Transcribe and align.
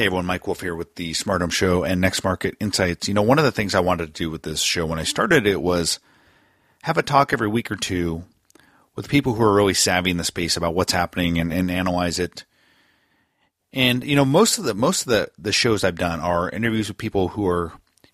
Hey 0.00 0.06
everyone, 0.06 0.24
Mike 0.24 0.46
Wolf 0.46 0.62
here 0.62 0.74
with 0.74 0.94
the 0.94 1.12
Smart 1.12 1.42
Home 1.42 1.50
Show 1.50 1.84
and 1.84 2.00
Next 2.00 2.24
Market 2.24 2.56
Insights. 2.58 3.06
You 3.06 3.12
know, 3.12 3.20
one 3.20 3.38
of 3.38 3.44
the 3.44 3.52
things 3.52 3.74
I 3.74 3.80
wanted 3.80 4.06
to 4.06 4.12
do 4.14 4.30
with 4.30 4.44
this 4.44 4.62
show 4.62 4.86
when 4.86 4.98
I 4.98 5.02
started 5.02 5.46
it 5.46 5.60
was 5.60 6.00
have 6.84 6.96
a 6.96 7.02
talk 7.02 7.34
every 7.34 7.48
week 7.48 7.70
or 7.70 7.76
two 7.76 8.24
with 8.96 9.10
people 9.10 9.34
who 9.34 9.42
are 9.42 9.52
really 9.52 9.74
savvy 9.74 10.10
in 10.10 10.16
the 10.16 10.24
space 10.24 10.56
about 10.56 10.74
what's 10.74 10.94
happening 10.94 11.38
and, 11.38 11.52
and 11.52 11.70
analyze 11.70 12.18
it. 12.18 12.46
And 13.74 14.02
you 14.02 14.16
know, 14.16 14.24
most 14.24 14.56
of 14.56 14.64
the 14.64 14.72
most 14.72 15.02
of 15.02 15.08
the 15.08 15.30
the 15.38 15.52
shows 15.52 15.84
I've 15.84 15.98
done 15.98 16.20
are 16.20 16.48
interviews 16.48 16.88
with 16.88 16.96
people 16.96 17.28
who 17.28 17.46
are 17.46 17.70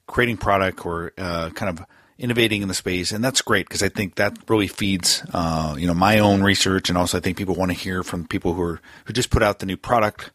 creating 0.09 0.39
product 0.39 0.85
or 0.85 1.13
uh, 1.17 1.51
kind 1.51 1.79
of 1.79 1.87
innovating 2.19 2.63
in 2.63 2.69
the 2.69 2.75
space, 2.75 3.13
and 3.13 3.23
that's 3.23 3.43
great 3.43 3.69
because 3.69 3.85
I 3.85 3.91
think 3.91 4.17
that 4.17 4.37
really 4.49 4.67
feeds 4.67 5.23
uh, 5.33 5.77
you 5.79 5.87
know 5.87 5.95
my 5.95 6.19
own 6.19 6.43
research, 6.43 6.89
and 6.89 6.99
also 6.99 7.19
I 7.19 7.21
think 7.21 7.37
people 7.37 7.55
want 7.55 7.71
to 7.71 7.79
hear 7.79 8.03
from 8.03 8.27
people 8.27 8.55
who 8.55 8.63
are 8.63 8.81
who 9.05 9.13
just 9.13 9.31
put 9.31 9.45
out 9.45 9.61
the 9.61 9.67
new 9.67 9.77
product 9.77 10.33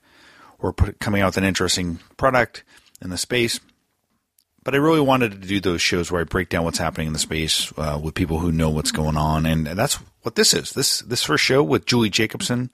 or 0.61 0.73
put, 0.73 0.99
coming 0.99 1.21
out 1.21 1.27
with 1.27 1.37
an 1.37 1.43
interesting 1.43 1.99
product 2.17 2.63
in 3.01 3.09
the 3.09 3.17
space. 3.17 3.59
But 4.63 4.75
I 4.75 4.77
really 4.77 5.01
wanted 5.01 5.31
to 5.31 5.47
do 5.47 5.59
those 5.59 5.81
shows 5.81 6.11
where 6.11 6.21
I 6.21 6.25
break 6.25 6.49
down 6.49 6.63
what's 6.63 6.77
happening 6.77 7.07
in 7.07 7.13
the 7.13 7.19
space 7.19 7.73
uh, 7.77 7.99
with 8.01 8.13
people 8.13 8.39
who 8.39 8.51
know 8.51 8.69
what's 8.69 8.91
going 8.91 9.17
on, 9.17 9.45
and 9.47 9.65
that's 9.65 9.95
what 10.21 10.35
this 10.35 10.53
is. 10.53 10.73
This 10.73 10.99
this 10.99 11.23
first 11.23 11.43
show 11.43 11.63
with 11.63 11.87
Julie 11.87 12.11
Jacobson 12.11 12.69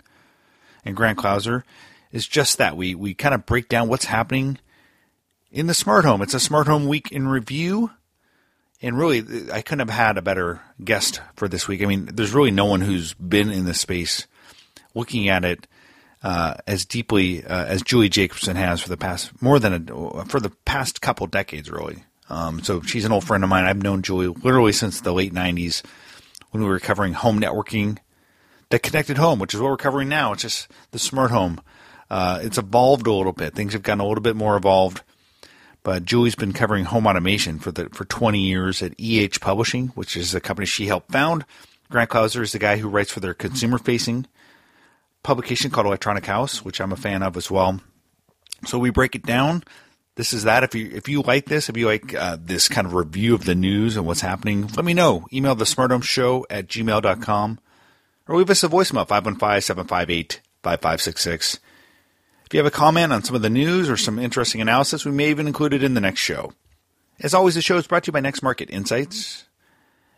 and 0.83 0.97
Grant 0.97 1.17
Clauser 1.17 1.63
is 2.11 2.27
just 2.27 2.57
that. 2.57 2.75
We 2.75 2.93
we 2.93 3.13
kind 3.13 3.33
of 3.33 3.45
break 3.45 3.69
down 3.69 3.87
what's 3.87 4.05
happening 4.05 4.59
in 5.49 5.67
the 5.67 5.73
smart 5.73 6.03
home. 6.03 6.21
It's 6.21 6.33
a 6.33 6.41
smart 6.41 6.67
home 6.67 6.87
week 6.87 7.11
in 7.11 7.27
review. 7.27 7.91
And 8.79 8.95
really, 8.95 9.23
I 9.51 9.63
couldn't 9.63 9.87
have 9.87 9.97
had 9.97 10.17
a 10.19 10.21
better 10.21 10.61
guest 10.83 11.21
for 11.35 11.47
this 11.47 11.67
week. 11.67 11.81
I 11.81 11.87
mean, 11.87 12.05
there's 12.13 12.33
really 12.33 12.51
no 12.51 12.65
one 12.65 12.81
who's 12.81 13.15
been 13.15 13.49
in 13.49 13.65
this 13.65 13.79
space 13.79 14.27
looking 14.93 15.29
at 15.29 15.43
it 15.43 15.65
uh, 16.23 16.55
as 16.65 16.85
deeply 16.85 17.45
uh, 17.45 17.65
as 17.65 17.81
Julie 17.81 18.09
Jacobson 18.09 18.55
has 18.55 18.81
for 18.81 18.89
the 18.89 18.97
past 18.97 19.41
more 19.41 19.59
than 19.59 19.89
a, 19.89 20.25
for 20.25 20.39
the 20.39 20.51
past 20.65 21.01
couple 21.01 21.27
decades, 21.27 21.69
really. 21.69 22.03
Um, 22.29 22.61
so 22.63 22.81
she's 22.81 23.05
an 23.05 23.11
old 23.11 23.23
friend 23.23 23.43
of 23.43 23.49
mine. 23.49 23.65
I've 23.65 23.81
known 23.81 24.01
Julie 24.01 24.27
literally 24.27 24.73
since 24.73 25.01
the 25.01 25.13
late 25.13 25.33
'90s 25.33 25.83
when 26.51 26.63
we 26.63 26.69
were 26.69 26.79
covering 26.79 27.13
home 27.13 27.39
networking, 27.39 27.97
the 28.69 28.79
connected 28.79 29.17
home, 29.17 29.39
which 29.39 29.53
is 29.53 29.59
what 29.59 29.69
we're 29.69 29.77
covering 29.77 30.09
now. 30.09 30.33
It's 30.33 30.41
just 30.41 30.67
the 30.91 30.99
smart 30.99 31.31
home. 31.31 31.61
Uh, 32.09 32.39
it's 32.41 32.57
evolved 32.57 33.07
a 33.07 33.13
little 33.13 33.33
bit. 33.33 33.53
Things 33.53 33.73
have 33.73 33.83
gotten 33.83 33.99
a 33.99 34.07
little 34.07 34.21
bit 34.21 34.35
more 34.35 34.55
evolved. 34.55 35.03
But 35.83 36.03
Julie's 36.03 36.35
been 36.35 36.51
covering 36.51 36.85
home 36.85 37.07
automation 37.07 37.59
for 37.59 37.71
the 37.71 37.89
for 37.93 38.03
20 38.03 38.39
years 38.39 38.81
at 38.81 38.95
EH 38.99 39.39
Publishing, 39.39 39.89
which 39.89 40.17
is 40.17 40.35
a 40.35 40.41
company 40.41 40.65
she 40.65 40.87
helped 40.87 41.11
found. 41.11 41.45
Grant 41.89 42.09
Clauser 42.09 42.41
is 42.41 42.51
the 42.51 42.59
guy 42.59 42.77
who 42.77 42.89
writes 42.89 43.11
for 43.11 43.21
their 43.21 43.33
consumer 43.33 43.77
facing 43.77 44.25
publication 45.27 45.69
called 45.69 45.85
Electronic 45.85 46.25
House, 46.25 46.63
which 46.63 46.79
I'm 46.79 46.93
a 46.93 46.95
fan 46.95 47.21
of 47.21 47.35
as 47.35 47.51
well. 47.51 47.81
So 48.65 48.79
we 48.79 48.91
break 48.91 49.13
it 49.13 49.23
down. 49.23 49.61
This 50.15 50.31
is 50.31 50.43
that. 50.45 50.63
If 50.63 50.73
you 50.73 50.89
if 50.93 51.09
you 51.09 51.21
like 51.21 51.47
this, 51.47 51.67
if 51.67 51.75
you 51.75 51.85
like 51.85 52.15
uh, 52.15 52.37
this 52.39 52.69
kind 52.69 52.87
of 52.87 52.93
review 52.93 53.35
of 53.35 53.43
the 53.43 53.53
news 53.53 53.97
and 53.97 54.05
what's 54.05 54.21
happening, 54.21 54.67
let 54.77 54.85
me 54.85 54.93
know. 54.93 55.27
Email 55.33 55.53
the 55.53 55.65
Smart 55.65 55.91
Home 55.91 56.01
Show 56.01 56.47
at 56.49 56.67
gmail.com 56.67 57.59
or 58.25 58.37
leave 58.37 58.49
us 58.49 58.63
a 58.63 58.69
voicemail 58.69 59.05
515 59.05 59.61
758 59.61 60.41
5566. 60.63 61.59
If 62.45 62.53
you 62.53 62.59
have 62.59 62.65
a 62.65 62.71
comment 62.71 63.11
on 63.11 63.21
some 63.21 63.35
of 63.35 63.41
the 63.41 63.49
news 63.49 63.89
or 63.89 63.97
some 63.97 64.17
interesting 64.17 64.61
analysis, 64.61 65.03
we 65.03 65.11
may 65.11 65.29
even 65.29 65.45
include 65.45 65.73
it 65.73 65.83
in 65.83 65.93
the 65.93 66.01
next 66.01 66.21
show. 66.21 66.53
As 67.19 67.33
always, 67.33 67.55
the 67.55 67.61
show 67.61 67.75
is 67.75 67.85
brought 67.85 68.05
to 68.05 68.09
you 68.09 68.13
by 68.13 68.21
Next 68.21 68.41
Market 68.41 68.69
Insights, 68.69 69.43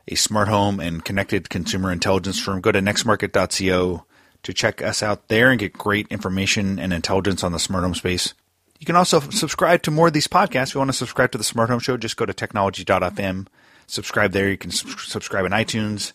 a 0.08 0.14
smart 0.14 0.50
home 0.50 0.80
and 0.80 1.04
connected 1.04 1.50
consumer 1.50 1.92
intelligence 1.92 2.40
firm. 2.40 2.62
Go 2.62 2.72
to 2.72 2.80
nextmarket.co 2.80 4.06
to 4.44 4.54
check 4.54 4.82
us 4.82 5.04
out 5.04 5.28
there 5.28 5.52
and 5.52 5.60
get 5.60 5.74
great 5.74 6.08
information 6.10 6.80
and 6.80 6.94
intelligence 6.94 7.44
on 7.44 7.52
the 7.52 7.60
smart 7.60 7.84
home 7.84 7.96
space. 7.96 8.34
You 8.80 8.86
can 8.86 8.96
also 8.96 9.20
subscribe 9.20 9.82
to 9.84 9.92
more 9.92 10.08
of 10.08 10.14
these 10.14 10.28
podcasts. 10.28 10.70
If 10.70 10.76
you 10.76 10.80
want 10.80 10.92
to 10.92 10.98
subscribe 10.98 11.32
to 11.34 11.38
the 11.38 11.44
Smart 11.44 11.70
Home 11.70 11.80
Show, 11.80 11.98
just 11.98 12.16
go 12.16 12.26
to 12.26 12.34
technology.fm. 12.34 13.48
Subscribe 13.88 14.32
there. 14.32 14.50
You 14.50 14.58
can 14.58 14.72
subscribe 14.72 15.46
in 15.46 15.52
iTunes, 15.52 16.14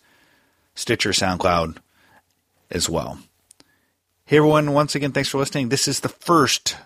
Stitcher, 0.73 1.11
SoundCloud 1.11 1.77
as 2.71 2.89
well. 2.89 3.19
Hey 4.25 4.37
everyone, 4.37 4.73
once 4.73 4.95
again, 4.95 5.11
thanks 5.11 5.29
for 5.29 5.37
listening. 5.37 5.69
This 5.69 5.87
is 5.87 5.99
the 5.99 6.09
first 6.09 6.77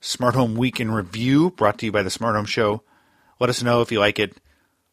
Smart 0.00 0.34
Home 0.34 0.56
Week 0.56 0.80
in 0.80 0.90
Review 0.90 1.50
brought 1.50 1.78
to 1.78 1.86
you 1.86 1.92
by 1.92 2.02
the 2.02 2.10
Smart 2.10 2.34
Home 2.34 2.44
Show. 2.44 2.82
Let 3.38 3.50
us 3.50 3.62
know 3.62 3.80
if 3.82 3.92
you 3.92 4.00
like 4.00 4.18
it. 4.18 4.36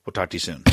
We'll 0.06 0.14
talk 0.14 0.30
to 0.30 0.36
you 0.36 0.40
soon. 0.40 0.64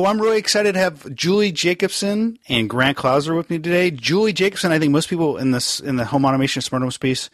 Hey, 0.00 0.04
well, 0.04 0.12
I'm 0.12 0.22
really 0.22 0.38
excited 0.38 0.72
to 0.72 0.78
have 0.78 1.14
Julie 1.14 1.52
Jacobson 1.52 2.38
and 2.48 2.70
Grant 2.70 2.96
Clauser 2.96 3.36
with 3.36 3.50
me 3.50 3.58
today. 3.58 3.90
Julie 3.90 4.32
Jacobson, 4.32 4.72
I 4.72 4.78
think 4.78 4.92
most 4.92 5.10
people 5.10 5.36
in 5.36 5.50
this 5.50 5.78
in 5.78 5.96
the 5.96 6.06
home 6.06 6.24
automation 6.24 6.62
smart 6.62 6.80
home 6.80 6.90
space 6.90 7.28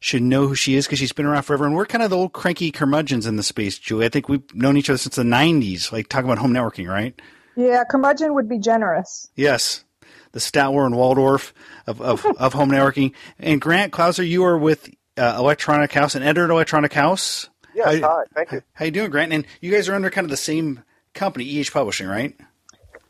should 0.00 0.22
know 0.22 0.48
who 0.48 0.56
she 0.56 0.74
is 0.74 0.84
because 0.84 0.98
she's 0.98 1.12
been 1.12 1.26
around 1.26 1.44
forever, 1.44 1.64
and 1.64 1.76
we're 1.76 1.86
kind 1.86 2.02
of 2.02 2.10
the 2.10 2.16
old 2.16 2.32
cranky 2.32 2.72
curmudgeons 2.72 3.24
in 3.24 3.36
the 3.36 3.44
space. 3.44 3.78
Julie, 3.78 4.04
I 4.04 4.08
think 4.08 4.28
we've 4.28 4.42
known 4.52 4.76
each 4.76 4.90
other 4.90 4.98
since 4.98 5.14
the 5.14 5.22
'90s, 5.22 5.92
like 5.92 6.08
talking 6.08 6.28
about 6.28 6.38
home 6.38 6.52
networking, 6.52 6.88
right? 6.88 7.14
Yeah, 7.54 7.84
curmudgeon 7.88 8.34
would 8.34 8.48
be 8.48 8.58
generous. 8.58 9.30
Yes, 9.36 9.84
the 10.32 10.40
Statler 10.40 10.86
and 10.86 10.96
Waldorf 10.96 11.54
of 11.86 12.00
of, 12.02 12.26
of 12.36 12.52
home 12.52 12.72
networking. 12.72 13.12
And 13.38 13.60
Grant 13.60 13.92
Clauser, 13.92 14.28
you 14.28 14.42
are 14.42 14.58
with 14.58 14.90
uh, 15.16 15.36
Electronic 15.38 15.92
House, 15.92 16.16
and 16.16 16.24
editor 16.24 16.46
at 16.46 16.50
Electronic 16.50 16.92
House. 16.94 17.48
Yes, 17.76 18.00
hi, 18.00 18.24
thank 18.34 18.50
you. 18.50 18.62
How 18.72 18.86
you 18.86 18.90
doing, 18.90 19.10
Grant? 19.10 19.32
And 19.32 19.46
you 19.60 19.70
guys 19.70 19.88
are 19.88 19.94
under 19.94 20.10
kind 20.10 20.24
of 20.24 20.32
the 20.32 20.36
same 20.36 20.82
company, 21.18 21.44
EH 21.60 21.70
Publishing, 21.72 22.06
right? 22.06 22.34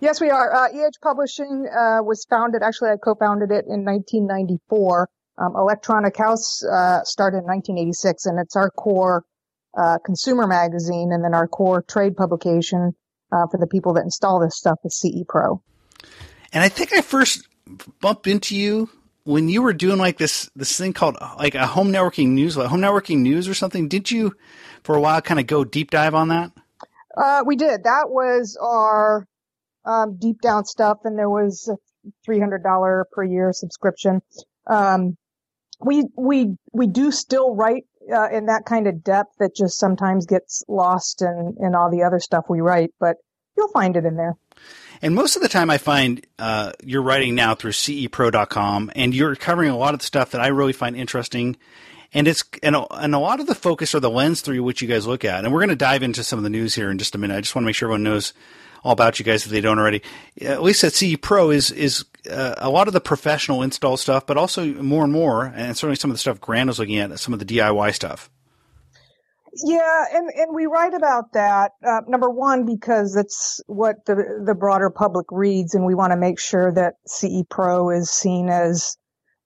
Yes, 0.01 0.21
we 0.21 0.31
are. 0.31 0.53
Uh, 0.53 0.69
EH 0.69 0.99
Publishing 1.03 1.69
uh, 1.69 2.03
was 2.03 2.25
founded, 2.29 2.63
actually, 2.63 2.91
I 2.91 2.97
co-founded 2.97 3.51
it 3.51 3.67
in 3.67 3.85
1994. 3.85 5.09
Um, 5.39 5.55
Electronic 5.57 6.17
House 6.17 6.65
uh, 6.65 7.03
started 7.05 7.39
in 7.39 7.45
1986, 7.45 8.27
and 8.27 8.41
it's 8.41 8.57
our 8.57 8.71
core 8.71 9.25
uh, 9.77 9.99
consumer 10.05 10.47
magazine, 10.47 11.13
and 11.13 11.25
then 11.25 11.35
our 11.35 11.47
core 11.47 11.83
trade 11.83 12.17
publication 12.17 12.95
uh, 13.33 13.47
for 13.51 13.59
the 13.59 13.67
people 13.67 13.95
that 13.95 14.03
install 14.03 14.41
this 14.41 14.57
stuff 14.57 14.79
is 14.85 14.99
CE 14.99 15.25
Pro. 15.29 15.63
And 16.53 16.65
I 16.65 16.69
think 16.69 16.93
I 16.93 17.03
first 17.03 17.47
bumped 18.01 18.27
into 18.27 18.57
you 18.57 18.89
when 19.25 19.49
you 19.49 19.63
were 19.63 19.75
doing 19.75 19.99
like 19.99 20.17
this 20.17 20.49
this 20.57 20.77
thing 20.77 20.95
called 20.95 21.17
like 21.37 21.55
a 21.55 21.67
home 21.67 21.93
networking 21.93 22.29
news, 22.29 22.57
like 22.57 22.69
home 22.69 22.81
networking 22.81 23.19
news 23.19 23.47
or 23.47 23.55
something. 23.55 23.89
Did 23.89 24.11
you, 24.11 24.35
for 24.83 24.97
a 24.97 25.01
while, 25.01 25.21
kind 25.21 25.39
of 25.39 25.47
go 25.47 25.65
deep 25.65 25.91
dive 25.91 26.15
on 26.15 26.29
that? 26.29 26.51
Uh, 27.17 27.43
we 27.47 27.57
did. 27.57 27.85
That 27.85 28.07
was 28.09 28.59
our 28.61 29.27
um, 29.85 30.17
deep 30.19 30.41
down 30.41 30.65
stuff, 30.65 30.99
and 31.05 31.19
there 31.19 31.31
was 31.31 31.69
a 31.73 31.77
three 32.25 32.41
hundred 32.41 32.63
dollar 32.63 33.07
per 33.13 33.25
year 33.25 33.53
subscription. 33.53 34.21
Um, 34.67 35.17
we 35.81 36.05
we 36.17 36.57
we 36.73 36.87
do 36.87 37.11
still 37.11 37.55
write 37.55 37.85
uh, 38.13 38.29
in 38.31 38.47
that 38.47 38.65
kind 38.67 38.87
of 38.87 39.03
depth 39.03 39.35
that 39.39 39.55
just 39.57 39.79
sometimes 39.79 40.27
gets 40.27 40.63
lost 40.69 41.23
in 41.23 41.57
in 41.61 41.75
all 41.75 41.91
the 41.91 42.03
other 42.03 42.21
stuff 42.21 42.45
we 42.49 42.61
write, 42.61 42.91
but 43.01 43.17
you'll 43.57 43.69
find 43.69 43.97
it 43.97 44.05
in 44.05 44.17
there. 44.17 44.35
And 45.01 45.15
most 45.15 45.37
of 45.37 45.43
the 45.43 45.49
time, 45.49 45.71
I 45.71 45.79
find 45.79 46.27
uh, 46.39 46.73
you're 46.83 47.03
writing 47.03 47.37
now 47.37 47.55
through 47.55 47.73
CEPro.com, 47.73 48.91
and 48.97 49.15
you're 49.15 49.37
covering 49.37 49.71
a 49.71 49.77
lot 49.77 49.95
of 49.95 50.01
the 50.01 50.07
stuff 50.07 50.33
that 50.33 50.41
I 50.41 50.49
really 50.49 50.73
find 50.73 50.97
interesting 50.97 51.57
and 52.13 52.27
it's 52.27 52.45
and 52.63 52.77
a, 52.77 52.87
and 52.95 53.15
a 53.15 53.19
lot 53.19 53.41
of 53.41 53.47
the 53.47 53.55
focus 53.55 53.95
or 53.95 54.01
the 54.01 54.11
lens 54.11 54.41
through 54.41 54.63
which 54.63 54.83
you 54.83 54.89
guys 54.89 55.07
look 55.07 55.25
at, 55.25 55.45
and 55.45 55.53
we're 55.53 55.61
going 55.61 55.69
to 55.69 55.77
dive 55.77 56.03
into 56.03 56.25
some 56.25 56.39
of 56.39 56.43
the 56.43 56.51
news 56.51 56.75
here 56.75 56.91
in 56.91 56.99
just 56.99 57.15
a 57.15 57.19
minute. 57.19 57.37
I 57.37 57.41
just 57.41 57.55
want 57.55 57.65
to 57.65 57.67
make 57.67 57.75
sure 57.75 57.87
everyone 57.87 58.03
knows 58.03 58.33
all 58.83 58.93
about 58.93 59.19
you 59.19 59.25
guys 59.25 59.45
if 59.45 59.53
they 59.53 59.61
don't 59.61 59.79
already. 59.79 60.03
At 60.41 60.63
least 60.63 60.85
at 60.85 60.93
CE 60.93 61.17
Pro 61.21 61.51
is 61.51 61.71
is 61.71 62.05
uh, 62.31 62.55
a 62.59 62.71
lot 62.71 62.89
of 62.89 62.95
the 62.95 63.01
professional 63.01 63.63
install 63.63 63.97
stuff, 63.97 64.27
but 64.27 64.37
also 64.37 64.65
more 64.75 65.05
and 65.05 65.13
more, 65.13 65.47
and 65.47 65.77
certainly 65.77 65.97
some 65.97 66.11
of 66.11 66.15
the 66.15 66.19
stuff 66.19 66.41
Grant 66.41 66.71
is 66.71 66.79
looking 66.79 66.99
at, 66.99 67.19
some 67.19 67.33
of 67.35 67.41
the 67.41 67.47
DIY 67.47 67.95
stuff. 67.95 68.31
Yeah, 69.65 70.05
and, 70.13 70.31
and 70.37 70.55
we 70.55 70.67
write 70.67 70.95
about 70.95 71.33
that. 71.33 71.73
Uh, 71.85 72.03
number 72.07 72.31
one, 72.31 72.65
because 72.65 73.17
it's 73.17 73.61
what 73.67 74.05
the 74.07 74.43
the 74.45 74.55
broader 74.55 74.91
public 74.91 75.27
reads, 75.31 75.75
and 75.75 75.85
we 75.85 75.95
want 75.95 76.13
to 76.13 76.17
make 76.17 76.39
sure 76.39 76.73
that 76.73 76.95
CE 77.07 77.43
Pro 77.49 77.91
is 77.91 78.11
seen 78.11 78.49
as 78.49 78.97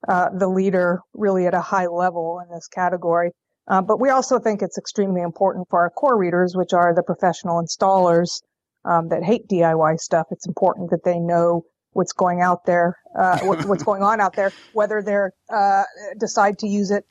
uh, 0.08 0.31
the 0.31 0.49
leader 0.49 1.00
really 1.14 1.46
at 1.46 1.54
a 1.54 1.60
high 1.60 1.87
level 1.87 2.40
in 2.40 2.54
this 2.54 2.69
category. 2.69 3.31
Uh, 3.69 3.81
but 3.81 4.00
we 4.00 4.08
also 4.08 4.38
think 4.38 4.62
it's 4.62 4.78
extremely 4.78 5.20
important 5.20 5.69
for 5.70 5.81
our 5.81 5.90
core 5.90 6.19
readers, 6.19 6.56
which 6.56 6.72
are 6.72 6.94
the 6.94 7.02
professional 7.02 7.62
installers 7.62 8.43
um, 8.84 9.08
that 9.08 9.22
hate 9.22 9.49
DIY 9.49 9.99
stuff. 10.00 10.26
It's 10.31 10.46
important 10.46 10.90
that 10.90 11.04
they 11.04 11.19
know 11.19 11.64
what's 11.93 12.12
going 12.12 12.40
out 12.40 12.64
there, 12.64 12.99
uh, 13.16 13.38
what, 13.40 13.64
what's 13.66 13.84
going 13.84 14.02
on 14.02 14.20
out 14.20 14.34
there, 14.34 14.52
whether 14.72 15.02
they're 15.02 15.32
uh, 15.49 15.84
decide 16.19 16.58
to 16.60 16.66
use 16.66 16.90
it 16.90 17.06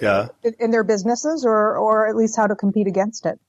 yeah. 0.00 0.28
in, 0.42 0.54
in 0.60 0.70
their 0.70 0.84
businesses 0.84 1.44
or 1.44 1.76
or 1.76 2.08
at 2.08 2.16
least 2.16 2.36
how 2.36 2.46
to 2.46 2.54
compete 2.54 2.86
against 2.86 3.26
it. 3.26 3.40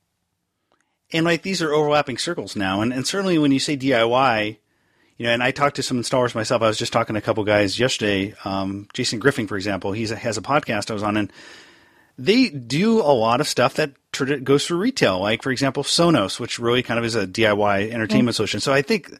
And 1.12 1.26
like 1.26 1.42
these 1.42 1.62
are 1.62 1.74
overlapping 1.74 2.18
circles 2.18 2.56
now, 2.56 2.82
and, 2.82 2.92
and 2.92 3.08
certainly 3.08 3.38
when 3.38 3.52
you 3.52 3.60
say 3.60 3.78
DIY, 3.78 4.58
you 5.18 5.26
know, 5.26 5.34
and 5.34 5.42
I 5.42 5.52
talked 5.52 5.78
to 5.78 5.84
some 5.84 6.00
installers 6.00 6.36
myself. 6.36 6.62
I 6.62 6.68
was 6.68 6.78
just 6.78 6.94
talking 6.94 7.16
to 7.16 7.20
a 7.20 7.22
couple 7.22 7.44
guys 7.44 7.80
yesterday. 7.80 8.36
Um, 8.46 8.88
Jason 8.94 9.20
Griffin, 9.20 9.48
for 9.48 9.56
example, 9.56 9.92
he 9.92 10.06
has 10.08 10.38
a 10.38 10.42
podcast 10.42 10.92
I 10.92 10.94
was 10.94 11.04
on, 11.04 11.18
and 11.18 11.34
they 12.18 12.50
do 12.50 13.00
a 13.00 13.14
lot 13.14 13.42
of 13.42 13.48
stuff 13.48 13.76
that 13.76 13.94
goes 14.44 14.66
through 14.66 14.78
retail. 14.78 15.20
Like, 15.20 15.44
for 15.44 15.52
example, 15.52 15.84
Sonos, 15.84 16.40
which 16.40 16.60
really 16.60 16.84
kind 16.84 17.00
of 17.00 17.06
is 17.06 17.16
a 17.16 17.28
DIY 17.28 17.92
entertainment 17.92 18.34
mm-hmm. 18.34 18.36
solution. 18.36 18.60
So 18.60 18.74
I 18.74 18.82
think 18.82 19.12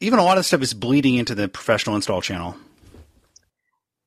even 0.00 0.18
a 0.18 0.24
lot 0.24 0.38
of 0.38 0.46
stuff 0.46 0.62
is 0.62 0.74
bleeding 0.74 1.16
into 1.16 1.34
the 1.34 1.48
professional 1.48 1.96
install 1.96 2.20
channel. 2.20 2.56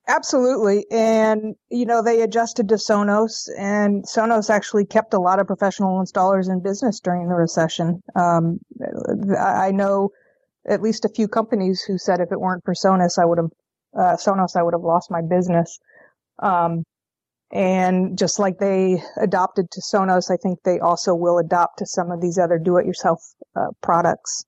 Absolutely. 0.10 0.86
And, 0.90 1.56
you 1.70 1.86
know, 1.86 2.02
they 2.02 2.22
adjusted 2.22 2.70
to 2.70 2.76
Sonos 2.76 3.50
and 3.58 4.06
Sonos 4.06 4.50
actually 4.50 4.86
kept 4.86 5.14
a 5.14 5.20
lot 5.20 5.40
of 5.40 5.48
professional 5.48 6.02
installers 6.02 6.50
in 6.50 6.62
business 6.62 7.02
during 7.02 7.28
the 7.28 7.36
recession. 7.36 8.02
Um, 8.16 8.60
I 9.38 9.72
know 9.72 10.12
at 10.68 10.82
least 10.82 11.06
a 11.06 11.10
few 11.10 11.28
companies 11.28 11.82
who 11.82 11.98
said 11.98 12.20
if 12.20 12.32
it 12.32 12.40
weren't 12.40 12.64
for 12.66 12.74
Sonos, 12.74 13.18
I 13.20 13.26
would 13.26 13.38
have, 13.38 13.52
uh, 13.98 14.18
Sonos, 14.18 14.56
I 14.56 14.64
would 14.64 14.74
have 14.74 14.84
lost 14.84 15.10
my 15.10 15.22
business. 15.22 15.80
Um, 16.40 16.84
and 17.52 18.18
just 18.18 18.40
like 18.40 18.60
they 18.60 19.02
adopted 19.22 19.72
to 19.72 19.82
Sonos, 19.82 20.30
I 20.30 20.38
think 20.38 20.60
they 20.64 20.80
also 20.80 21.16
will 21.16 21.38
adopt 21.38 21.80
to 21.80 21.86
some 21.86 22.12
of 22.12 22.22
these 22.22 22.38
other 22.38 22.60
do-it-yourself 22.60 23.22
uh, 23.56 23.68
products. 23.82 24.46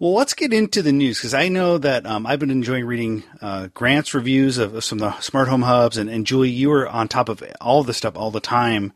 Well, 0.00 0.14
let's 0.14 0.34
get 0.34 0.52
into 0.52 0.82
the 0.82 0.92
news 0.92 1.18
because 1.18 1.34
I 1.34 1.48
know 1.48 1.76
that 1.78 2.06
um, 2.06 2.26
I've 2.26 2.40
been 2.40 2.50
enjoying 2.50 2.86
reading 2.86 3.22
uh, 3.42 3.68
Grant's 3.74 4.14
reviews 4.14 4.56
of, 4.56 4.74
of, 4.74 4.82
some 4.82 5.00
of 5.00 5.12
the 5.12 5.20
smart 5.20 5.48
home 5.48 5.62
hubs, 5.62 5.98
and, 5.98 6.08
and 6.08 6.26
Julie, 6.26 6.48
you 6.48 6.70
were 6.70 6.88
on 6.88 7.06
top 7.06 7.28
of 7.28 7.44
all 7.60 7.84
this 7.84 7.98
stuff 7.98 8.16
all 8.16 8.30
the 8.30 8.40
time 8.40 8.92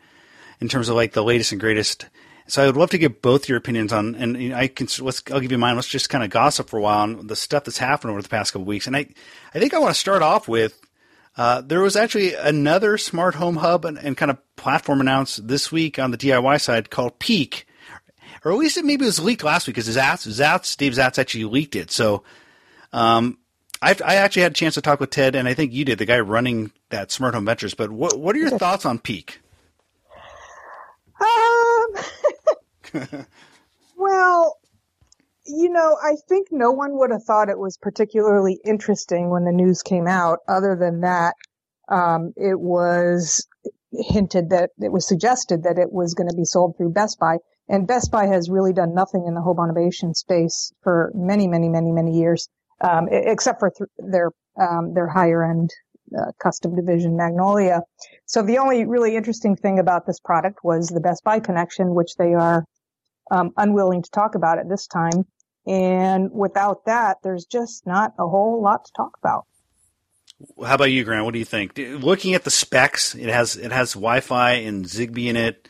in 0.61 0.69
terms 0.69 0.88
of 0.88 0.96
like 0.96 1.12
the 1.12 1.23
latest 1.23 1.52
and 1.52 1.61
greatest 1.61 2.06
so 2.46 2.62
I 2.62 2.67
would 2.67 2.76
love 2.76 2.91
to 2.91 2.99
get 2.99 3.23
both 3.23 3.49
your 3.49 3.56
opinions 3.56 3.93
on, 3.93 4.14
and 4.14 4.41
you 4.41 4.50
know, 4.50 4.56
I 4.56 4.69
can 4.69 4.87
let's 5.00 5.23
I'll 5.32 5.41
give 5.41 5.52
you 5.52 5.58
mine. 5.58 5.76
Let's 5.76 5.88
just 5.88 6.11
kind 6.11 6.23
of 6.23 6.31
gossip 6.31 6.69
for 6.69 6.79
a 6.79 6.82
while 6.82 6.99
on 6.99 7.26
the 7.26 7.37
stuff 7.37 7.64
that's 7.64 7.79
happened 7.79 8.11
over 8.11 8.23
the 8.23 8.29
past 8.29 8.52
couple 8.52 8.67
weeks. 8.67 8.87
And 8.87 8.96
I 8.96 9.06
I 9.55 9.58
think 9.58 9.73
I 9.73 9.79
want 9.79 9.94
to 9.94 10.00
start 10.00 10.23
off 10.23 10.46
with 10.46 10.79
uh, 11.37 11.62
there 11.62 11.81
was 11.81 11.96
actually 11.96 12.35
another 12.35 12.96
smart 12.96 13.35
home 13.35 13.56
hub 13.56 13.85
and, 13.85 13.99
and, 13.99 14.17
kind 14.17 14.31
of 14.31 14.56
platform 14.56 15.00
announced 15.00 15.49
this 15.49 15.73
week 15.73 15.99
on 15.99 16.12
the 16.12 16.19
DIY 16.19 16.61
side 16.61 16.91
called 16.91 17.19
pēq, 17.19 17.64
or 18.44 18.52
at 18.52 18.58
least 18.58 18.76
it 18.76 18.85
maybe 18.85 19.05
was 19.05 19.19
leaked 19.19 19.43
last 19.43 19.67
week 19.67 19.75
because 19.75 19.88
Zatz, 19.88 20.29
Zatz, 20.29 20.67
Steve 20.67 20.93
Zatz 20.93 21.19
actually 21.19 21.44
leaked 21.44 21.75
it. 21.75 21.91
So, 21.91 22.23
um, 22.93 23.38
i 23.82 23.96
I 24.05 24.17
actually 24.17 24.43
had 24.43 24.52
a 24.52 24.55
chance 24.55 24.75
to 24.75 24.81
talk 24.81 25.00
with 25.00 25.11
Ted, 25.11 25.35
and 25.35 25.49
I 25.49 25.55
think 25.55 25.73
you 25.73 25.85
did, 25.85 25.99
the 25.99 26.06
guy 26.06 26.20
running 26.20 26.70
that 26.91 27.11
Smart 27.11 27.35
Home 27.35 27.46
Ventures. 27.46 27.75
But 27.75 27.91
what 27.91 28.19
what 28.19 28.37
are 28.37 28.38
your 28.38 28.56
thoughts 28.56 28.87
on 28.87 29.00
pēq? 29.00 29.38
Um, 31.20 33.06
well, 33.96 34.58
you 35.46 35.69
know, 35.69 35.96
I 36.02 36.16
think 36.28 36.49
no 36.50 36.72
one 36.72 36.96
would 36.99 37.11
have 37.11 37.25
thought 37.25 37.49
it 37.49 37.58
was 37.58 37.76
particularly 37.76 38.61
interesting 38.64 39.31
when 39.31 39.44
the 39.44 39.52
news 39.52 39.82
came 39.82 40.06
out. 40.06 40.38
Other 40.49 40.76
than 40.76 41.00
that, 41.00 41.34
um, 41.88 42.32
it 42.37 42.58
was 42.58 43.46
hinted 43.93 44.50
that 44.50 44.70
it 44.78 44.90
was 44.90 45.06
suggested 45.06 45.64
that 45.64 45.78
it 45.78 45.93
was 45.93 46.14
going 46.14 46.28
to 46.28 46.37
be 46.37 46.44
sold 46.44 46.76
through 46.76 46.90
Best 46.90 47.19
Buy. 47.19 47.38
And 47.69 47.87
Best 47.87 48.10
Buy 48.10 48.26
has 48.26 48.50
really 48.50 48.72
done 48.72 48.94
nothing 48.94 49.25
in 49.26 49.34
the 49.34 49.40
home 49.40 49.58
automation 49.58 50.14
space 50.14 50.72
for 50.82 51.12
many, 51.14 51.46
many, 51.46 51.69
many, 51.69 51.93
many 51.93 52.19
years, 52.19 52.49
um, 52.81 53.08
except 53.10 53.60
for 53.60 53.70
th- 53.70 53.90
their 53.99 54.31
um, 54.60 54.94
their 54.94 55.08
higher 55.08 55.44
end 55.44 55.70
uh, 56.17 56.33
custom 56.43 56.77
division 56.77 57.17
Magnolia. 57.17 57.83
So 58.27 58.43
the 58.43 58.59
only 58.59 58.85
really 58.85 59.17
interesting 59.17 59.56
thing 59.56 59.79
about 59.79 60.06
this 60.06 60.21
product 60.21 60.61
was 60.62 60.89
the 60.89 61.01
Best 61.01 61.25
Buy 61.25 61.41
connection, 61.41 61.95
which 61.95 62.17
they 62.17 62.35
are 62.35 62.65
um, 63.31 63.53
unwilling 63.56 64.03
to 64.03 64.11
talk 64.11 64.35
about 64.35 64.59
at 64.59 64.69
this 64.69 64.87
time. 64.87 65.27
And 65.67 66.31
without 66.31 66.85
that, 66.87 67.19
there's 67.23 67.47
just 67.47 67.87
not 67.87 68.12
a 68.19 68.29
whole 68.29 68.62
lot 68.62 68.85
to 68.85 68.93
talk 68.97 69.17
about. 69.23 69.47
How 70.62 70.75
about 70.75 70.91
you, 70.91 71.05
Grant? 71.05 71.25
What 71.25 71.33
do 71.33 71.39
you 71.39 71.45
think? 71.45 71.79
Looking 71.79 72.35
at 72.35 72.45
the 72.45 72.51
specs, 72.51 73.15
it 73.15 73.29
has 73.29 73.56
it 73.56 73.73
has 73.73 73.95
Wi-Fi 73.95 74.53
and 74.53 74.85
Zigbee 74.85 75.29
in 75.29 75.37
it. 75.37 75.69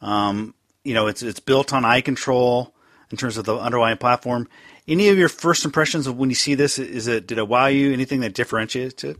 Um, 0.00 0.54
you 0.84 0.94
know, 0.94 1.06
it's 1.06 1.22
it's 1.22 1.40
built 1.40 1.72
on 1.72 1.82
iControl 1.82 2.72
in 3.10 3.16
terms 3.16 3.36
of 3.36 3.44
the 3.44 3.56
underlying 3.56 3.96
platform. 3.96 4.48
Any 4.86 5.08
of 5.08 5.18
your 5.18 5.28
first 5.28 5.64
impressions 5.64 6.06
of 6.06 6.16
when 6.16 6.28
you 6.28 6.36
see 6.36 6.54
this? 6.54 6.78
Is 6.78 7.08
it 7.08 7.26
did 7.26 7.38
it 7.38 7.48
wow 7.48 7.66
you? 7.66 7.92
Anything 7.92 8.20
that 8.20 8.34
differentiates 8.34 9.02
it? 9.02 9.18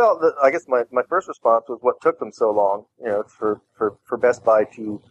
Well, 0.00 0.18
the, 0.18 0.34
I 0.42 0.50
guess 0.50 0.64
my, 0.66 0.84
my 0.90 1.02
first 1.10 1.28
response 1.28 1.66
was 1.68 1.78
what 1.82 2.00
took 2.00 2.18
them 2.18 2.32
so 2.32 2.50
long. 2.50 2.86
You 2.98 3.08
know, 3.08 3.22
for, 3.24 3.60
for, 3.76 3.98
for 4.06 4.16
Best 4.16 4.42
Buy 4.42 4.64
to 4.76 5.02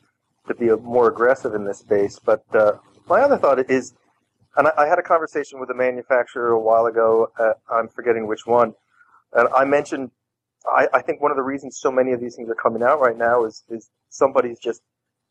to 0.47 0.55
be 0.55 0.69
more 0.81 1.09
aggressive 1.09 1.53
in 1.53 1.63
this 1.63 1.77
space. 1.77 2.17
But 2.17 2.43
uh, 2.55 2.71
my 3.07 3.21
other 3.21 3.37
thought 3.37 3.69
is 3.69 3.93
and 4.57 4.67
I, 4.67 4.71
I, 4.79 4.87
had 4.87 4.97
a 4.97 5.03
conversation 5.03 5.59
with 5.59 5.69
a 5.69 5.75
manufacturer 5.75 6.49
a 6.49 6.59
while 6.59 6.87
ago. 6.87 7.31
Uh, 7.37 7.53
I'm 7.71 7.87
forgetting 7.87 8.25
which 8.25 8.47
one, 8.47 8.73
and 9.33 9.47
I 9.55 9.63
mentioned. 9.63 10.09
I, 10.65 10.87
I, 10.91 11.01
think 11.03 11.21
one 11.21 11.29
of 11.29 11.37
the 11.37 11.43
reasons 11.43 11.77
so 11.79 11.91
many 11.91 12.11
of 12.11 12.19
these 12.19 12.35
things 12.35 12.49
are 12.49 12.55
coming 12.55 12.81
out 12.81 12.99
right 12.99 13.15
now 13.15 13.45
is 13.45 13.63
is 13.69 13.91
somebody's 14.09 14.57
just 14.57 14.81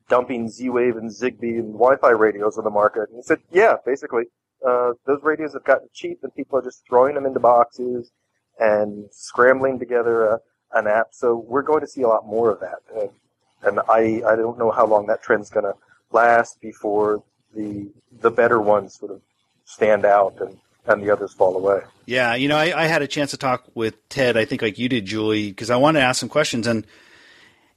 dumping 0.08 0.48
Z-Wave 0.48 0.96
and 0.96 1.10
Zigbee 1.10 1.58
and 1.58 1.72
Wi-Fi 1.72 2.10
radios 2.10 2.58
on 2.58 2.64
the 2.64 2.70
market. 2.70 3.08
And 3.08 3.16
he 3.16 3.22
said, 3.22 3.40
yeah, 3.50 3.74
basically, 3.84 4.24
uh, 4.66 4.92
those 5.04 5.18
radios 5.24 5.54
have 5.54 5.64
gotten 5.64 5.88
cheap, 5.92 6.20
and 6.22 6.32
people 6.36 6.60
are 6.60 6.62
just 6.62 6.84
throwing 6.88 7.16
them 7.16 7.26
into 7.26 7.40
boxes 7.40 8.12
and 8.58 9.06
scrambling 9.10 9.78
together 9.78 10.24
a, 10.24 10.40
an 10.74 10.86
app. 10.86 11.08
So 11.12 11.36
we're 11.36 11.62
going 11.62 11.80
to 11.80 11.86
see 11.86 12.02
a 12.02 12.08
lot 12.08 12.26
more 12.26 12.50
of 12.50 12.60
that. 12.60 12.78
And, 12.94 13.10
and 13.62 13.80
I 13.88 14.22
I 14.26 14.36
don't 14.36 14.58
know 14.58 14.70
how 14.70 14.86
long 14.86 15.06
that 15.06 15.22
trend's 15.22 15.50
going 15.50 15.64
to 15.64 15.74
last 16.12 16.60
before 16.60 17.22
the 17.54 17.90
the 18.20 18.30
better 18.30 18.60
ones 18.60 18.94
sort 18.94 19.12
of 19.12 19.20
stand 19.64 20.04
out 20.04 20.40
and 20.40 20.58
and 20.86 21.02
the 21.02 21.10
others 21.10 21.34
fall 21.34 21.56
away. 21.56 21.82
Yeah, 22.06 22.34
you 22.34 22.48
know, 22.48 22.56
I, 22.56 22.84
I 22.84 22.86
had 22.86 23.02
a 23.02 23.06
chance 23.06 23.32
to 23.32 23.36
talk 23.36 23.64
with 23.74 24.08
Ted. 24.08 24.36
I 24.36 24.46
think 24.46 24.62
like 24.62 24.78
you 24.78 24.88
did, 24.88 25.04
Julie, 25.04 25.50
because 25.50 25.68
I 25.70 25.76
wanted 25.76 26.00
to 26.00 26.06
ask 26.06 26.20
some 26.20 26.28
questions 26.28 26.66
and. 26.66 26.86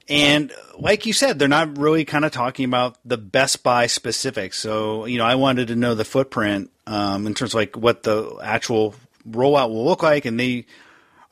And 0.08 0.52
like 0.76 1.06
you 1.06 1.12
said, 1.12 1.38
they're 1.38 1.46
not 1.46 1.78
really 1.78 2.04
kind 2.04 2.24
of 2.24 2.32
talking 2.32 2.64
about 2.64 2.98
the 3.04 3.16
Best 3.16 3.62
Buy 3.62 3.86
specifics. 3.86 4.58
So, 4.58 5.04
you 5.06 5.16
know, 5.16 5.24
I 5.24 5.36
wanted 5.36 5.68
to 5.68 5.76
know 5.76 5.94
the 5.94 6.04
footprint 6.04 6.72
um, 6.88 7.24
in 7.24 7.34
terms 7.34 7.52
of 7.52 7.54
like 7.54 7.76
what 7.76 8.02
the 8.02 8.36
actual 8.42 8.96
rollout 9.28 9.70
will 9.70 9.84
look 9.84 10.02
like. 10.02 10.24
And 10.24 10.38
they 10.38 10.66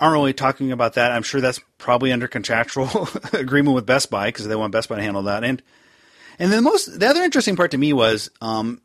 aren't 0.01 0.15
really 0.15 0.33
talking 0.33 0.73
about 0.73 0.95
that. 0.95 1.13
I'm 1.13 1.23
sure 1.23 1.41
that's 1.41 1.61
probably 1.79 2.13
under 2.13 2.27
contractual 2.27 3.09
agreement 3.33 3.75
with 3.75 3.87
Best 3.87 4.11
Buy 4.11 4.29
because 4.29 4.49
they 4.49 4.57
want 4.57 4.73
Best 4.73 4.89
Buy 4.89 4.97
to 4.97 5.03
handle 5.03 5.25
that. 5.25 5.45
And 5.45 5.63
and 6.39 6.51
the 6.51 6.63
most 6.63 6.99
the 6.99 7.07
other 7.07 7.23
interesting 7.23 7.55
part 7.55 7.73
to 7.73 7.79
me 7.79 7.93
was 7.93 8.31
um, 8.41 8.81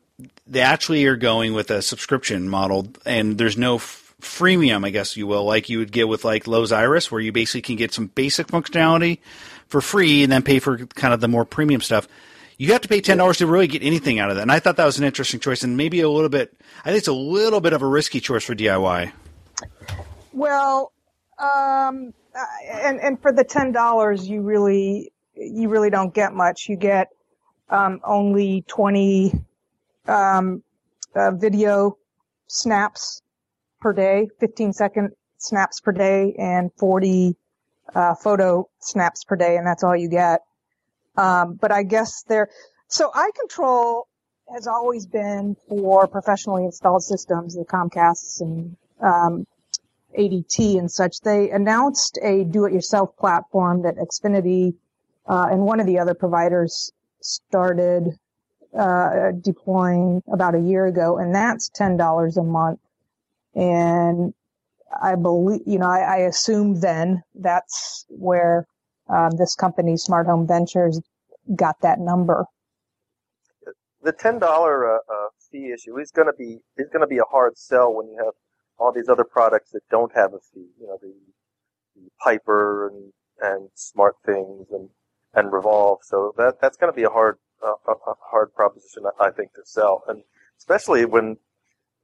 they 0.46 0.60
actually 0.60 1.04
are 1.06 1.16
going 1.16 1.54
with 1.54 1.70
a 1.70 1.82
subscription 1.82 2.48
model, 2.48 2.88
and 3.06 3.38
there's 3.38 3.56
no 3.56 3.76
f- 3.76 4.14
freemium, 4.20 4.84
I 4.84 4.90
guess 4.90 5.16
you 5.16 5.26
will, 5.26 5.44
like 5.44 5.68
you 5.68 5.78
would 5.78 5.92
get 5.92 6.06
with 6.06 6.24
like 6.24 6.46
Lowe's 6.46 6.72
Iris, 6.72 7.10
where 7.10 7.20
you 7.20 7.32
basically 7.32 7.62
can 7.62 7.76
get 7.76 7.94
some 7.94 8.08
basic 8.08 8.48
functionality 8.48 9.18
for 9.68 9.80
free 9.80 10.22
and 10.22 10.30
then 10.30 10.42
pay 10.42 10.58
for 10.58 10.86
kind 10.86 11.14
of 11.14 11.20
the 11.20 11.28
more 11.28 11.44
premium 11.44 11.80
stuff. 11.80 12.06
You 12.58 12.72
have 12.72 12.80
to 12.82 12.88
pay 12.88 13.00
ten 13.00 13.18
dollars 13.18 13.38
to 13.38 13.46
really 13.46 13.66
get 13.66 13.82
anything 13.82 14.18
out 14.18 14.30
of 14.30 14.36
that, 14.36 14.42
and 14.42 14.52
I 14.52 14.60
thought 14.60 14.76
that 14.76 14.86
was 14.86 14.98
an 14.98 15.04
interesting 15.04 15.40
choice, 15.40 15.62
and 15.62 15.76
maybe 15.76 16.00
a 16.00 16.08
little 16.08 16.30
bit. 16.30 16.56
I 16.80 16.88
think 16.88 16.98
it's 16.98 17.08
a 17.08 17.12
little 17.12 17.60
bit 17.60 17.72
of 17.72 17.82
a 17.82 17.86
risky 17.86 18.20
choice 18.20 18.44
for 18.44 18.54
DIY. 18.54 19.12
Well, 20.32 20.92
um, 21.38 22.14
and 22.66 22.98
and 23.00 23.20
for 23.20 23.32
the 23.32 23.44
ten 23.44 23.72
dollars, 23.72 24.26
you 24.26 24.40
really 24.40 25.12
you 25.34 25.68
really 25.68 25.90
don't 25.90 26.14
get 26.14 26.32
much. 26.32 26.68
You 26.68 26.76
get 26.76 27.08
um, 27.68 28.00
only 28.04 28.64
20 28.68 29.32
um, 30.08 30.62
uh, 31.14 31.32
video 31.32 31.98
snaps 32.46 33.22
per 33.80 33.92
day, 33.92 34.28
15 34.40 34.72
second 34.72 35.10
snaps 35.38 35.80
per 35.80 35.92
day, 35.92 36.34
and 36.38 36.70
40 36.78 37.36
uh, 37.94 38.14
photo 38.14 38.68
snaps 38.80 39.24
per 39.24 39.36
day, 39.36 39.56
and 39.56 39.66
that's 39.66 39.84
all 39.84 39.96
you 39.96 40.08
get. 40.08 40.40
Um, 41.16 41.54
but 41.54 41.72
I 41.72 41.82
guess 41.82 42.22
there, 42.28 42.48
so 42.88 43.10
iControl 43.10 44.02
has 44.54 44.66
always 44.66 45.06
been 45.06 45.56
for 45.68 46.06
professionally 46.06 46.64
installed 46.64 47.02
systems, 47.02 47.56
the 47.56 47.64
Comcasts 47.64 48.40
and 48.40 48.76
um, 49.00 49.46
ADT 50.16 50.78
and 50.78 50.90
such. 50.90 51.20
They 51.20 51.50
announced 51.50 52.18
a 52.22 52.44
do-it-yourself 52.44 53.16
platform 53.16 53.82
that 53.82 53.96
Xfinity 53.96 54.74
uh, 55.28 55.48
and 55.50 55.62
one 55.62 55.80
of 55.80 55.86
the 55.86 55.98
other 55.98 56.14
providers 56.14 56.92
started 57.20 58.16
uh, 58.78 59.32
deploying 59.40 60.22
about 60.32 60.54
a 60.54 60.60
year 60.60 60.86
ago, 60.86 61.18
and 61.18 61.34
that's 61.34 61.68
ten 61.70 61.96
dollars 61.96 62.36
a 62.36 62.42
month. 62.42 62.78
And 63.54 64.34
I 65.02 65.16
believe, 65.16 65.62
you 65.66 65.78
know, 65.78 65.88
I, 65.88 66.00
I 66.00 66.16
assume 66.18 66.80
then 66.80 67.22
that's 67.34 68.06
where 68.08 68.66
um, 69.08 69.30
this 69.36 69.54
company, 69.54 69.96
Smart 69.96 70.26
Home 70.26 70.46
Ventures, 70.46 71.00
got 71.54 71.80
that 71.82 71.98
number. 72.00 72.46
The 74.02 74.12
ten 74.12 74.38
dollar 74.38 74.94
uh, 74.94 74.98
uh, 74.98 75.28
fee 75.50 75.72
issue 75.74 75.98
is 75.98 76.10
going 76.10 76.28
to 76.28 76.34
be 76.38 76.58
is 76.76 76.88
going 76.92 77.00
to 77.00 77.06
be 77.06 77.18
a 77.18 77.24
hard 77.24 77.56
sell 77.58 77.92
when 77.94 78.08
you 78.08 78.16
have 78.24 78.34
all 78.78 78.92
these 78.92 79.08
other 79.08 79.24
products 79.24 79.70
that 79.70 79.82
don't 79.90 80.12
have 80.14 80.32
a 80.32 80.38
fee. 80.38 80.68
You 80.80 80.86
know, 80.86 80.98
the, 81.00 81.14
the 81.94 82.08
Piper 82.22 82.88
and 82.88 83.12
and 83.40 83.70
Smart 83.74 84.16
Things 84.24 84.66
and 84.70 84.90
and 85.34 85.52
Revolv. 85.52 85.98
So 86.02 86.32
that 86.36 86.60
that's 86.60 86.76
going 86.76 86.92
to 86.92 86.96
be 86.96 87.04
a 87.04 87.10
hard 87.10 87.38
uh, 87.64 87.74
a, 87.88 88.14
hard 88.30 88.54
proposition, 88.54 89.04
I 89.20 89.30
think, 89.30 89.54
to 89.54 89.62
sell, 89.64 90.02
and 90.08 90.22
especially 90.58 91.04
when 91.04 91.36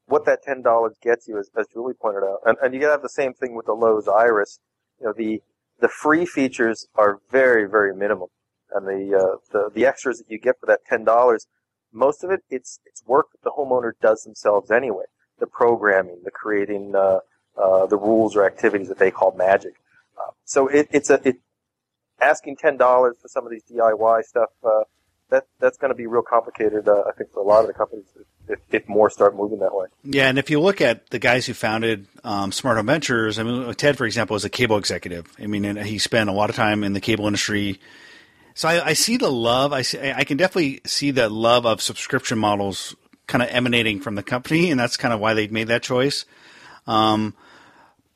what 0.06 0.24
that 0.26 0.42
ten 0.42 0.62
dollars 0.62 0.96
gets 1.02 1.28
you, 1.28 1.38
as, 1.38 1.50
as 1.56 1.66
Julie 1.72 1.94
pointed 1.94 2.24
out, 2.24 2.40
and 2.44 2.56
and 2.62 2.74
you 2.74 2.86
have 2.86 3.02
the 3.02 3.08
same 3.08 3.34
thing 3.34 3.54
with 3.54 3.66
the 3.66 3.74
Lowe's 3.74 4.08
Iris. 4.08 4.58
You 5.00 5.06
know, 5.06 5.14
the 5.16 5.42
the 5.82 5.88
free 5.88 6.24
features 6.24 6.86
are 6.94 7.18
very 7.30 7.68
very 7.68 7.94
minimal, 7.94 8.30
and 8.72 8.86
the 8.86 9.18
uh, 9.18 9.36
the 9.52 9.70
the 9.74 9.84
extras 9.84 10.18
that 10.18 10.30
you 10.30 10.38
get 10.38 10.58
for 10.58 10.66
that 10.66 10.80
ten 10.88 11.04
dollars, 11.04 11.46
most 11.92 12.24
of 12.24 12.30
it 12.30 12.40
it's 12.48 12.80
it's 12.86 13.02
work 13.06 13.26
that 13.32 13.42
the 13.42 13.50
homeowner 13.50 13.92
does 14.00 14.22
themselves 14.22 14.70
anyway. 14.70 15.04
The 15.40 15.46
programming, 15.48 16.20
the 16.24 16.30
creating 16.30 16.94
uh, 16.94 17.18
uh, 17.60 17.86
the 17.86 17.96
rules 17.96 18.36
or 18.36 18.46
activities 18.46 18.88
that 18.88 18.98
they 18.98 19.10
call 19.10 19.34
magic. 19.36 19.74
Uh, 20.16 20.30
so 20.44 20.68
it, 20.68 20.88
it's 20.92 21.10
a 21.10 21.20
it, 21.28 21.36
asking 22.20 22.56
ten 22.56 22.76
dollars 22.76 23.16
for 23.20 23.28
some 23.28 23.44
of 23.44 23.50
these 23.50 23.64
DIY 23.64 24.22
stuff. 24.22 24.50
That 25.32 25.46
that's 25.58 25.78
going 25.78 25.88
to 25.88 25.94
be 25.94 26.06
real 26.06 26.22
complicated. 26.22 26.86
Uh, 26.86 27.04
I 27.08 27.12
think 27.12 27.32
for 27.32 27.40
a 27.40 27.46
lot 27.46 27.62
of 27.62 27.66
the 27.66 27.72
companies, 27.72 28.04
if, 28.48 28.58
if, 28.70 28.86
more 28.86 29.08
start 29.08 29.34
moving 29.34 29.60
that 29.60 29.74
way. 29.74 29.86
Yeah, 30.04 30.28
and 30.28 30.38
if 30.38 30.50
you 30.50 30.60
look 30.60 30.82
at 30.82 31.08
the 31.08 31.18
guys 31.18 31.46
who 31.46 31.54
founded 31.54 32.06
um, 32.22 32.52
Smart 32.52 32.76
Home 32.76 32.86
Ventures, 32.86 33.38
I 33.38 33.42
mean, 33.42 33.72
Ted, 33.74 33.96
for 33.96 34.04
example, 34.04 34.36
is 34.36 34.44
a 34.44 34.50
cable 34.50 34.76
executive. 34.76 35.26
I 35.38 35.46
mean, 35.46 35.76
he 35.76 35.98
spent 35.98 36.28
a 36.28 36.34
lot 36.34 36.50
of 36.50 36.56
time 36.56 36.84
in 36.84 36.92
the 36.92 37.00
cable 37.00 37.26
industry. 37.26 37.80
So 38.54 38.68
I, 38.68 38.88
I 38.88 38.92
see 38.92 39.16
the 39.16 39.32
love. 39.32 39.72
I 39.72 39.80
see, 39.80 39.98
I 39.98 40.24
can 40.24 40.36
definitely 40.36 40.82
see 40.84 41.10
the 41.12 41.30
love 41.30 41.64
of 41.64 41.80
subscription 41.80 42.38
models 42.38 42.94
kind 43.26 43.42
of 43.42 43.48
emanating 43.48 44.00
from 44.00 44.16
the 44.16 44.22
company, 44.22 44.70
and 44.70 44.78
that's 44.78 44.98
kind 44.98 45.14
of 45.14 45.20
why 45.20 45.32
they 45.32 45.48
made 45.48 45.68
that 45.68 45.82
choice. 45.82 46.26
Um, 46.86 47.34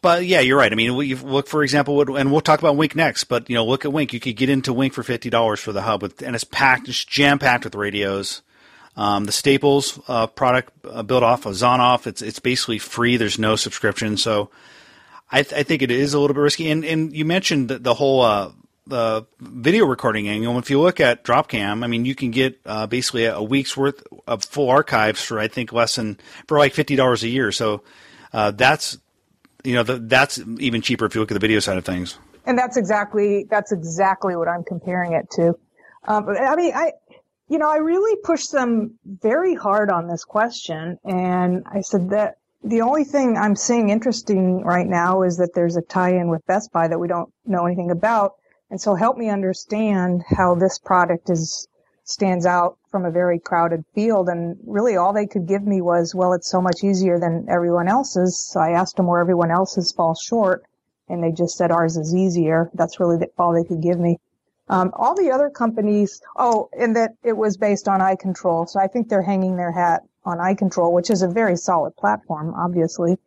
but 0.06 0.25
yeah, 0.25 0.38
you're 0.38 0.56
right. 0.56 0.70
I 0.70 0.76
mean, 0.76 0.94
we 0.94 1.14
look 1.16 1.48
for 1.48 1.64
example, 1.64 2.16
and 2.16 2.30
we'll 2.30 2.40
talk 2.40 2.60
about 2.60 2.76
Wink 2.76 2.94
next. 2.94 3.25
But 3.25 3.50
you 3.50 3.56
know, 3.56 3.66
look 3.66 3.84
at 3.84 3.92
Wink. 3.92 4.12
You 4.12 4.20
could 4.20 4.36
get 4.36 4.48
into 4.48 4.72
Wink 4.72 4.92
for 4.92 5.02
fifty 5.02 5.30
dollars 5.30 5.58
for 5.58 5.72
the 5.72 5.82
hub, 5.82 6.00
with, 6.00 6.22
and 6.22 6.36
it's 6.36 6.44
packed, 6.44 6.88
it's 6.88 7.04
jam 7.04 7.40
packed 7.40 7.64
with 7.64 7.75
radios. 7.75 8.42
Um, 8.96 9.25
the 9.25 9.32
Staples 9.32 9.98
uh, 10.06 10.28
product 10.28 10.72
uh, 10.88 11.02
built 11.02 11.25
off 11.25 11.44
of 11.44 11.54
Zonoff, 11.54 12.06
it's 12.06 12.22
it's 12.22 12.38
basically 12.38 12.78
free. 12.78 13.16
There's 13.16 13.36
no 13.36 13.56
subscription, 13.56 14.16
so 14.16 14.48
I, 15.32 15.42
th- 15.42 15.58
I 15.58 15.64
think 15.64 15.82
it 15.82 15.90
is 15.90 16.14
a 16.14 16.20
little 16.20 16.34
bit 16.34 16.40
risky. 16.40 16.70
And 16.70 16.84
and 16.84 17.12
you 17.12 17.25
mentioned 17.25 17.68
the, 17.68 17.80
the 17.80 17.94
whole 17.94 18.22
uh, 18.22 18.52
the 18.86 19.26
video 19.40 19.86
recording 19.86 20.28
angle. 20.28 20.56
If 20.58 20.70
you 20.70 20.80
look 20.80 21.00
at 21.00 21.25
Dropcam, 21.25 21.82
I 21.82 21.88
mean, 21.88 22.04
you 22.04 22.14
can 22.14 22.30
get 22.30 22.60
uh, 22.64 22.86
basically 22.86 23.25
a, 23.25 23.38
a, 23.38 23.42
week's 23.42 23.76
worth 23.76 24.06
of 24.28 24.44
full 24.44 24.70
archives 24.70 25.20
for 25.20 25.40
I 25.40 25.48
think 25.48 25.72
less 25.72 25.96
than 25.96 26.20
for 26.46 26.58
like 26.58 26.75
fifty 26.75 26.94
dollars 26.94 27.25
a 27.25 27.28
year. 27.28 27.50
So 27.50 27.82
uh, 28.32 28.52
that's 28.52 28.98
you 29.66 29.75
know, 29.75 29.82
the, 29.82 29.99
that's 29.99 30.40
even 30.58 30.80
cheaper 30.80 31.04
if 31.04 31.14
you 31.14 31.20
look 31.20 31.30
at 31.30 31.35
the 31.35 31.40
video 31.40 31.61
side 31.61 31.76
of 31.76 31.85
things. 31.85 32.18
And 32.46 32.56
that's 32.56 32.76
exactly 32.76 33.44
that's 33.50 33.73
exactly 33.73 34.37
what 34.37 34.49
I'm 34.49 34.62
comparing 34.62 35.12
it 35.12 35.28
to. 35.32 35.58
Um, 36.06 36.28
I 36.28 36.54
mean, 36.54 36.73
I 36.75 36.92
you 37.49 37.58
know, 37.58 37.68
I 37.68 37.76
really 37.76 38.20
pushed 38.23 38.52
them 38.52 38.99
very 39.04 39.54
hard 39.54 39.90
on 39.90 40.08
this 40.08 40.25
question, 40.25 40.99
and 41.04 41.64
I 41.66 41.80
said 41.80 42.11
that 42.11 42.38
the 42.64 42.80
only 42.80 43.04
thing 43.04 43.37
I'm 43.37 43.54
seeing 43.54 43.90
interesting 43.90 44.62
right 44.64 44.87
now 44.87 45.23
is 45.23 45.37
that 45.37 45.54
there's 45.54 45.76
a 45.76 45.82
tie-in 45.82 46.28
with 46.28 46.46
Best 46.46 46.73
Buy 46.73 46.88
that 46.88 46.99
we 46.99 47.06
don't 47.06 47.32
know 47.44 47.66
anything 47.66 47.90
about, 47.90 48.35
and 48.70 48.80
so 48.80 48.94
help 48.94 49.16
me 49.16 49.28
understand 49.28 50.25
how 50.28 50.54
this 50.54 50.78
product 50.78 51.30
is 51.30 51.68
stands 52.04 52.46
out 52.46 52.78
from 52.97 53.05
a 53.05 53.11
very 53.11 53.38
crowded 53.38 53.85
field. 53.95 54.26
And 54.31 54.57
really 54.67 54.97
all 54.97 55.12
they 55.12 55.26
could 55.26 55.47
give 55.47 55.67
me 55.67 55.83
was, 55.83 56.15
well, 56.15 56.33
it's 56.33 56.50
so 56.50 56.62
much 56.62 56.83
easier 56.83 57.19
than 57.19 57.47
everyone 57.47 57.88
else's. 57.88 58.38
So 58.38 58.59
I 58.59 58.71
asked 58.71 58.97
them 58.97 59.07
where 59.07 59.21
everyone 59.21 59.50
else's 59.50 59.93
falls 59.93 60.19
short 60.19 60.65
and 61.11 61.23
they 61.23 61.31
just 61.31 61.59
said 61.59 61.71
ours 61.71 61.99
is 61.99 62.15
easier. 62.15 62.71
That's 62.73 62.99
really 62.99 63.19
all 63.37 63.53
they 63.53 63.65
could 63.65 63.83
give 63.83 64.00
me. 64.00 64.19
Um, 64.71 64.93
all 64.95 65.15
the 65.15 65.31
other 65.31 65.50
companies, 65.50 66.23
oh, 66.37 66.71
and 66.73 66.97
that 66.97 67.17
it 67.23 67.37
was 67.37 67.59
based 67.59 67.87
on 67.87 68.00
iControl. 68.00 68.67
So 68.67 68.81
I 68.81 68.87
think 68.87 69.11
they're 69.11 69.21
hanging 69.21 69.57
their 69.57 69.73
hat 69.73 70.03
on 70.25 70.38
iControl, 70.38 70.93
which 70.93 71.11
is 71.11 71.21
a 71.21 71.29
very 71.29 71.57
solid 71.57 71.95
platform, 71.97 72.55
obviously. 72.55 73.19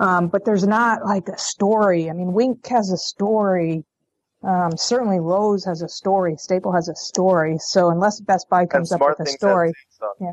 Um, 0.00 0.26
but 0.26 0.44
there's 0.44 0.66
not 0.66 1.04
like 1.04 1.28
a 1.28 1.38
story. 1.38 2.10
I 2.10 2.14
mean, 2.14 2.32
Wink 2.32 2.66
has 2.66 2.90
a 2.90 2.98
story. 2.98 3.84
Um, 4.42 4.76
certainly 4.76 5.18
Lowe's 5.18 5.64
has 5.64 5.82
a 5.82 5.88
story. 5.88 6.36
Staple 6.36 6.72
has 6.72 6.88
a 6.88 6.94
story. 6.94 7.58
So 7.58 7.90
unless 7.90 8.20
Best 8.20 8.48
Buy 8.48 8.66
comes 8.66 8.92
up 8.92 9.00
with 9.00 9.20
a 9.20 9.30
story, 9.30 9.72
yeah. 10.20 10.32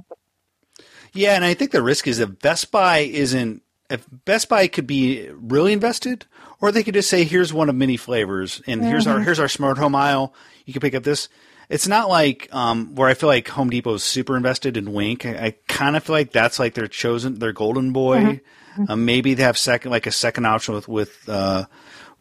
Yeah, 1.13 1.35
and 1.35 1.45
I 1.45 1.53
think 1.53 1.71
the 1.71 1.81
risk 1.81 2.07
is 2.07 2.19
if 2.19 2.39
Best 2.39 2.71
Buy 2.71 2.99
isn't, 2.99 3.63
if 3.89 4.05
Best 4.25 4.49
Buy 4.49 4.67
could 4.67 4.85
be 4.85 5.29
really 5.31 5.71
invested, 5.71 6.25
or 6.59 6.71
they 6.71 6.83
could 6.83 6.93
just 6.93 7.09
say, 7.09 7.23
"Here's 7.23 7.53
one 7.53 7.69
of 7.69 7.75
many 7.75 7.95
flavors, 7.95 8.61
and 8.67 8.81
mm-hmm. 8.81 8.89
here's 8.89 9.07
our 9.07 9.21
here's 9.21 9.39
our 9.39 9.47
smart 9.47 9.77
home 9.77 9.95
aisle. 9.95 10.33
You 10.65 10.73
can 10.73 10.81
pick 10.81 10.93
up 10.93 11.03
this." 11.03 11.29
It's 11.69 11.87
not 11.87 12.09
like 12.09 12.53
um, 12.53 12.93
where 12.95 13.09
I 13.09 13.15
feel 13.15 13.27
like 13.27 13.47
Home 13.47 13.69
Depot 13.69 13.95
is 13.95 14.03
super 14.03 14.37
invested 14.37 14.77
in 14.77 14.93
Wink. 14.93 15.25
I, 15.25 15.29
I 15.47 15.55
kind 15.67 15.95
of 15.95 16.03
feel 16.03 16.15
like 16.15 16.31
that's 16.31 16.59
like 16.59 16.75
their 16.75 16.87
chosen, 16.87 17.39
their 17.39 17.53
golden 17.53 17.91
boy. 17.91 18.41
Mm-hmm. 18.77 18.91
Um, 18.91 19.05
maybe 19.05 19.33
they 19.33 19.43
have 19.43 19.57
second, 19.57 19.91
like 19.91 20.05
a 20.05 20.11
second 20.11 20.45
option 20.45 20.75
with 20.75 20.87
with 20.87 21.29
uh, 21.29 21.65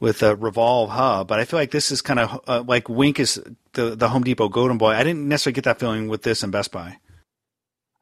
with 0.04 0.22
a 0.22 0.36
Revolv 0.36 0.90
hub, 0.90 1.28
but 1.28 1.40
I 1.40 1.46
feel 1.46 1.58
like 1.58 1.70
this 1.70 1.90
is 1.90 2.02
kind 2.02 2.20
of 2.20 2.38
uh, 2.46 2.62
like 2.66 2.90
Wink 2.90 3.18
is 3.18 3.42
the 3.72 3.96
the 3.96 4.10
Home 4.10 4.22
Depot 4.22 4.50
golden 4.50 4.76
boy. 4.76 4.90
I 4.90 5.02
didn't 5.02 5.26
necessarily 5.26 5.54
get 5.54 5.64
that 5.64 5.80
feeling 5.80 6.08
with 6.08 6.22
this 6.22 6.42
and 6.42 6.52
Best 6.52 6.70
Buy. 6.72 6.98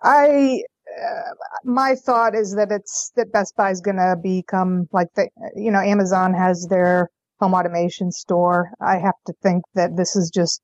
I 0.02 0.62
uh, 1.00 1.30
my 1.62 1.94
thought 1.94 2.34
is 2.34 2.56
that 2.56 2.72
it's 2.72 3.12
that 3.14 3.30
Best 3.30 3.54
Buy 3.56 3.70
is 3.70 3.80
going 3.80 3.98
to 3.98 4.16
become 4.20 4.88
like 4.92 5.14
the 5.14 5.28
you 5.54 5.70
know 5.70 5.78
Amazon 5.78 6.34
has 6.34 6.66
their 6.68 7.08
home 7.38 7.54
automation 7.54 8.10
store. 8.10 8.72
I 8.80 8.98
have 8.98 9.14
to 9.28 9.32
think 9.40 9.62
that 9.74 9.96
this 9.96 10.16
is 10.16 10.28
just 10.34 10.60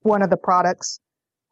one 0.00 0.22
of 0.22 0.30
the 0.30 0.38
products 0.38 1.00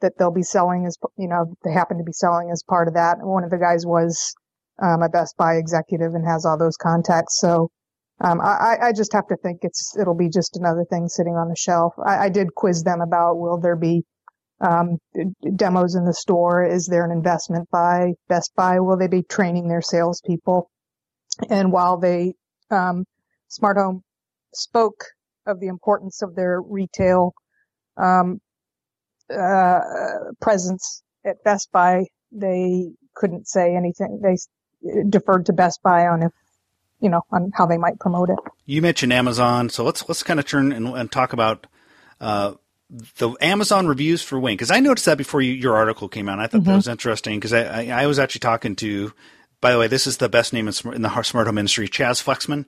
that 0.00 0.12
they'll 0.18 0.30
be 0.30 0.44
selling 0.44 0.86
as 0.86 0.96
you 1.18 1.28
know 1.28 1.54
they 1.62 1.72
happen 1.72 1.98
to 1.98 2.04
be 2.04 2.12
selling 2.12 2.48
as 2.50 2.62
part 2.66 2.88
of 2.88 2.94
that. 2.94 3.18
One 3.20 3.44
of 3.44 3.50
the 3.50 3.58
guys 3.58 3.84
was 3.84 4.34
um, 4.82 5.02
a 5.02 5.10
Best 5.10 5.36
Buy 5.36 5.56
executive 5.56 6.14
and 6.14 6.26
has 6.26 6.46
all 6.46 6.56
those 6.56 6.78
contacts, 6.78 7.38
so 7.38 7.70
um, 8.20 8.40
I, 8.40 8.78
I 8.82 8.92
just 8.92 9.12
have 9.12 9.26
to 9.28 9.37
think 9.37 9.58
it's 9.62 9.94
it'll 9.99 10.16
be 10.16 10.30
just 10.30 10.56
another 10.56 10.85
thing 10.88 11.08
sitting 11.08 11.35
on 11.35 11.49
the 11.49 11.56
shelf. 11.56 11.94
I, 12.04 12.25
I 12.25 12.28
did 12.28 12.54
quiz 12.54 12.82
them 12.82 13.00
about 13.00 13.37
will 13.37 13.61
there 13.61 13.76
be 13.76 14.04
um, 14.61 14.99
demos 15.54 15.94
in 15.94 16.04
the 16.04 16.14
store? 16.14 16.64
Is 16.64 16.87
there 16.87 17.04
an 17.04 17.12
investment 17.12 17.68
by 17.70 18.12
Best 18.28 18.52
Buy? 18.56 18.80
Will 18.80 18.96
they 18.96 19.08
be 19.08 19.23
training 19.23 19.68
their 19.68 19.82
salespeople? 19.82 20.70
And 21.50 21.73
while 21.73 21.99
they 21.99 22.32
um, 22.70 23.04
Smart 23.49 23.76
Home 23.76 24.02
spoke 24.54 25.04
of 25.46 25.61
the 25.61 25.68
importance 25.68 26.23
of 26.23 26.35
their 26.35 26.61
retail 26.62 27.35
um, 27.99 28.40
uh, 29.30 29.80
presence 30.40 31.02
at 31.25 31.44
Best 31.44 31.70
Buy, 31.70 32.04
they 32.32 32.88
couldn't 33.14 33.46
say 33.46 33.76
anything. 33.76 34.20
They 34.23 34.37
deferred 35.08 35.46
to 35.46 35.52
Best 35.52 35.80
Buy 35.82 36.06
on 36.06 36.23
if 36.23 36.32
you 37.00 37.08
know, 37.08 37.22
on 37.30 37.52
how 37.54 37.66
they 37.66 37.78
might 37.78 37.98
promote 37.98 38.30
it. 38.30 38.38
You 38.64 38.82
mentioned 38.82 39.12
Amazon, 39.12 39.68
so 39.68 39.84
let's 39.84 40.08
let's 40.08 40.22
kind 40.22 40.40
of 40.40 40.46
turn 40.46 40.72
and, 40.72 40.88
and 40.88 41.10
talk 41.10 41.32
about 41.32 41.66
uh, 42.20 42.54
the 43.18 43.34
Amazon 43.40 43.86
reviews 43.86 44.22
for 44.22 44.38
Wink 44.38 44.58
because 44.58 44.70
I 44.70 44.80
noticed 44.80 45.06
that 45.06 45.18
before 45.18 45.42
you, 45.42 45.52
your 45.52 45.76
article 45.76 46.08
came 46.08 46.28
out. 46.28 46.38
I 46.38 46.46
thought 46.46 46.62
mm-hmm. 46.62 46.70
that 46.70 46.76
was 46.76 46.88
interesting 46.88 47.38
because 47.38 47.52
I, 47.52 47.62
I, 47.62 48.02
I 48.02 48.06
was 48.06 48.18
actually 48.18 48.40
talking 48.40 48.76
to. 48.76 49.12
By 49.60 49.72
the 49.72 49.78
way, 49.78 49.88
this 49.88 50.06
is 50.06 50.18
the 50.18 50.28
best 50.28 50.52
name 50.52 50.68
in, 50.68 50.74
in 50.92 51.02
the 51.02 51.22
smart 51.22 51.46
home 51.46 51.58
industry, 51.58 51.88
Chaz 51.88 52.22
Flexman. 52.22 52.66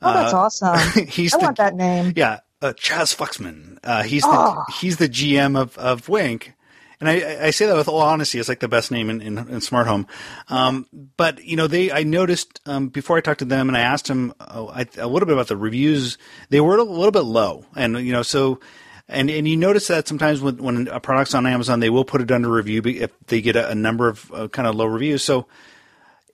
Oh, 0.00 0.12
that's 0.12 0.32
uh, 0.32 0.38
awesome! 0.38 1.06
he's 1.08 1.34
I 1.34 1.38
the, 1.38 1.44
want 1.44 1.56
that 1.58 1.74
name. 1.74 2.12
Yeah, 2.16 2.40
uh, 2.60 2.72
Chaz 2.74 3.14
Flexman. 3.14 3.78
Uh, 3.82 4.02
he's 4.02 4.22
oh. 4.24 4.64
the 4.66 4.72
he's 4.74 4.96
the 4.96 5.08
GM 5.08 5.60
of 5.60 5.76
of 5.78 6.08
Wink, 6.08 6.54
and 7.02 7.10
I, 7.10 7.46
I, 7.46 7.50
say 7.50 7.66
that 7.66 7.76
with 7.76 7.88
all 7.88 7.98
honesty. 7.98 8.38
It's 8.38 8.48
like 8.48 8.60
the 8.60 8.68
best 8.68 8.92
name 8.92 9.10
in, 9.10 9.20
in, 9.20 9.36
in 9.36 9.60
smart 9.60 9.88
home. 9.88 10.06
Um, 10.46 10.86
but 11.16 11.44
you 11.44 11.56
know, 11.56 11.66
they 11.66 11.90
I 11.90 12.04
noticed 12.04 12.60
um, 12.64 12.90
before 12.90 13.18
I 13.18 13.20
talked 13.20 13.40
to 13.40 13.44
them 13.44 13.68
and 13.68 13.76
I 13.76 13.80
asked 13.80 14.06
them 14.06 14.32
a, 14.38 14.66
I, 14.72 14.86
a 14.98 15.08
little 15.08 15.26
bit 15.26 15.32
about 15.32 15.48
the 15.48 15.56
reviews. 15.56 16.16
They 16.50 16.60
were 16.60 16.76
a 16.76 16.84
little 16.84 17.10
bit 17.10 17.24
low, 17.24 17.66
and 17.74 17.98
you 17.98 18.12
know, 18.12 18.22
so 18.22 18.60
and 19.08 19.28
and 19.30 19.48
you 19.48 19.56
notice 19.56 19.88
that 19.88 20.06
sometimes 20.06 20.40
when 20.40 20.58
when 20.58 20.86
a 20.86 21.00
product's 21.00 21.34
on 21.34 21.44
Amazon, 21.44 21.80
they 21.80 21.90
will 21.90 22.04
put 22.04 22.20
it 22.20 22.30
under 22.30 22.48
review 22.48 22.82
if 22.84 23.10
they 23.26 23.40
get 23.40 23.56
a, 23.56 23.70
a 23.70 23.74
number 23.74 24.06
of 24.08 24.30
uh, 24.32 24.46
kind 24.46 24.68
of 24.68 24.76
low 24.76 24.86
reviews. 24.86 25.24
So 25.24 25.48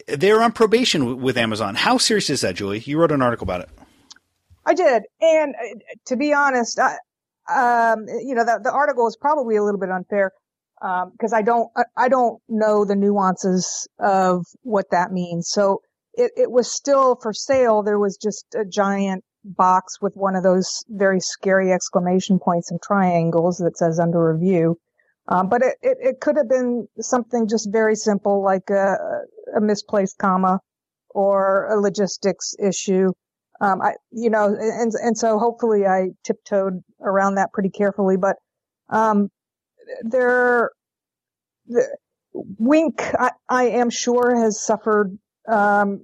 they're 0.07 0.43
on 0.43 0.53
probation 0.53 1.23
with 1.23 1.39
Amazon. 1.39 1.77
How 1.77 1.97
serious 1.97 2.29
is 2.29 2.43
that, 2.43 2.57
Julie? 2.57 2.81
You 2.81 2.99
wrote 2.99 3.11
an 3.11 3.23
article 3.23 3.47
about 3.47 3.63
it. 3.63 3.71
I 4.67 4.75
did, 4.75 5.05
and 5.23 5.55
uh, 5.55 5.79
to 6.09 6.17
be 6.17 6.35
honest, 6.35 6.79
I, 6.79 6.99
um, 7.49 8.07
you 8.07 8.35
know, 8.35 8.45
the, 8.45 8.61
the 8.65 8.71
article 8.71 9.07
is 9.07 9.17
probably 9.17 9.57
a 9.57 9.65
little 9.65 9.81
bit 9.81 9.91
unfair 9.91 10.33
because 10.81 11.33
um, 11.33 11.39
I 11.39 11.43
don't 11.43 11.71
I 11.97 12.09
don't 12.09 12.41
know 12.49 12.85
the 12.85 12.97
nuances 12.97 13.89
of 13.99 14.45
what 14.63 14.87
that 14.91 15.13
means. 15.13 15.49
So 15.51 15.83
it, 16.15 16.33
it 16.37 16.51
was 16.51 16.71
still 16.71 17.17
for 17.17 17.33
sale. 17.33 17.83
There 17.83 17.99
was 17.99 18.17
just 18.17 18.47
a 18.55 18.65
giant 18.65 19.25
box 19.45 20.01
with 20.01 20.15
one 20.17 20.35
of 20.35 20.43
those 20.43 20.85
very 20.89 21.21
scary 21.21 21.73
exclamation 21.73 22.39
points 22.39 22.71
and 22.71 22.81
triangles 22.83 23.59
that 23.59 23.79
says 23.79 23.99
under 23.99 24.33
review. 24.33 24.79
Um, 25.29 25.49
but 25.49 25.63
it, 25.63 25.77
it, 25.83 25.99
it, 26.01 26.21
could 26.21 26.37
have 26.37 26.49
been 26.49 26.89
something 27.01 27.49
just 27.49 27.71
very 27.71 27.95
simple 27.95 28.43
like 28.43 28.71
a, 28.71 28.97
a 29.55 29.61
misplaced 29.61 30.17
comma 30.19 30.61
or 31.11 31.67
a 31.67 31.79
logistics 31.79 32.55
issue. 32.59 33.13
Um, 33.61 33.83
I, 33.83 33.93
you 34.11 34.31
know, 34.31 34.47
and, 34.47 34.93
and 35.03 35.19
so 35.19 35.39
hopefully 35.39 35.85
I 35.87 36.09
tiptoed 36.25 36.83
around 37.03 37.35
that 37.35 37.53
pretty 37.53 37.71
carefully, 37.71 38.17
but, 38.17 38.37
um, 38.89 39.29
there, 40.03 40.71
the, 41.67 41.97
Wink, 42.33 43.03
I, 43.19 43.31
I 43.49 43.65
am 43.65 43.91
sure 43.91 44.37
has 44.37 44.61
suffered 44.61 45.19
um, 45.49 46.03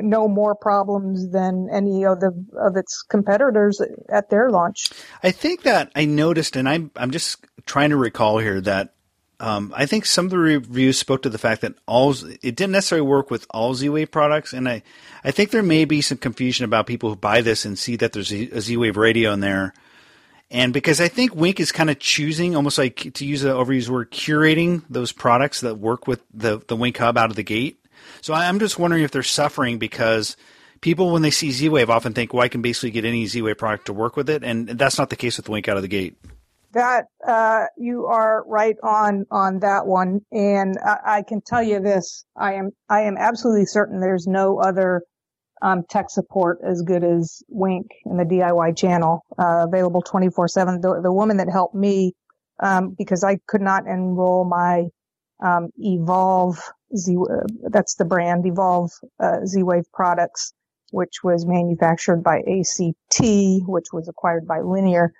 no 0.00 0.26
more 0.26 0.54
problems 0.54 1.30
than 1.30 1.68
any 1.72 2.04
of 2.04 2.20
the 2.20 2.32
of 2.58 2.76
its 2.76 3.02
competitors 3.02 3.80
at 4.08 4.30
their 4.30 4.50
launch. 4.50 4.90
I 5.22 5.30
think 5.30 5.62
that 5.62 5.92
I 5.94 6.04
noticed, 6.04 6.56
and 6.56 6.68
I'm 6.68 6.90
I'm 6.96 7.12
just 7.12 7.44
trying 7.66 7.90
to 7.90 7.96
recall 7.96 8.38
here 8.38 8.60
that 8.62 8.94
um, 9.40 9.72
I 9.76 9.86
think 9.86 10.06
some 10.06 10.26
of 10.26 10.30
the 10.30 10.38
reviews 10.38 10.98
spoke 10.98 11.22
to 11.22 11.30
the 11.30 11.38
fact 11.38 11.60
that 11.60 11.74
all 11.86 12.14
it 12.42 12.56
didn't 12.56 12.72
necessarily 12.72 13.06
work 13.06 13.30
with 13.30 13.46
all 13.50 13.74
Z-Wave 13.74 14.10
products, 14.10 14.52
and 14.52 14.68
I 14.68 14.82
I 15.22 15.30
think 15.30 15.50
there 15.50 15.62
may 15.62 15.84
be 15.84 16.00
some 16.00 16.18
confusion 16.18 16.64
about 16.64 16.86
people 16.86 17.10
who 17.10 17.16
buy 17.16 17.40
this 17.40 17.64
and 17.64 17.78
see 17.78 17.94
that 17.96 18.12
there's 18.12 18.32
a 18.32 18.60
Z-Wave 18.60 18.96
radio 18.96 19.32
in 19.32 19.40
there. 19.40 19.72
And 20.50 20.72
because 20.72 21.00
I 21.00 21.08
think 21.08 21.34
Wink 21.34 21.58
is 21.58 21.72
kind 21.72 21.90
of 21.90 21.98
choosing, 21.98 22.54
almost 22.54 22.78
like 22.78 23.14
to 23.14 23.24
use 23.24 23.44
an 23.44 23.50
overused 23.50 23.88
word, 23.88 24.10
curating 24.10 24.84
those 24.88 25.10
products 25.10 25.60
that 25.62 25.76
work 25.76 26.06
with 26.06 26.22
the, 26.32 26.62
the 26.68 26.76
Wink 26.76 26.98
Hub 26.98 27.18
out 27.18 27.30
of 27.30 27.36
the 27.36 27.42
gate. 27.42 27.78
So 28.20 28.34
I'm 28.34 28.58
just 28.58 28.78
wondering 28.78 29.02
if 29.02 29.10
they're 29.10 29.22
suffering 29.22 29.78
because 29.78 30.36
people, 30.80 31.12
when 31.12 31.22
they 31.22 31.30
see 31.30 31.50
Z 31.50 31.68
Wave, 31.70 31.90
often 31.90 32.12
think, 32.12 32.32
well, 32.32 32.42
I 32.42 32.48
can 32.48 32.62
basically 32.62 32.90
get 32.90 33.04
any 33.04 33.26
Z 33.26 33.42
Wave 33.42 33.58
product 33.58 33.86
to 33.86 33.92
work 33.92 34.16
with 34.16 34.28
it. 34.30 34.44
And 34.44 34.68
that's 34.68 34.98
not 34.98 35.10
the 35.10 35.16
case 35.16 35.36
with 35.38 35.48
Wink 35.48 35.68
out 35.68 35.76
of 35.76 35.82
the 35.82 35.88
gate. 35.88 36.16
That 36.72 37.04
uh, 37.26 37.66
you 37.76 38.06
are 38.06 38.44
right 38.48 38.76
on 38.82 39.26
on 39.30 39.60
that 39.60 39.86
one, 39.86 40.22
and 40.32 40.76
I, 40.84 41.18
I, 41.18 41.22
can 41.22 41.40
tell 41.40 41.62
you 41.62 41.78
this: 41.78 42.24
I 42.36 42.54
am 42.54 42.72
I 42.88 43.02
am 43.02 43.16
absolutely 43.16 43.66
certain 43.66 44.00
there's 44.00 44.26
no 44.26 44.58
other 44.58 45.02
um, 45.64 45.82
tech 45.88 46.10
support 46.10 46.58
as 46.62 46.82
good 46.82 47.02
as 47.02 47.42
Wink 47.48 47.86
in 48.04 48.18
the 48.18 48.24
DIY 48.24 48.76
channel, 48.76 49.24
uh, 49.38 49.64
available 49.66 50.02
24/7. 50.02 50.82
The, 50.82 51.00
the 51.02 51.12
woman 51.12 51.38
that 51.38 51.48
helped 51.50 51.74
me 51.74 52.14
um, 52.60 52.94
because 52.98 53.24
I 53.24 53.38
could 53.48 53.62
not 53.62 53.86
enroll 53.86 54.44
my 54.44 54.84
um, 55.42 55.70
Evolve 55.78 56.60
Z, 56.96 57.16
that's 57.70 57.94
the 57.94 58.04
brand 58.04 58.46
Evolve 58.46 58.90
uh, 59.18 59.46
Z-Wave 59.46 59.90
products, 59.92 60.52
which 60.92 61.24
was 61.24 61.46
manufactured 61.46 62.22
by 62.22 62.38
ACT, 62.40 63.20
which 63.66 63.86
was 63.92 64.06
acquired 64.08 64.46
by 64.46 64.60
Linear. 64.60 65.12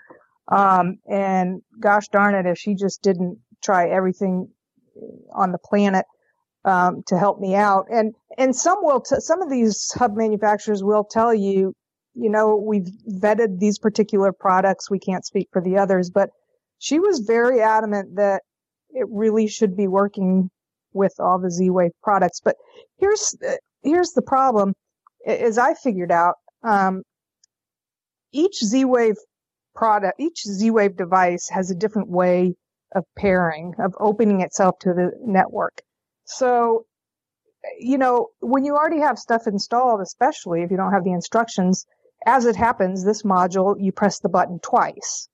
Um, 0.52 0.98
and 1.10 1.62
gosh 1.80 2.08
darn 2.08 2.34
it, 2.34 2.46
if 2.46 2.58
she 2.58 2.74
just 2.74 3.02
didn't 3.02 3.38
try 3.64 3.88
everything 3.88 4.48
on 5.32 5.52
the 5.52 5.58
planet 5.58 6.04
um, 6.64 7.02
to 7.06 7.18
help 7.18 7.40
me 7.40 7.54
out, 7.54 7.86
and 7.90 8.14
and 8.38 8.54
some 8.54 8.78
will, 8.82 9.00
t- 9.00 9.20
some 9.20 9.42
of 9.42 9.50
these 9.50 9.92
hub 9.92 10.16
manufacturers 10.16 10.82
will 10.82 11.04
tell 11.04 11.34
you, 11.34 11.74
you 12.14 12.30
know, 12.30 12.56
we've 12.56 12.88
vetted 13.08 13.58
these 13.58 13.78
particular 13.78 14.32
products. 14.32 14.90
We 14.90 14.98
can't 14.98 15.24
speak 15.24 15.48
for 15.52 15.62
the 15.62 15.78
others, 15.78 16.10
but 16.10 16.30
she 16.78 16.98
was 16.98 17.20
very 17.20 17.60
adamant 17.60 18.16
that 18.16 18.42
it 18.90 19.06
really 19.10 19.46
should 19.46 19.76
be 19.76 19.88
working 19.88 20.50
with 20.92 21.14
all 21.18 21.38
the 21.38 21.50
Z-Wave 21.50 21.92
products. 22.02 22.40
But 22.42 22.56
here's 22.98 23.36
here's 23.82 24.12
the 24.12 24.22
problem, 24.22 24.74
as 25.26 25.58
I 25.58 25.74
figured 25.74 26.12
out. 26.12 26.34
Um, 26.62 27.02
each 28.32 28.64
Z-Wave 28.64 29.16
product, 29.74 30.18
each 30.18 30.42
Z-Wave 30.44 30.96
device 30.96 31.48
has 31.50 31.70
a 31.70 31.74
different 31.74 32.08
way 32.08 32.54
of 32.94 33.04
pairing, 33.16 33.74
of 33.78 33.94
opening 34.00 34.40
itself 34.40 34.78
to 34.80 34.94
the 34.94 35.12
network. 35.20 35.82
So, 36.24 36.86
you 37.78 37.98
know, 37.98 38.28
when 38.40 38.64
you 38.64 38.74
already 38.74 39.00
have 39.00 39.18
stuff 39.18 39.46
installed, 39.46 40.00
especially 40.00 40.62
if 40.62 40.70
you 40.70 40.76
don't 40.76 40.92
have 40.92 41.04
the 41.04 41.12
instructions, 41.12 41.86
as 42.26 42.46
it 42.46 42.56
happens, 42.56 43.04
this 43.04 43.22
module, 43.22 43.76
you 43.78 43.92
press 43.92 44.18
the 44.20 44.28
button 44.28 44.58
twice. 44.60 45.28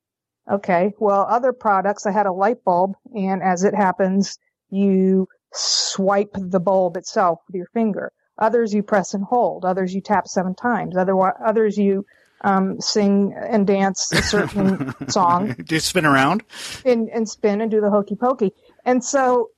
Okay. 0.50 0.92
Well, 0.98 1.26
other 1.28 1.52
products, 1.52 2.06
I 2.06 2.10
had 2.10 2.26
a 2.26 2.32
light 2.32 2.64
bulb 2.64 2.94
and 3.14 3.42
as 3.42 3.62
it 3.62 3.74
happens, 3.74 4.38
you 4.70 5.28
swipe 5.52 6.34
the 6.34 6.60
bulb 6.60 6.96
itself 6.96 7.40
with 7.46 7.56
your 7.56 7.68
finger. 7.72 8.12
Others 8.38 8.72
you 8.72 8.82
press 8.82 9.14
and 9.14 9.24
hold. 9.24 9.64
Others 9.64 9.94
you 9.94 10.00
tap 10.00 10.26
seven 10.26 10.54
times. 10.54 10.96
Other, 10.96 11.14
others 11.44 11.76
you 11.76 12.06
um, 12.40 12.80
sing 12.80 13.34
and 13.36 13.66
dance 13.66 14.10
a 14.12 14.22
certain 14.22 14.94
song. 15.08 15.54
Do 15.62 15.74
you 15.74 15.80
spin 15.80 16.06
around? 16.06 16.42
And, 16.84 17.08
and 17.10 17.28
spin 17.28 17.60
and 17.60 17.70
do 17.70 17.80
the 17.80 17.90
hokey 17.90 18.16
pokey. 18.16 18.52
And 18.84 19.04
so 19.04 19.50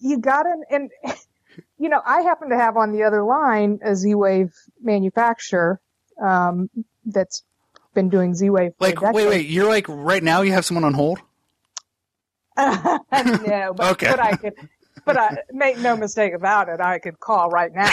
you 0.00 0.18
got 0.18 0.44
to, 0.44 0.54
and, 0.70 0.90
you 1.78 1.88
know, 1.88 2.00
I 2.04 2.22
happen 2.22 2.50
to 2.50 2.56
have 2.56 2.76
on 2.76 2.92
the 2.92 3.04
other 3.04 3.22
line 3.22 3.80
a 3.84 3.94
Z-Wave 3.94 4.52
manufacturer, 4.82 5.80
um, 6.22 6.68
that's 7.04 7.44
been 7.94 8.08
doing 8.08 8.34
Z-Wave. 8.34 8.72
like, 8.78 9.00
wait, 9.00 9.28
wait, 9.28 9.46
you're 9.46 9.68
like 9.68 9.86
right 9.88 10.22
now 10.22 10.42
you 10.42 10.52
have 10.52 10.64
someone 10.64 10.84
on 10.84 10.94
hold? 10.94 11.20
no, 12.58 12.98
but, 13.74 13.92
okay. 13.92 14.10
but 14.10 14.20
I 14.20 14.36
could, 14.36 14.52
but 15.04 15.16
I 15.16 15.38
make 15.50 15.78
no 15.78 15.96
mistake 15.96 16.34
about 16.34 16.68
it. 16.68 16.80
I 16.80 16.98
could 16.98 17.18
call 17.18 17.48
right 17.48 17.72
now. 17.72 17.90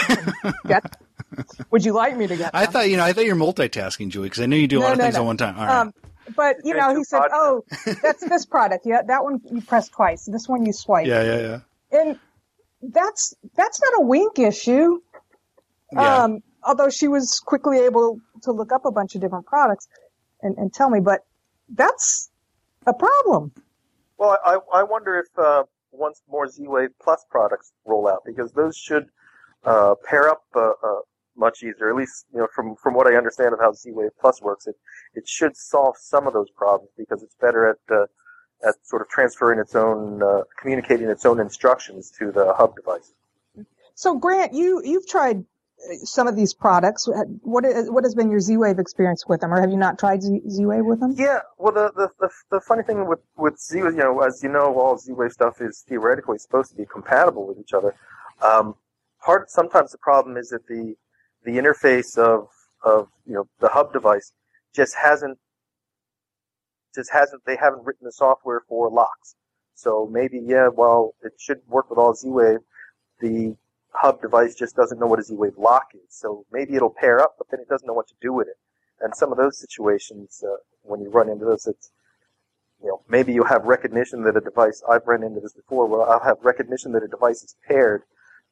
Get, 0.68 0.98
would 1.72 1.86
you 1.86 1.94
like 1.94 2.18
me 2.18 2.28
to 2.28 2.36
get? 2.36 2.52
I 2.54 2.66
thought 2.66 2.90
you 2.90 2.98
know. 2.98 3.04
I 3.04 3.14
thought 3.14 3.26
you're 3.26 3.36
multitasking, 3.36 4.10
Julie, 4.10 4.28
because 4.28 4.42
I 4.42 4.46
know 4.46 4.58
you 4.58 4.68
do 4.68 4.78
a 4.78 4.80
no, 4.82 4.86
lot 4.88 4.92
of 4.94 4.98
no, 4.98 5.04
things 5.06 5.16
no. 5.16 5.22
at 5.22 5.26
one 5.26 5.38
time. 5.38 5.58
All 5.58 5.66
right. 5.66 5.78
Um, 5.78 5.94
but 6.36 6.58
you 6.66 6.74
know, 6.74 6.96
he 6.98 7.04
said, 7.04 7.30
"Oh, 7.32 7.64
that's 8.02 8.28
this 8.28 8.46
product. 8.46 8.86
Yeah, 8.86 9.04
that 9.08 9.24
one 9.24 9.40
you 9.50 9.62
press 9.62 9.88
twice. 9.88 10.26
This 10.26 10.50
one 10.50 10.66
you 10.66 10.74
swipe." 10.74 11.08
Yeah, 11.08 11.24
yeah, 11.24 11.40
yeah. 11.40 11.60
And 11.92 12.20
that's 12.82 13.34
that's 13.56 13.82
not 13.82 14.02
a 14.02 14.06
wink 14.06 14.40
issue. 14.40 15.00
Yeah. 15.92 16.24
Um, 16.24 16.40
although 16.64 16.90
she 16.90 17.08
was 17.08 17.40
quickly 17.40 17.80
able 17.80 18.20
to 18.44 18.52
look 18.52 18.72
up 18.72 18.86
a 18.86 18.92
bunch 18.92 19.16
of 19.16 19.22
different 19.22 19.46
products 19.46 19.88
and, 20.42 20.58
and 20.58 20.74
tell 20.74 20.90
me, 20.90 21.00
but 21.00 21.22
that's 21.70 22.30
a 22.86 22.94
problem. 22.94 23.52
Well, 24.18 24.38
I, 24.46 24.58
I 24.74 24.84
wonder 24.84 25.20
if 25.20 25.28
uh, 25.38 25.64
once 25.92 26.22
more 26.30 26.48
Z-Wave 26.48 26.90
Plus 27.02 27.26
products 27.30 27.72
roll 27.86 28.08
out, 28.08 28.24
because 28.26 28.52
those 28.54 28.76
should 28.76 29.06
uh, 29.64 29.96
pair 30.08 30.30
up 30.30 30.44
uh, 30.56 30.72
uh, 30.84 31.00
much 31.36 31.60
easier. 31.64 31.90
At 31.90 31.96
least, 31.96 32.26
you 32.34 32.40
know, 32.40 32.48
from 32.54 32.76
from 32.76 32.94
what 32.94 33.08
I 33.08 33.16
understand 33.16 33.54
of 33.54 33.60
how 33.60 33.74
Z-Wave 33.74 34.12
Plus 34.20 34.42
works, 34.42 34.68
it 34.68 34.76
it 35.14 35.28
should 35.28 35.56
solve 35.56 35.96
some 35.98 36.28
of 36.28 36.34
those 36.34 36.50
problems 36.52 36.92
because 36.98 37.24
it's 37.24 37.36
better 37.40 37.70
at 37.70 37.96
uh, 37.96 38.06
at 38.66 38.76
sort 38.84 39.02
of 39.02 39.10
transferring 39.10 39.60
its 39.60 39.76
own, 39.76 40.22
uh, 40.24 40.42
communicating 40.60 41.08
its 41.10 41.26
own 41.26 41.40
instructions 41.40 42.12
to 42.20 42.32
the 42.32 42.54
hub 42.54 42.76
device. 42.76 43.14
So, 43.96 44.18
Grant, 44.18 44.54
you 44.54 44.82
you've 44.84 45.08
tried 45.08 45.44
some 46.04 46.28
of 46.28 46.36
these 46.36 46.54
products. 46.54 47.08
What 47.42 47.66
is, 47.66 47.90
what 47.90 48.04
has 48.04 48.16
been 48.16 48.32
your 48.32 48.40
Z-Wave 48.40 48.80
experience 48.80 49.26
with 49.28 49.42
them, 49.42 49.54
or 49.54 49.62
have 49.62 49.70
you 49.70 49.78
not 49.78 50.00
tried 50.00 50.24
Z- 50.24 50.42
Z-Wave 50.50 50.86
with 50.86 51.00
them? 51.00 51.14
Yeah, 51.16 51.40
well, 51.58 51.74
the, 51.74 51.92
the 51.96 52.10
the, 52.20 52.30
the 52.52 52.62
funny 52.62 52.84
thing 52.84 53.08
with 53.08 53.20
with 53.38 53.60
Z-Wave, 53.60 53.94
you 53.94 54.00
know, 54.00 54.22
as 54.22 54.42
you 54.44 54.50
know, 54.50 54.80
all 54.80 54.98
Z-Wave 54.98 55.32
stuff 55.32 55.62
is 55.62 55.84
theoretically 55.88 56.38
supposed 56.38 56.72
to 56.72 56.78
be 56.78 56.86
compatible 56.86 57.48
with 57.48 57.60
each 57.60 57.74
other. 57.74 57.96
Um, 58.42 58.76
part 59.24 59.50
sometimes 59.50 59.92
the 59.92 59.98
problem 59.98 60.38
is 60.38 60.50
that 60.50 60.68
the 60.68 60.96
the 61.44 61.52
interface 61.52 62.18
of 62.18 62.50
of 62.84 63.08
you 63.26 63.34
know 63.34 63.48
the 63.60 63.70
hub 63.70 63.94
device 63.94 64.32
just 64.76 64.96
hasn't 64.96 65.38
just 66.98 67.12
hasn't 67.14 67.46
they 67.46 67.56
haven't 67.56 67.86
written 67.86 68.06
the 68.06 68.12
software 68.12 68.64
for 68.68 68.90
locks. 68.90 69.36
So 69.76 70.10
maybe 70.12 70.42
yeah, 70.44 70.68
well, 70.68 71.14
it 71.22 71.34
should 71.38 71.62
work 71.68 71.90
with 71.90 72.00
all 72.00 72.14
Z-Wave. 72.16 72.60
The 73.22 73.56
hub 73.92 74.22
device 74.22 74.56
just 74.56 74.76
doesn't 74.76 75.00
know 75.00 75.06
what 75.06 75.20
a 75.20 75.24
Z-Wave 75.24 75.58
lock 75.58 75.90
is. 75.94 76.10
So 76.10 76.46
maybe 76.52 76.76
it'll 76.76 76.90
pair 76.90 77.22
up, 77.22 77.36
but 77.38 77.48
then 77.52 77.60
it 77.60 77.70
doesn't 77.70 77.88
know 77.88 77.94
what 77.94 78.08
to 78.08 78.16
do 78.20 78.34
with 78.34 78.48
it. 78.48 78.58
And 79.00 79.16
some 79.16 79.32
of 79.32 79.38
those 79.38 79.60
situations, 79.60 80.44
uh, 80.44 80.58
when 80.82 81.02
you 81.02 81.10
run 81.10 81.30
into 81.30 81.46
those, 81.46 81.68
it's, 81.68 81.92
you 82.82 82.90
know, 82.90 83.02
maybe 83.08 83.34
you 83.34 83.44
have 83.44 83.64
recognition 83.66 84.24
that 84.24 84.36
a 84.36 84.42
device, 84.42 84.82
I've 84.90 85.06
run 85.06 85.24
into 85.24 85.40
this 85.40 85.54
before, 85.54 85.86
where 85.88 86.02
I'll 86.02 86.24
have 86.24 86.38
recognition 86.42 86.92
that 86.94 87.04
a 87.04 87.08
device 87.08 87.44
is 87.44 87.56
paired, 87.68 88.04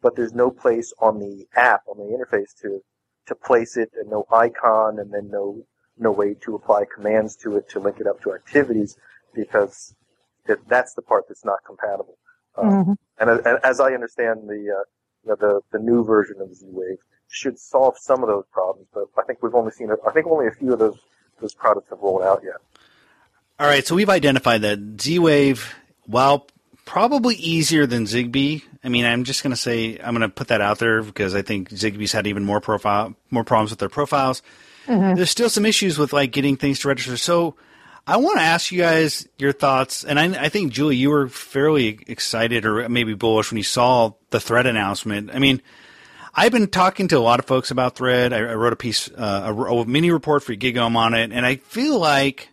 but 0.01 0.15
there's 0.15 0.33
no 0.33 0.51
place 0.51 0.93
on 0.99 1.19
the 1.19 1.47
app, 1.55 1.81
on 1.87 1.97
the 1.97 2.15
interface 2.15 2.55
to, 2.61 2.81
to 3.25 3.35
place 3.35 3.77
it 3.77 3.91
and 3.99 4.09
no 4.09 4.25
icon 4.31 4.99
and 4.99 5.11
then 5.11 5.29
no, 5.31 5.65
no 5.97 6.11
way 6.11 6.35
to 6.41 6.55
apply 6.55 6.85
commands 6.93 7.35
to 7.37 7.57
it 7.57 7.69
to 7.69 7.79
link 7.79 7.99
it 7.99 8.07
up 8.07 8.21
to 8.21 8.33
activities 8.33 8.97
because 9.33 9.95
it, 10.47 10.59
that's 10.67 10.93
the 10.93 11.01
part 11.01 11.25
that's 11.27 11.45
not 11.45 11.59
compatible. 11.65 12.17
Um, 12.57 12.69
mm-hmm. 12.69 12.91
and, 13.19 13.29
and, 13.45 13.59
as 13.63 13.79
I 13.79 13.93
understand 13.93 14.47
the, 14.47 14.53
uh, 14.53 14.83
you 15.23 15.27
know, 15.27 15.35
the, 15.35 15.61
the 15.71 15.79
new 15.79 16.03
version 16.03 16.37
of 16.39 16.53
Z-Wave 16.55 16.97
should 17.27 17.59
solve 17.59 17.97
some 17.97 18.21
of 18.21 18.29
those 18.29 18.45
problems, 18.51 18.87
but 18.93 19.05
I 19.17 19.23
think 19.23 19.41
we've 19.41 19.55
only 19.55 19.71
seen, 19.71 19.89
I 19.91 20.11
think 20.11 20.27
only 20.27 20.47
a 20.47 20.51
few 20.51 20.73
of 20.73 20.79
those, 20.79 20.97
those 21.41 21.53
products 21.53 21.89
have 21.89 21.99
rolled 21.99 22.21
out 22.21 22.41
yet. 22.43 22.55
All 23.59 23.67
right, 23.67 23.85
so 23.85 23.95
we've 23.95 24.09
identified 24.09 24.61
that 24.61 25.01
Z-Wave, 25.01 25.73
while 26.05 26.47
probably 26.85 27.35
easier 27.35 27.85
than 27.85 28.05
Zigbee. 28.05 28.63
I 28.83 28.89
mean, 28.89 29.05
I'm 29.05 29.23
just 29.23 29.43
going 29.43 29.51
to 29.51 29.57
say 29.57 29.97
I'm 29.97 30.15
going 30.15 30.21
to 30.21 30.33
put 30.33 30.47
that 30.47 30.61
out 30.61 30.79
there 30.79 31.01
because 31.01 31.35
I 31.35 31.41
think 31.41 31.69
Zigbee's 31.69 32.11
had 32.11 32.27
even 32.27 32.45
more 32.45 32.61
profile, 32.61 33.15
more 33.31 33.43
problems 33.43 33.71
with 33.71 33.79
their 33.79 33.89
profiles. 33.89 34.41
Mm-hmm. 34.87 35.15
There's 35.15 35.31
still 35.31 35.49
some 35.49 35.65
issues 35.65 35.97
with 35.97 36.13
like 36.13 36.31
getting 36.31 36.57
things 36.57 36.79
to 36.79 36.87
register. 36.87 37.17
So 37.17 37.55
I 38.07 38.17
want 38.17 38.37
to 38.37 38.43
ask 38.43 38.71
you 38.71 38.79
guys 38.79 39.27
your 39.39 39.51
thoughts, 39.51 40.03
and 40.03 40.19
I, 40.19 40.45
I, 40.45 40.49
think 40.49 40.71
Julie, 40.71 40.95
you 40.95 41.09
were 41.09 41.27
fairly 41.27 41.99
excited 42.07 42.63
or 42.65 42.87
maybe 42.87 43.15
bullish 43.15 43.51
when 43.51 43.57
you 43.57 43.63
saw 43.63 44.11
the 44.29 44.39
Thread 44.39 44.67
announcement. 44.67 45.31
I 45.33 45.39
mean, 45.39 45.59
I've 46.35 46.51
been 46.51 46.67
talking 46.67 47.07
to 47.07 47.17
a 47.17 47.19
lot 47.19 47.39
of 47.39 47.45
folks 47.45 47.71
about 47.71 47.95
Thread. 47.95 48.31
I, 48.31 48.37
I 48.37 48.53
wrote 48.53 48.73
a 48.73 48.75
piece, 48.75 49.09
uh, 49.09 49.41
a, 49.45 49.53
a, 49.55 49.87
mini 49.87 50.11
report 50.11 50.43
for 50.43 50.53
GigaOM 50.53 50.95
on 50.95 51.15
it, 51.15 51.31
and 51.31 51.47
I 51.47 51.55
feel 51.55 51.97
like 51.97 52.49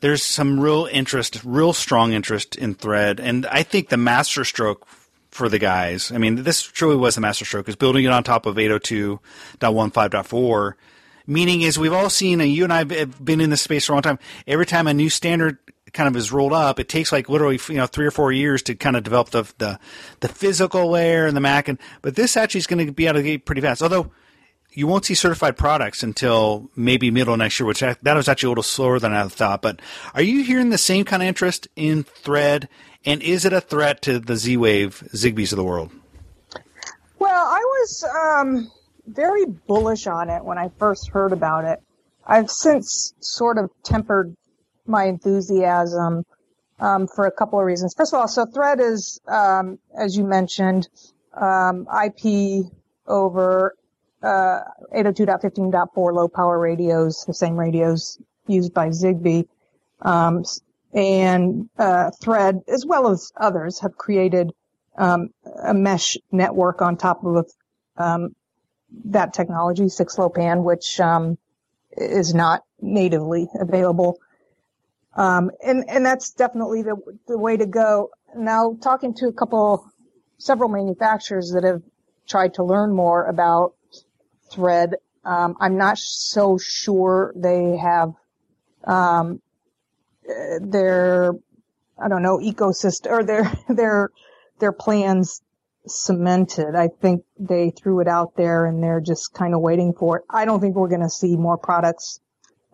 there's 0.00 0.24
some 0.24 0.58
real 0.58 0.88
interest, 0.90 1.40
real 1.44 1.72
strong 1.72 2.12
interest 2.12 2.56
in 2.56 2.74
Thread, 2.74 3.20
and 3.20 3.46
I 3.46 3.62
think 3.62 3.88
the 3.88 3.96
masterstroke 3.96 4.84
for 5.30 5.48
the 5.48 5.60
guys. 5.60 6.10
I 6.10 6.18
mean, 6.18 6.42
this 6.42 6.62
truly 6.62 6.96
was 6.96 7.14
the 7.14 7.20
masterstroke 7.20 7.68
is 7.68 7.76
building 7.76 8.04
it 8.04 8.10
on 8.10 8.24
top 8.24 8.46
of 8.46 8.56
802.15.4 8.56 10.72
Meaning 11.26 11.62
is 11.62 11.78
we've 11.78 11.92
all 11.92 12.10
seen, 12.10 12.40
and 12.40 12.50
you 12.50 12.64
and 12.64 12.72
I 12.72 12.78
have 12.78 13.24
been 13.24 13.40
in 13.40 13.50
this 13.50 13.62
space 13.62 13.86
for 13.86 13.92
a 13.92 13.96
long 13.96 14.02
time. 14.02 14.18
Every 14.46 14.66
time 14.66 14.86
a 14.86 14.94
new 14.94 15.10
standard 15.10 15.58
kind 15.92 16.08
of 16.08 16.16
is 16.16 16.30
rolled 16.30 16.52
up, 16.52 16.78
it 16.78 16.88
takes 16.88 17.10
like 17.10 17.28
literally 17.28 17.58
you 17.68 17.74
know 17.74 17.86
three 17.86 18.06
or 18.06 18.10
four 18.10 18.30
years 18.30 18.62
to 18.64 18.74
kind 18.74 18.96
of 18.96 19.02
develop 19.02 19.30
the 19.30 19.42
the, 19.58 19.78
the 20.20 20.28
physical 20.28 20.90
layer 20.90 21.26
and 21.26 21.36
the 21.36 21.40
MAC. 21.40 21.68
And 21.68 21.78
but 22.02 22.14
this 22.14 22.36
actually 22.36 22.58
is 22.58 22.66
going 22.66 22.86
to 22.86 22.92
be 22.92 23.08
out 23.08 23.16
of 23.16 23.22
the 23.22 23.30
gate 23.30 23.44
pretty 23.44 23.60
fast. 23.60 23.82
Although 23.82 24.12
you 24.76 24.86
won't 24.86 25.06
see 25.06 25.14
certified 25.14 25.56
products 25.56 26.02
until 26.02 26.70
maybe 26.76 27.10
middle 27.10 27.36
next 27.36 27.58
year, 27.58 27.66
which 27.66 27.80
that 27.80 28.02
was 28.04 28.28
actually 28.28 28.48
a 28.48 28.50
little 28.50 28.62
slower 28.62 28.98
than 28.98 29.14
I 29.14 29.26
thought. 29.26 29.62
But 29.62 29.80
are 30.14 30.22
you 30.22 30.44
hearing 30.44 30.68
the 30.68 30.78
same 30.78 31.04
kind 31.04 31.22
of 31.22 31.28
interest 31.28 31.66
in 31.76 32.04
Thread? 32.04 32.68
And 33.04 33.22
is 33.22 33.44
it 33.44 33.52
a 33.52 33.60
threat 33.60 34.02
to 34.02 34.18
the 34.18 34.36
Z 34.36 34.56
Wave 34.58 35.02
Zigbees 35.14 35.52
of 35.52 35.56
the 35.56 35.64
world? 35.64 35.92
Well, 37.18 37.46
I 37.46 37.58
was 37.58 38.04
um, 38.04 38.70
very 39.06 39.44
bullish 39.46 40.06
on 40.06 40.30
it 40.30 40.44
when 40.44 40.58
I 40.58 40.70
first 40.78 41.10
heard 41.10 41.32
about 41.32 41.64
it. 41.64 41.80
I've 42.26 42.50
since 42.50 43.14
sort 43.20 43.58
of 43.58 43.70
tempered 43.82 44.36
my 44.86 45.04
enthusiasm 45.04 46.24
um, 46.80 47.06
for 47.06 47.26
a 47.26 47.30
couple 47.30 47.58
of 47.58 47.64
reasons. 47.64 47.94
First 47.96 48.12
of 48.12 48.20
all, 48.20 48.28
so 48.28 48.46
Thread 48.46 48.80
is, 48.80 49.20
um, 49.28 49.78
as 49.98 50.16
you 50.16 50.24
mentioned, 50.24 50.88
um, 51.40 51.86
IP 52.04 52.66
over 53.06 53.74
uh, 54.22 54.60
802.15.4 54.94 56.12
low 56.12 56.28
power 56.28 56.58
radios, 56.58 57.24
the 57.26 57.34
same 57.34 57.56
radios 57.56 58.18
used 58.46 58.74
by 58.74 58.88
Zigbee. 58.88 59.46
Um, 60.02 60.44
and 60.92 61.68
uh, 61.78 62.10
Thread, 62.22 62.62
as 62.68 62.84
well 62.86 63.08
as 63.08 63.32
others, 63.36 63.80
have 63.80 63.96
created 63.96 64.52
um, 64.98 65.30
a 65.62 65.74
mesh 65.74 66.16
network 66.32 66.80
on 66.80 66.96
top 66.96 67.24
of 67.24 67.46
um, 67.98 68.34
that 69.04 69.34
technology, 69.34 69.84
6LoWPAN, 69.84 70.62
which 70.62 70.98
um, 71.00 71.38
is 71.96 72.34
not 72.34 72.62
natively 72.80 73.48
available. 73.58 74.18
Um, 75.14 75.50
and 75.64 75.88
and 75.88 76.04
that's 76.04 76.32
definitely 76.32 76.82
the 76.82 76.96
the 77.26 77.38
way 77.38 77.56
to 77.56 77.66
go. 77.66 78.10
Now, 78.36 78.76
talking 78.82 79.14
to 79.14 79.28
a 79.28 79.32
couple, 79.32 79.90
several 80.36 80.68
manufacturers 80.68 81.52
that 81.52 81.64
have 81.64 81.82
tried 82.28 82.54
to 82.54 82.64
learn 82.64 82.92
more 82.94 83.24
about 83.24 83.74
Thread, 84.50 84.94
um, 85.24 85.56
I'm 85.58 85.76
not 85.76 85.98
so 85.98 86.58
sure 86.58 87.32
they 87.34 87.76
have 87.78 88.12
um, 88.84 89.40
their 90.60 91.32
I 91.98 92.08
don't 92.08 92.22
know 92.22 92.38
ecosystem 92.38 93.10
or 93.10 93.24
their 93.24 93.50
their 93.68 94.10
their 94.58 94.72
plans 94.72 95.42
cemented. 95.86 96.74
I 96.74 96.88
think 96.88 97.24
they 97.38 97.70
threw 97.70 98.00
it 98.00 98.08
out 98.08 98.36
there 98.36 98.66
and 98.66 98.82
they're 98.82 99.00
just 99.00 99.32
kind 99.34 99.54
of 99.54 99.60
waiting 99.60 99.92
for 99.92 100.18
it. 100.18 100.24
I 100.30 100.44
don't 100.44 100.60
think 100.60 100.76
we're 100.76 100.88
going 100.88 101.02
to 101.02 101.10
see 101.10 101.36
more 101.36 101.56
products 101.56 102.20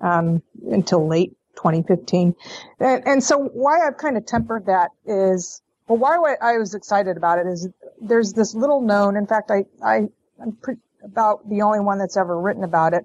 um, 0.01 0.43
until 0.71 1.07
late 1.07 1.37
2015. 1.57 2.35
And, 2.81 3.07
and, 3.07 3.23
so 3.23 3.39
why 3.39 3.87
I've 3.87 3.97
kind 3.97 4.17
of 4.17 4.27
tempered 4.27 4.67
that 4.67 4.91
is, 5.07 5.63
well, 5.87 5.99
why 5.99 6.37
I 6.41 6.59
was 6.59 6.75
excited 6.75 7.17
about 7.17 7.39
it 7.39 7.47
is 7.47 7.69
there's 8.01 8.33
this 8.33 8.55
little 8.55 8.81
known, 8.81 9.17
in 9.17 9.27
fact, 9.27 9.51
I, 9.51 9.65
I, 9.85 10.09
I'm 10.41 10.53
pre- 10.61 10.77
about 11.05 11.49
the 11.49 11.63
only 11.63 11.81
one 11.81 11.99
that's 11.99 12.17
ever 12.17 12.39
written 12.41 12.65
about 12.65 12.95
it. 12.95 13.05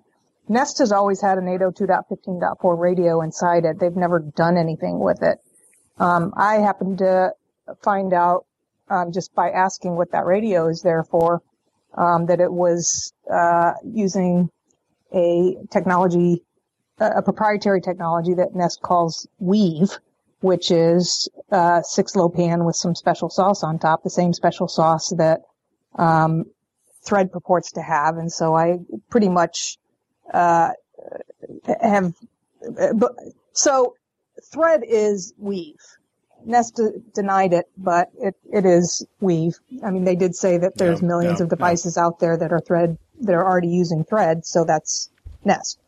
Nest 0.50 0.78
has 0.80 0.92
always 0.92 1.22
had 1.22 1.38
an 1.38 1.46
802.15.4 1.46 2.80
radio 2.80 3.22
inside 3.22 3.66
it. 3.66 3.80
They've 3.80 3.96
never 3.96 4.20
done 4.20 4.58
anything 4.58 5.00
with 5.00 5.22
it. 5.22 5.40
Um, 6.00 6.34
I 6.38 6.56
happened 6.56 7.00
to 7.00 7.34
find 7.84 8.14
out 8.14 8.46
um, 8.90 9.12
just 9.12 9.34
by 9.34 9.50
asking 9.50 9.96
what 9.96 10.12
that 10.12 10.26
radio 10.26 10.68
is 10.68 10.82
there 10.82 11.04
for, 11.04 11.42
um, 11.96 12.26
that 12.28 12.40
it 12.40 12.52
was 12.52 13.14
uh, 13.32 13.74
using 13.84 14.50
a 15.14 15.56
technology, 15.72 16.44
a 17.00 17.22
proprietary 17.22 17.82
technology 17.82 18.34
that 18.34 18.56
Nest 18.56 18.82
calls 18.82 19.28
Weave, 19.40 19.98
which 20.42 20.72
is 20.72 21.30
uh, 21.52 21.82
6LoWPAN 21.82 22.66
with 22.66 22.76
some 22.76 22.96
special 22.96 23.30
sauce 23.30 23.64
on 23.64 23.80
top, 23.80 24.04
the 24.04 24.10
same 24.10 24.34
special 24.34 24.68
sauce 24.68 25.10
that 25.18 25.42
um, 25.96 26.46
Thread 27.06 27.32
purports 27.32 27.72
to 27.74 27.82
have. 27.82 28.18
And 28.18 28.32
so 28.32 28.56
I 28.56 28.80
pretty 29.10 29.30
much 29.30 29.78
uh, 30.34 30.72
have. 31.82 32.14
So 33.54 33.96
Thread 34.52 34.84
is 34.88 35.34
Weave. 35.38 35.97
Nest 36.48 36.80
denied 37.14 37.54
it, 37.54 37.70
but 37.78 38.10
it, 38.20 38.36
it 38.52 38.66
is 38.66 39.06
Weave. 39.20 39.56
I 39.84 39.92
mean, 39.92 40.06
they 40.06 40.16
did 40.16 40.36
say 40.36 40.58
that 40.58 40.78
there's 40.78 41.02
millions 41.02 41.42
of 41.42 41.50
devices 41.50 41.98
out 41.98 42.20
there 42.20 42.38
that 42.38 42.52
are 42.52 42.60
Thread, 42.60 42.98
that 43.22 43.34
are 43.34 43.46
already 43.46 43.68
using 43.68 44.04
Thread, 44.04 44.46
so 44.46 44.64
that's 44.64 45.10
Nest. 45.44 45.80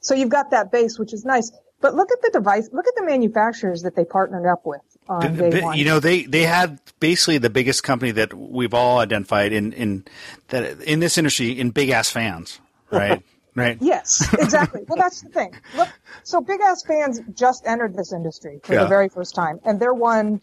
So 0.00 0.14
you've 0.14 0.30
got 0.30 0.50
that 0.52 0.72
base, 0.72 0.98
which 0.98 1.12
is 1.12 1.24
nice. 1.24 1.52
But 1.80 1.94
look 1.94 2.10
at 2.10 2.20
the 2.22 2.30
device, 2.30 2.68
look 2.72 2.86
at 2.86 2.94
the 2.96 3.04
manufacturers 3.04 3.82
that 3.82 3.94
they 3.94 4.04
partnered 4.04 4.46
up 4.46 4.64
with 4.64 4.80
on 5.08 5.36
day 5.36 5.60
one. 5.62 5.76
You 5.78 5.84
know, 5.84 6.00
they, 6.00 6.24
they 6.24 6.42
had 6.42 6.80
basically 7.00 7.38
the 7.38 7.50
biggest 7.50 7.82
company 7.82 8.10
that 8.12 8.34
we've 8.34 8.74
all 8.74 8.98
identified 8.98 9.52
in, 9.52 9.72
in 9.72 10.04
that 10.48 10.80
in 10.82 11.00
this 11.00 11.16
industry 11.18 11.58
in 11.58 11.70
big 11.70 11.90
ass 11.90 12.10
fans, 12.10 12.60
right? 12.90 13.22
Right. 13.54 13.78
Yes, 13.80 14.32
exactly. 14.34 14.82
well, 14.86 14.96
that's 14.96 15.22
the 15.22 15.28
thing. 15.28 15.54
Look, 15.76 15.88
so 16.22 16.40
big 16.40 16.60
ass 16.60 16.84
fans 16.84 17.20
just 17.34 17.66
entered 17.66 17.96
this 17.96 18.12
industry 18.12 18.60
for 18.62 18.74
yeah. 18.74 18.82
the 18.82 18.88
very 18.88 19.08
first 19.08 19.34
time, 19.34 19.60
and 19.64 19.80
they're 19.80 19.94
one 19.94 20.40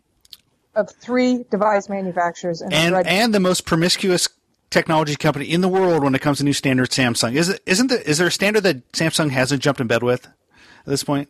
of 0.75 0.91
three 0.91 1.45
device 1.49 1.89
manufacturers 1.89 2.61
and 2.61 2.73
and 2.73 3.33
the 3.33 3.39
most 3.39 3.65
promiscuous 3.65 4.29
technology 4.69 5.15
company 5.15 5.45
in 5.45 5.61
the 5.61 5.67
world 5.67 6.03
when 6.03 6.13
it 6.13 6.21
comes 6.21 6.37
to 6.37 6.43
new 6.43 6.53
standards. 6.53 6.95
Samsung 6.95 7.33
is 7.35 7.49
it, 7.49 7.61
isn't 7.65 7.87
the, 7.87 8.09
is 8.09 8.17
there 8.17 8.27
a 8.27 8.31
standard 8.31 8.61
that 8.61 8.91
Samsung 8.91 9.31
hasn't 9.31 9.61
jumped 9.61 9.81
in 9.81 9.87
bed 9.87 10.03
with 10.03 10.25
at 10.25 10.85
this 10.85 11.03
point? 11.03 11.29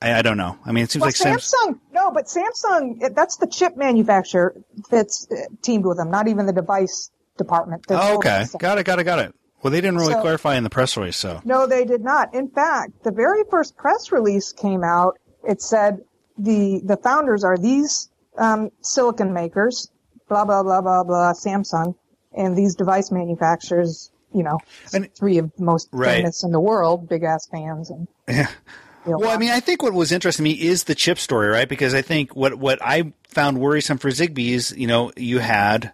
I, 0.00 0.18
I 0.18 0.22
don't 0.22 0.36
know. 0.36 0.58
I 0.64 0.72
mean, 0.72 0.84
it 0.84 0.90
seems 0.90 1.00
well, 1.00 1.08
like 1.08 1.14
Samsung. 1.14 1.40
Sam- 1.40 1.80
no, 1.92 2.10
but 2.10 2.26
Samsung. 2.26 3.14
That's 3.14 3.36
the 3.36 3.46
chip 3.46 3.76
manufacturer 3.76 4.54
that's 4.90 5.26
uh, 5.30 5.36
teamed 5.62 5.86
with 5.86 5.96
them, 5.96 6.10
not 6.10 6.28
even 6.28 6.46
the 6.46 6.52
device 6.52 7.10
department. 7.38 7.86
Oh, 7.88 8.16
okay, 8.16 8.44
got 8.58 8.78
it, 8.78 8.84
got 8.84 8.98
it, 8.98 9.04
got 9.04 9.18
it. 9.18 9.34
Well, 9.62 9.70
they 9.70 9.80
didn't 9.80 9.98
really 9.98 10.14
so, 10.14 10.20
clarify 10.20 10.56
in 10.56 10.64
the 10.64 10.70
press 10.70 10.96
release, 10.96 11.16
so. 11.16 11.40
No, 11.44 11.66
they 11.66 11.84
did 11.84 12.02
not. 12.02 12.34
In 12.34 12.48
fact, 12.48 13.04
the 13.04 13.10
very 13.10 13.44
first 13.50 13.76
press 13.76 14.10
release 14.10 14.52
came 14.52 14.82
out. 14.82 15.18
It 15.46 15.60
said 15.60 16.00
the 16.38 16.80
the 16.84 16.96
founders 16.96 17.44
are 17.44 17.58
these 17.58 18.08
um, 18.38 18.70
silicon 18.80 19.32
makers, 19.32 19.90
blah 20.28 20.44
blah 20.44 20.62
blah 20.62 20.80
blah 20.80 21.04
blah, 21.04 21.32
Samsung, 21.32 21.94
and 22.32 22.56
these 22.56 22.74
device 22.74 23.10
manufacturers. 23.10 24.10
You 24.32 24.44
know, 24.44 24.60
and, 24.94 25.12
three 25.14 25.38
of 25.38 25.50
the 25.56 25.64
most 25.64 25.88
right. 25.90 26.18
famous 26.18 26.44
in 26.44 26.52
the 26.52 26.60
world, 26.60 27.08
big 27.08 27.24
ass 27.24 27.48
fans, 27.48 27.90
and 27.90 28.06
yeah. 28.28 28.48
Well, 29.04 29.30
I 29.30 29.38
mean, 29.38 29.50
I 29.50 29.60
think 29.60 29.82
what 29.82 29.92
was 29.92 30.12
interesting 30.12 30.44
to 30.44 30.50
me 30.50 30.60
is 30.60 30.84
the 30.84 30.94
chip 30.94 31.18
story, 31.18 31.48
right? 31.48 31.68
Because 31.68 31.94
I 31.94 32.02
think 32.02 32.36
what 32.36 32.54
what 32.54 32.78
I 32.80 33.12
found 33.28 33.58
worrisome 33.58 33.98
for 33.98 34.08
Zigbee 34.10 34.50
is, 34.50 34.72
you 34.76 34.86
know, 34.86 35.10
you 35.16 35.38
had 35.38 35.92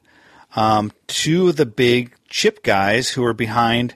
um, 0.57 0.91
two 1.07 1.49
of 1.49 1.57
the 1.57 1.67
big 1.67 2.15
chip 2.29 2.63
guys 2.63 3.11
who 3.11 3.25
are 3.25 3.35
behind 3.35 3.95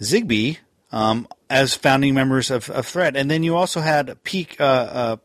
Zigbee 0.00 0.58
um, 0.92 1.26
as 1.48 1.74
founding 1.74 2.12
members 2.12 2.50
of, 2.50 2.68
of, 2.70 2.86
Thread, 2.86 3.16
and 3.16 3.30
then 3.30 3.42
you 3.42 3.56
also 3.56 3.80
had 3.80 4.22
Peak, 4.24 4.60
uh, 4.60 4.64
uh, 4.64 5.16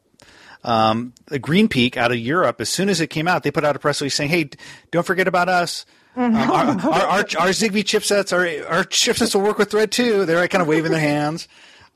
um, 0.63 1.13
Green 1.41 1.67
Peak 1.67 1.97
out 1.97 2.11
of 2.11 2.17
Europe. 2.17 2.61
As 2.61 2.69
soon 2.69 2.87
as 2.89 3.01
it 3.01 3.07
came 3.07 3.27
out, 3.27 3.43
they 3.43 3.51
put 3.51 3.65
out 3.65 3.75
a 3.75 3.79
press 3.79 3.99
release 4.01 4.15
saying, 4.15 4.29
"Hey, 4.29 4.49
don't 4.91 5.05
forget 5.05 5.27
about 5.27 5.49
us." 5.49 5.85
Um, 6.15 6.35
our, 6.35 6.51
our, 6.53 6.91
our, 6.91 7.19
our, 7.19 7.49
Zigbee 7.49 7.83
chipsets, 7.83 8.33
our, 8.33 8.41
our 8.69 8.83
chipsets 8.83 9.33
will 9.33 9.41
work 9.41 9.57
with 9.57 9.71
Thread 9.71 9.91
too. 9.91 10.25
They're 10.25 10.45
kind 10.47 10.61
of 10.61 10.67
waving 10.67 10.91
their 10.91 10.99
hands. 10.99 11.47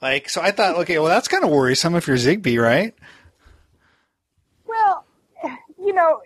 Like, 0.01 0.29
so 0.29 0.41
I 0.41 0.51
thought, 0.51 0.75
okay, 0.77 0.99
well, 0.99 1.09
that's 1.09 1.27
kind 1.27 1.43
of 1.43 1.49
worrisome 1.49 1.95
if 1.95 2.07
you're 2.07 2.17
Zigbee, 2.17 2.61
right? 2.61 2.95
Well, 4.65 5.05
you 5.77 5.93
know, 5.93 6.21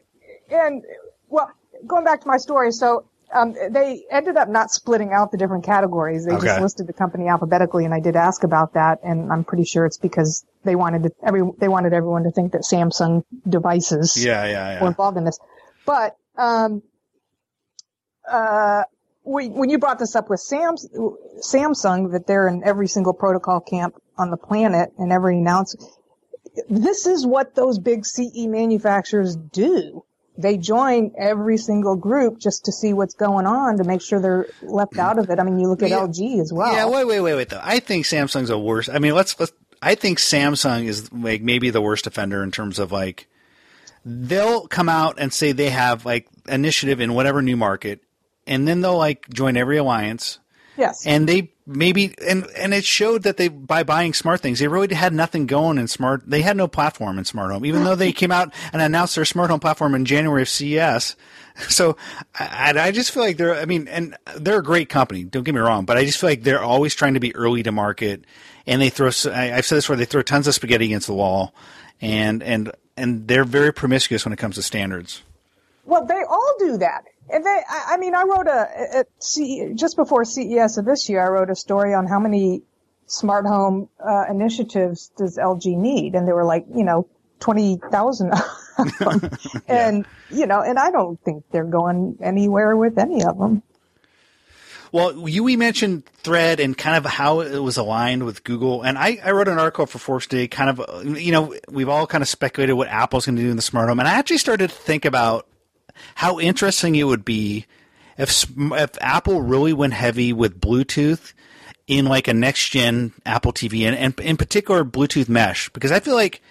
and 0.52 0.84
well, 1.30 1.52
going 1.86 2.04
back 2.06 2.22
to 2.22 2.28
my 2.28 2.38
story, 2.38 2.72
so 2.72 3.06
um, 3.34 3.54
they 3.54 4.04
ended 4.10 4.38
up 4.38 4.50
not 4.50 4.72
splitting 4.72 5.14
out 5.14 5.32
the 5.32 5.38
different 5.38 5.64
categories. 5.64 6.26
They 6.26 6.34
Okay. 6.34 6.46
just 6.48 6.60
listed 6.60 6.88
the 6.88 6.94
company 6.94 7.28
alphabetically, 7.28 7.86
and 7.86 7.94
I 7.94 8.00
did 8.00 8.16
ask 8.16 8.44
about 8.44 8.74
that, 8.74 9.00
and 9.04 9.32
I'm 9.32 9.44
pretty 9.44 9.66
sure 9.66 9.86
it's 9.86 9.98
because 9.98 10.46
they 10.64 10.76
wanted 10.76 11.04
to, 11.04 11.12
every 11.24 11.44
they 11.60 11.68
wanted 11.68 11.94
everyone 11.94 12.24
to 12.24 12.32
think 12.32 12.54
that 12.54 12.62
Samsung 12.62 13.24
devices 13.48 14.24
Yeah, 14.24 14.46
yeah, 14.46 14.82
were 14.82 14.88
involved 14.88 15.18
in 15.18 15.26
this. 15.26 15.40
But 15.86 16.16
um, 16.38 16.82
uh, 18.30 18.84
we, 19.24 19.48
when 19.50 19.70
you 19.70 19.78
brought 19.78 20.00
this 20.00 20.16
up 20.16 20.30
with 20.30 20.40
Sam's, 20.40 20.88
Samsung, 21.42 22.12
that 22.14 22.26
they're 22.26 22.48
in 22.48 22.64
every 22.64 22.88
single 22.88 23.14
protocol 23.14 23.60
camp 23.60 23.96
on 24.18 24.32
the 24.32 24.38
planet 24.38 24.92
and 24.98 25.12
every 25.12 25.38
announcement, 25.38 25.88
this 26.70 27.06
is 27.06 27.26
what 27.26 27.56
those 27.56 27.80
big 27.80 28.06
CE 28.06 28.48
manufacturers 28.48 29.36
do. 29.36 30.04
They 30.42 30.58
join 30.58 31.12
every 31.18 31.58
single 31.58 31.96
group 31.98 32.40
just 32.40 32.66
to 32.66 32.72
see 32.72 32.94
what's 32.94 33.14
going 33.14 33.46
on 33.46 33.78
to 33.78 33.84
make 33.84 34.02
sure 34.02 34.22
they're 34.22 34.48
left 34.62 34.98
out 34.98 35.20
of 35.20 35.30
it. 35.30 35.38
I 35.40 35.44
mean, 35.44 35.60
you 35.60 35.68
look 35.68 35.84
at 35.84 35.90
Yeah. 35.90 36.00
LG 36.00 36.40
as 36.40 36.54
well. 36.54 36.72
Yeah, 36.74 36.86
wait, 36.86 37.06
wait, 37.06 37.20
wait, 37.20 37.36
wait. 37.36 37.50
Though 37.50 37.60
I 37.62 37.80
think 37.80 38.06
Samsung's 38.06 38.50
a 38.50 38.58
worse. 38.58 38.88
I 38.88 39.00
mean, 39.00 39.14
let's 39.16 39.38
let's. 39.40 39.52
I 39.82 39.96
think 39.96 40.18
Samsung 40.20 40.86
is 40.86 41.12
like 41.12 41.42
maybe 41.42 41.70
the 41.70 41.82
worst 41.82 42.08
offender 42.08 42.42
in 42.44 42.52
terms 42.52 42.80
of 42.80 42.92
like 42.92 43.28
they'll 44.06 44.68
come 44.68 44.90
out 44.90 45.16
and 45.20 45.34
say 45.34 45.52
they 45.52 45.70
have 45.70 46.06
like 46.06 46.28
initiative 46.48 47.00
in 47.02 47.14
whatever 47.14 47.42
new 47.42 47.58
market, 47.58 48.02
and 48.48 48.68
then 48.68 48.82
they'll 48.82 48.98
like 48.98 49.28
join 49.30 49.58
every 49.58 49.78
alliance, 49.78 50.40
Yes. 50.78 51.06
and 51.06 51.28
they 51.28 51.52
maybe 51.70 52.16
and 52.28 52.48
and 52.58 52.74
it 52.74 52.84
showed 52.84 53.24
that 53.24 53.38
they 53.38 53.48
by 53.48 53.84
buying 53.84 54.14
smart 54.14 54.42
things 54.42 54.60
they 54.60 54.68
really 54.68 54.94
had 54.94 55.14
nothing 55.14 55.46
going 55.46 55.78
in 55.78 55.88
smart. 55.88 56.24
They 56.26 56.42
had 56.42 56.58
no 56.58 56.68
platform 56.68 57.20
in 57.20 57.26
smart 57.26 57.52
home, 57.52 57.66
even 57.66 57.84
though 57.84 57.96
they 57.96 58.12
came 58.12 58.32
out 58.32 58.54
and 58.74 58.82
announced 58.82 59.16
their 59.16 59.26
smart 59.26 59.52
home 59.52 59.60
platform 59.60 59.96
in 59.96 60.06
January 60.06 60.42
of 60.42 60.50
CES. 60.50 61.16
So 61.68 61.98
I, 62.40 62.74
I 62.78 62.92
just 62.92 63.12
feel 63.12 63.22
like 63.22 63.36
they're. 63.36 63.54
I 63.54 63.66
mean, 63.66 63.90
and 63.90 64.16
they're 64.38 64.60
a 64.60 64.64
great 64.64 64.88
company. 64.88 65.26
Don't 65.26 65.44
get 65.44 65.54
me 65.54 65.60
wrong, 65.60 65.84
but 65.84 65.98
I 65.98 66.06
just 66.06 66.18
feel 66.18 66.30
like 66.30 66.44
they're 66.44 66.64
always 66.64 66.96
trying 66.96 67.16
to 67.16 67.20
be 67.20 67.36
early 67.36 67.64
to 67.64 67.74
market, 67.74 68.24
and 68.66 68.82
they 68.82 68.90
throw. 68.90 69.08
I've 69.08 69.66
said 69.66 69.76
this 69.76 69.90
where 69.90 69.98
they 69.98 70.06
throw 70.06 70.22
tons 70.22 70.48
of 70.48 70.56
spaghetti 70.56 70.86
against 70.86 71.08
the 71.08 71.14
wall, 71.14 71.54
and 72.00 72.42
and 72.44 72.72
and 72.96 73.28
they're 73.28 73.44
very 73.44 73.74
promiscuous 73.74 74.24
when 74.24 74.32
it 74.32 74.38
comes 74.38 74.56
to 74.56 74.62
standards. 74.62 75.22
Well, 75.84 76.06
they 76.06 76.24
all 76.24 76.56
do 76.60 76.78
that. 76.78 77.04
And 77.32 77.46
they, 77.46 77.62
I, 77.70 77.94
I 77.94 77.98
mean, 77.98 78.16
I 78.16 78.24
wrote 78.24 78.48
a, 78.48 78.98
at 78.98 79.08
C, 79.20 79.72
just 79.76 79.96
before 79.96 80.26
CES 80.26 80.78
of 80.78 80.86
this 80.86 81.10
year, 81.10 81.22
I 81.22 81.30
wrote 81.30 81.50
a 81.50 81.56
story 81.56 81.94
on 81.94 82.08
how 82.08 82.20
many 82.20 82.64
smart 83.06 83.46
home 83.46 83.90
uh, 84.00 84.26
initiatives 84.30 85.12
does 85.18 85.38
LG 85.38 85.78
need, 85.78 86.16
and 86.16 86.28
they 86.28 86.34
were 86.34 86.46
like, 86.46 86.66
you 86.74 86.84
know, 86.84 87.08
twenty 87.40 87.80
thousand. 87.92 88.34
And 89.68 90.06
you 90.30 90.46
know, 90.46 90.62
and 90.62 90.80
I 90.80 90.90
don't 90.90 91.20
think 91.26 91.44
they're 91.52 91.66
going 91.66 92.18
anywhere 92.22 92.78
with 92.78 92.98
any 92.98 93.26
of 93.26 93.38
them. 93.38 93.62
Well, 94.94 95.28
you 95.28 95.44
we 95.44 95.58
mentioned 95.58 96.06
Thread 96.24 96.60
and 96.60 96.78
kind 96.78 96.96
of 96.96 97.06
how 97.06 97.42
it 97.42 97.60
was 97.60 97.76
aligned 97.76 98.26
with 98.26 98.44
Google, 98.44 98.82
and 98.82 98.98
I, 98.98 99.20
I 99.24 99.32
wrote 99.32 99.50
an 99.50 99.60
article 99.60 99.86
for 99.86 100.00
Force 100.00 100.28
Day. 100.28 100.48
Kind 100.48 100.70
of, 100.70 101.06
you 101.18 101.32
know, 101.34 101.56
we've 101.70 101.90
all 101.90 102.08
kind 102.08 102.22
of 102.22 102.30
speculated 102.30 102.74
what 102.74 102.88
Apple's 102.88 103.26
going 103.26 103.36
to 103.36 103.42
do 103.42 103.50
in 103.50 103.56
the 103.56 103.62
smart 103.62 103.90
home, 103.90 104.00
and 104.00 104.08
I 104.08 104.14
actually 104.14 104.38
started 104.38 104.70
to 104.70 104.76
think 104.76 105.04
about 105.04 105.46
how 106.16 106.40
interesting 106.40 106.96
it 106.96 107.04
would 107.04 107.26
be 107.26 107.66
if 108.18 108.46
if 108.58 108.92
Apple 109.02 109.42
really 109.42 109.74
went 109.74 109.94
heavy 109.94 110.34
with 110.34 110.60
Bluetooth 110.60 111.34
in 111.88 112.06
like 112.06 112.28
a 112.28 112.34
next 112.34 112.70
gen 112.70 113.14
Apple 113.26 113.54
TV, 113.54 113.88
and, 113.88 113.96
and 113.96 114.20
in 114.20 114.38
particular 114.38 114.84
Bluetooth 114.84 115.30
mesh, 115.30 115.70
because 115.70 115.92
I 115.92 116.00
feel 116.00 116.16
like 116.16 116.42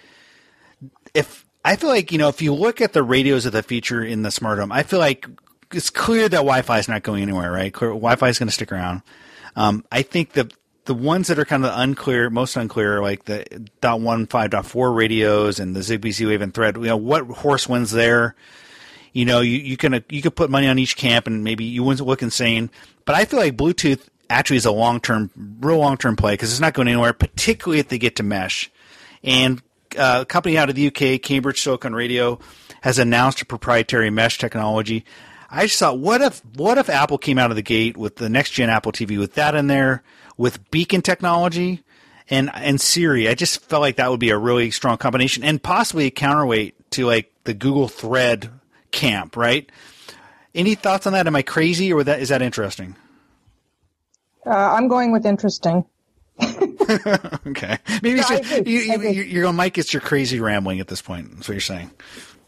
if 1.13 1.45
I 1.63 1.75
feel 1.75 1.89
like 1.89 2.11
you 2.11 2.17
know 2.17 2.27
if 2.27 2.41
you 2.41 2.53
look 2.53 2.81
at 2.81 2.93
the 2.93 3.03
radios 3.03 3.45
of 3.45 3.53
the 3.53 3.63
feature 3.63 4.03
in 4.03 4.23
the 4.23 4.31
smart 4.31 4.59
home, 4.59 4.71
I 4.71 4.83
feel 4.83 4.99
like 4.99 5.27
it's 5.71 5.89
clear 5.89 6.27
that 6.27 6.37
Wi-Fi 6.37 6.79
is 6.79 6.89
not 6.89 7.03
going 7.03 7.21
anywhere, 7.21 7.51
right? 7.51 7.71
Clear, 7.71 7.91
Wi-Fi 7.91 8.29
is 8.29 8.39
going 8.39 8.47
to 8.47 8.53
stick 8.53 8.71
around. 8.71 9.03
Um, 9.55 9.85
I 9.91 10.01
think 10.01 10.33
the 10.33 10.49
the 10.85 10.95
ones 10.95 11.27
that 11.27 11.37
are 11.37 11.45
kind 11.45 11.63
of 11.65 11.71
unclear, 11.75 12.31
most 12.31 12.57
unclear, 12.57 12.97
are 12.97 13.01
like 13.01 13.25
the 13.25 13.45
dot 13.79 14.01
one 14.01 14.25
five 14.25 14.49
dot 14.49 14.65
four 14.65 14.91
radios 14.91 15.59
and 15.59 15.75
the 15.75 15.81
Zigbee 15.81 16.11
Z-Wave 16.11 16.41
and 16.41 16.53
Thread. 16.53 16.77
You 16.77 16.83
know 16.85 16.97
what 16.97 17.27
horse 17.27 17.69
wins 17.69 17.91
there? 17.91 18.35
You 19.13 19.25
know, 19.25 19.41
you, 19.41 19.57
you 19.57 19.77
can 19.77 20.03
you 20.09 20.21
could 20.21 20.35
put 20.35 20.49
money 20.49 20.67
on 20.67 20.79
each 20.79 20.95
camp 20.95 21.27
and 21.27 21.43
maybe 21.43 21.63
you 21.63 21.83
wouldn't 21.83 22.07
look 22.07 22.21
insane. 22.21 22.69
But 23.05 23.15
I 23.15 23.25
feel 23.25 23.39
like 23.39 23.57
Bluetooth 23.57 24.07
actually 24.29 24.57
is 24.57 24.65
a 24.65 24.71
long 24.71 24.99
term, 24.99 25.31
real 25.59 25.77
long 25.77 25.97
term 25.97 26.15
play 26.15 26.33
because 26.33 26.51
it's 26.51 26.59
not 26.59 26.73
going 26.73 26.87
anywhere, 26.87 27.13
particularly 27.13 27.79
if 27.79 27.89
they 27.89 27.97
get 27.97 28.15
to 28.17 28.23
mesh. 28.23 28.69
And 29.23 29.61
uh, 29.97 30.19
a 30.21 30.25
company 30.25 30.57
out 30.57 30.69
of 30.69 30.75
the 30.75 30.87
UK, 30.87 31.21
Cambridge 31.21 31.61
Silicon 31.61 31.95
Radio, 31.95 32.39
has 32.81 32.99
announced 32.99 33.41
a 33.41 33.45
proprietary 33.45 34.09
mesh 34.09 34.37
technology. 34.37 35.05
I 35.51 35.65
just 35.65 35.79
thought, 35.79 35.97
what 35.97 36.21
if 36.21 36.45
what 36.55 36.77
if 36.77 36.89
Apple 36.89 37.17
came 37.17 37.37
out 37.37 37.49
of 37.49 37.55
the 37.55 37.63
gate 37.63 37.97
with 37.97 38.17
the 38.17 38.29
next 38.29 38.51
gen 38.51 38.69
Apple 38.69 38.91
TV 38.91 39.17
with 39.17 39.33
that 39.33 39.55
in 39.55 39.67
there, 39.67 40.03
with 40.37 40.69
beacon 40.69 41.01
technology 41.01 41.83
and 42.29 42.51
and 42.53 42.79
Siri? 42.79 43.27
I 43.27 43.33
just 43.33 43.61
felt 43.65 43.81
like 43.81 43.95
that 43.95 44.11
would 44.11 44.19
be 44.19 44.29
a 44.29 44.37
really 44.37 44.69
strong 44.71 44.97
combination 44.97 45.43
and 45.43 45.61
possibly 45.61 46.05
a 46.05 46.11
counterweight 46.11 46.91
to 46.91 47.07
like 47.07 47.31
the 47.45 47.55
Google 47.55 47.87
Thread 47.87 48.51
camp, 48.91 49.35
right? 49.35 49.69
Any 50.55 50.75
thoughts 50.75 51.07
on 51.07 51.13
that? 51.13 51.27
Am 51.27 51.35
I 51.35 51.41
crazy, 51.41 51.93
or 51.93 52.03
that 52.03 52.19
is 52.19 52.29
that 52.29 52.41
interesting? 52.41 52.95
Uh, 54.45 54.49
I'm 54.49 54.87
going 54.87 55.11
with 55.11 55.25
interesting. 55.25 55.85
Okay, 57.45 57.77
maybe 58.01 58.19
No, 58.19 58.23
just, 58.27 58.67
you, 58.67 58.79
you, 58.79 59.21
you're 59.21 59.43
going, 59.43 59.55
Mike. 59.55 59.77
It's 59.77 59.93
your 59.93 60.01
crazy 60.01 60.39
rambling 60.39 60.79
at 60.79 60.87
this 60.87 61.03
point. 61.03 61.35
That's 61.35 61.47
what 61.47 61.53
you're 61.53 61.61
saying. 61.61 61.91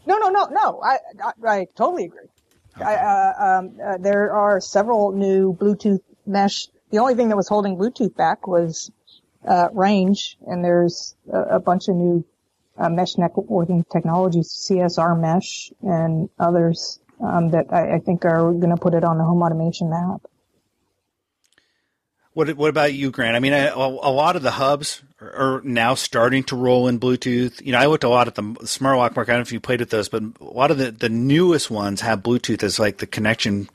No, 0.04 0.18
no, 0.18 0.30
no, 0.30 0.46
no. 0.46 0.82
I, 0.82 0.98
I, 1.22 1.32
I 1.46 1.66
totally 1.76 2.06
agree. 2.06 2.26
I, 2.76 2.94
uh, 2.94 3.34
um, 3.38 3.78
uh, 3.84 3.98
there 3.98 4.32
are 4.34 4.60
several 4.60 5.12
new 5.12 5.54
Bluetooth 5.54 6.00
mesh. 6.26 6.66
The 6.90 6.98
only 6.98 7.14
thing 7.14 7.28
that 7.28 7.36
was 7.36 7.48
holding 7.48 7.76
Bluetooth 7.76 8.16
back 8.16 8.48
was 8.48 8.90
uh, 9.46 9.68
range, 9.72 10.38
and 10.46 10.64
there's 10.64 11.14
a, 11.32 11.56
a 11.56 11.60
bunch 11.60 11.88
of 11.88 11.94
new 11.96 12.24
uh, 12.78 12.88
mesh 12.88 13.14
networking 13.16 13.84
technologies, 13.90 14.48
CSR 14.48 15.20
mesh, 15.20 15.72
and 15.82 16.28
others 16.38 17.00
um, 17.20 17.50
that 17.50 17.66
I, 17.72 17.94
I 17.94 17.98
think 17.98 18.24
are 18.24 18.52
going 18.52 18.70
to 18.70 18.76
put 18.76 18.94
it 18.94 19.04
on 19.04 19.18
the 19.18 19.24
home 19.24 19.42
automation 19.42 19.90
map. 19.90 20.22
What 22.34 22.56
What 22.56 22.70
about 22.70 22.94
you, 22.94 23.10
Grant? 23.10 23.36
I 23.36 23.40
mean, 23.40 23.52
I, 23.52 23.66
a 23.66 23.76
a 23.76 24.10
lot 24.10 24.36
of 24.36 24.42
the 24.42 24.52
hubs 24.52 25.02
are, 25.20 25.56
are 25.58 25.60
now 25.62 25.94
starting 25.94 26.44
to 26.44 26.56
roll 26.56 26.88
in 26.88 26.98
Bluetooth. 26.98 27.60
You 27.60 27.72
know, 27.72 27.78
I 27.78 27.86
looked 27.86 28.04
a 28.04 28.08
lot 28.08 28.26
at 28.26 28.34
the 28.34 28.56
Smart 28.64 28.96
Lock 28.96 29.14
Mark. 29.14 29.28
I 29.28 29.32
don't 29.32 29.40
know 29.40 29.42
if 29.42 29.52
you 29.52 29.60
played 29.60 29.80
with 29.80 29.90
those, 29.90 30.08
but 30.08 30.22
a 30.40 30.44
lot 30.44 30.70
of 30.70 30.78
the, 30.78 30.90
the 30.90 31.10
newest 31.10 31.70
ones 31.70 32.00
have 32.00 32.22
Bluetooth 32.22 32.62
as 32.62 32.78
like 32.78 32.98
the 32.98 33.06
connection 33.06 33.68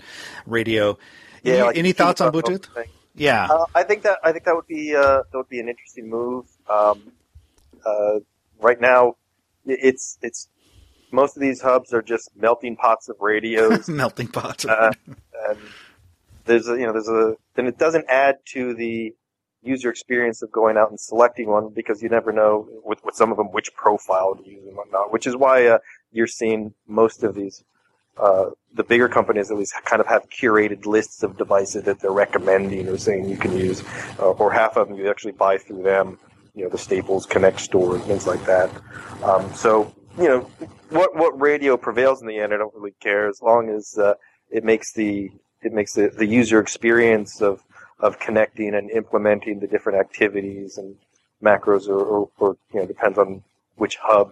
radio. 0.47 0.97
Yeah, 1.43 1.53
any, 1.53 1.61
like 1.61 1.77
any 1.77 1.91
thoughts 1.91 2.19
on 2.19 2.33
Bluetooth 2.33 2.61
Bluetooth? 2.61 2.73
thing. 2.73 2.89
Yeah, 3.15 3.47
Uh, 3.49 3.65
I 3.73 3.83
think 3.83 4.03
that 4.03 4.19
I 4.23 4.31
think 4.31 4.45
that 4.45 4.55
would 4.55 4.67
be 4.67 4.95
uh, 4.95 5.23
that 5.31 5.33
would 5.33 5.49
be 5.49 5.59
an 5.59 5.69
interesting 5.69 6.09
move. 6.09 6.45
Um, 6.67 7.11
uh, 7.85 8.19
right 8.59 8.79
now, 8.79 9.15
it's 9.65 10.17
it's 10.21 10.49
most 11.11 11.35
of 11.35 11.41
these 11.41 11.61
hubs 11.61 11.93
are 11.93 12.01
just 12.01 12.31
melting 12.35 12.75
pots 12.75 13.09
of 13.09 13.15
radios, 13.19 13.87
melting 13.87 14.27
pots. 14.27 14.65
uh, 14.65 14.91
and 15.49 15.57
there's 16.45 16.67
a 16.67 16.77
you 16.77 16.85
know 16.85 16.93
there's 16.93 17.09
a 17.09 17.35
then 17.55 17.67
it 17.67 17.77
doesn't 17.77 18.05
add 18.09 18.37
to 18.53 18.73
the 18.73 19.13
user 19.63 19.89
experience 19.89 20.41
of 20.41 20.51
going 20.51 20.77
out 20.77 20.89
and 20.89 20.99
selecting 20.99 21.47
one 21.49 21.69
because 21.69 22.01
you 22.01 22.09
never 22.09 22.31
know 22.31 22.67
with, 22.83 23.03
with 23.03 23.15
some 23.15 23.31
of 23.31 23.37
them 23.37 23.47
which 23.47 23.73
profile 23.73 24.35
to 24.35 24.49
use 24.49 24.65
and 24.65 24.75
whatnot. 24.75 25.11
Which 25.11 25.27
is 25.27 25.35
why 25.35 25.67
uh, 25.67 25.79
you're 26.11 26.27
seeing 26.27 26.73
most 26.87 27.23
of 27.23 27.35
these 27.35 27.63
uh, 28.17 28.49
the 28.73 28.83
bigger 28.83 29.07
companies 29.07 29.51
at 29.51 29.57
least 29.57 29.73
kind 29.85 29.99
of 29.99 30.07
have 30.07 30.29
curated 30.29 30.85
lists 30.85 31.23
of 31.23 31.37
devices 31.37 31.83
that 31.83 31.99
they're 31.99 32.11
recommending 32.11 32.87
or 32.87 32.97
saying 32.97 33.27
you 33.29 33.37
can 33.37 33.55
use, 33.55 33.83
uh, 34.19 34.31
or 34.31 34.51
half 34.51 34.77
of 34.77 34.87
them 34.87 34.97
you 34.97 35.09
actually 35.09 35.31
buy 35.31 35.57
through 35.57 35.83
them. 35.83 36.19
You 36.57 36.63
know 36.63 36.69
the 36.69 36.77
Staples 36.77 37.27
Connect 37.27 37.59
store 37.59 37.95
and 37.95 38.03
things 38.05 38.25
like 38.25 38.43
that. 38.45 38.71
Um, 39.23 39.53
so 39.53 39.93
you 40.17 40.27
know 40.27 40.39
what 40.89 41.15
what 41.15 41.39
radio 41.39 41.77
prevails 41.77 42.21
in 42.21 42.27
the 42.27 42.39
end. 42.39 42.51
I 42.53 42.57
don't 42.57 42.73
really 42.73 42.95
care 42.99 43.29
as 43.29 43.41
long 43.41 43.69
as 43.69 43.95
uh, 43.97 44.15
it 44.49 44.63
makes 44.63 44.91
the 44.93 45.29
it 45.61 45.71
makes 45.71 45.93
the, 45.93 46.09
the 46.09 46.25
user 46.25 46.59
experience 46.59 47.41
of 47.41 47.63
of 47.99 48.19
connecting 48.19 48.73
and 48.73 48.89
implementing 48.89 49.59
the 49.59 49.67
different 49.67 49.99
activities 49.99 50.77
and 50.77 50.95
macros 51.43 51.87
or, 51.87 51.99
or, 51.99 52.29
or 52.39 52.57
you 52.73 52.79
know 52.79 52.85
depends 52.85 53.17
on 53.17 53.43
which 53.75 53.97
hub 53.97 54.31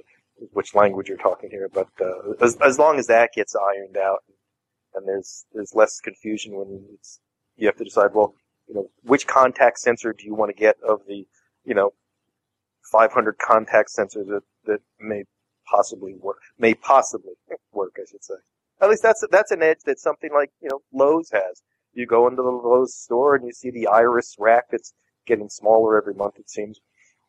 which 0.53 0.75
language 0.75 1.07
you're 1.07 1.17
talking 1.17 1.49
here 1.49 1.69
but 1.73 1.87
uh, 2.01 2.31
as, 2.41 2.57
as 2.57 2.77
long 2.77 2.97
as 2.97 3.07
that 3.07 3.31
gets 3.33 3.55
ironed 3.55 3.97
out 3.97 4.23
and 4.95 5.07
there's 5.07 5.45
there's 5.53 5.73
less 5.73 5.99
confusion 5.99 6.55
when 6.55 6.83
it's 6.93 7.19
you 7.57 7.67
have 7.67 7.77
to 7.77 7.83
decide 7.83 8.13
well 8.13 8.33
you 8.67 8.75
know 8.75 8.89
which 9.03 9.27
contact 9.27 9.79
sensor 9.79 10.13
do 10.13 10.25
you 10.25 10.35
want 10.35 10.49
to 10.49 10.59
get 10.59 10.75
of 10.87 11.01
the 11.07 11.25
you 11.63 11.73
know 11.73 11.93
500 12.91 13.37
contact 13.37 13.89
sensors 13.97 14.27
that, 14.27 14.43
that 14.65 14.81
may 14.99 15.23
possibly 15.69 16.13
work 16.15 16.37
may 16.59 16.73
possibly 16.73 17.33
work 17.73 17.93
I 17.97 18.05
should 18.09 18.23
say. 18.23 18.35
At 18.81 18.89
least 18.89 19.03
that's 19.03 19.23
that's 19.31 19.51
an 19.51 19.63
edge 19.63 19.79
that 19.85 19.99
something 19.99 20.29
like 20.33 20.51
you 20.61 20.69
know 20.69 20.81
Lowe's 20.93 21.29
has. 21.31 21.61
You 21.93 22.05
go 22.05 22.27
into 22.27 22.41
the 22.43 22.49
Lowe's 22.49 22.95
store 22.95 23.35
and 23.35 23.45
you 23.45 23.53
see 23.53 23.71
the 23.71 23.87
iris 23.87 24.35
rack 24.37 24.65
that's 24.71 24.93
getting 25.25 25.49
smaller 25.49 25.97
every 25.97 26.13
month 26.13 26.37
it 26.37 26.49
seems. 26.49 26.79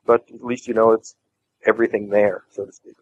But 0.04 0.24
at 0.32 0.44
least 0.44 0.68
you 0.68 0.74
know 0.74 0.92
it's 0.92 1.14
everything 1.66 2.10
there 2.10 2.44
so 2.50 2.66
to 2.66 2.72
speak. 2.72 2.94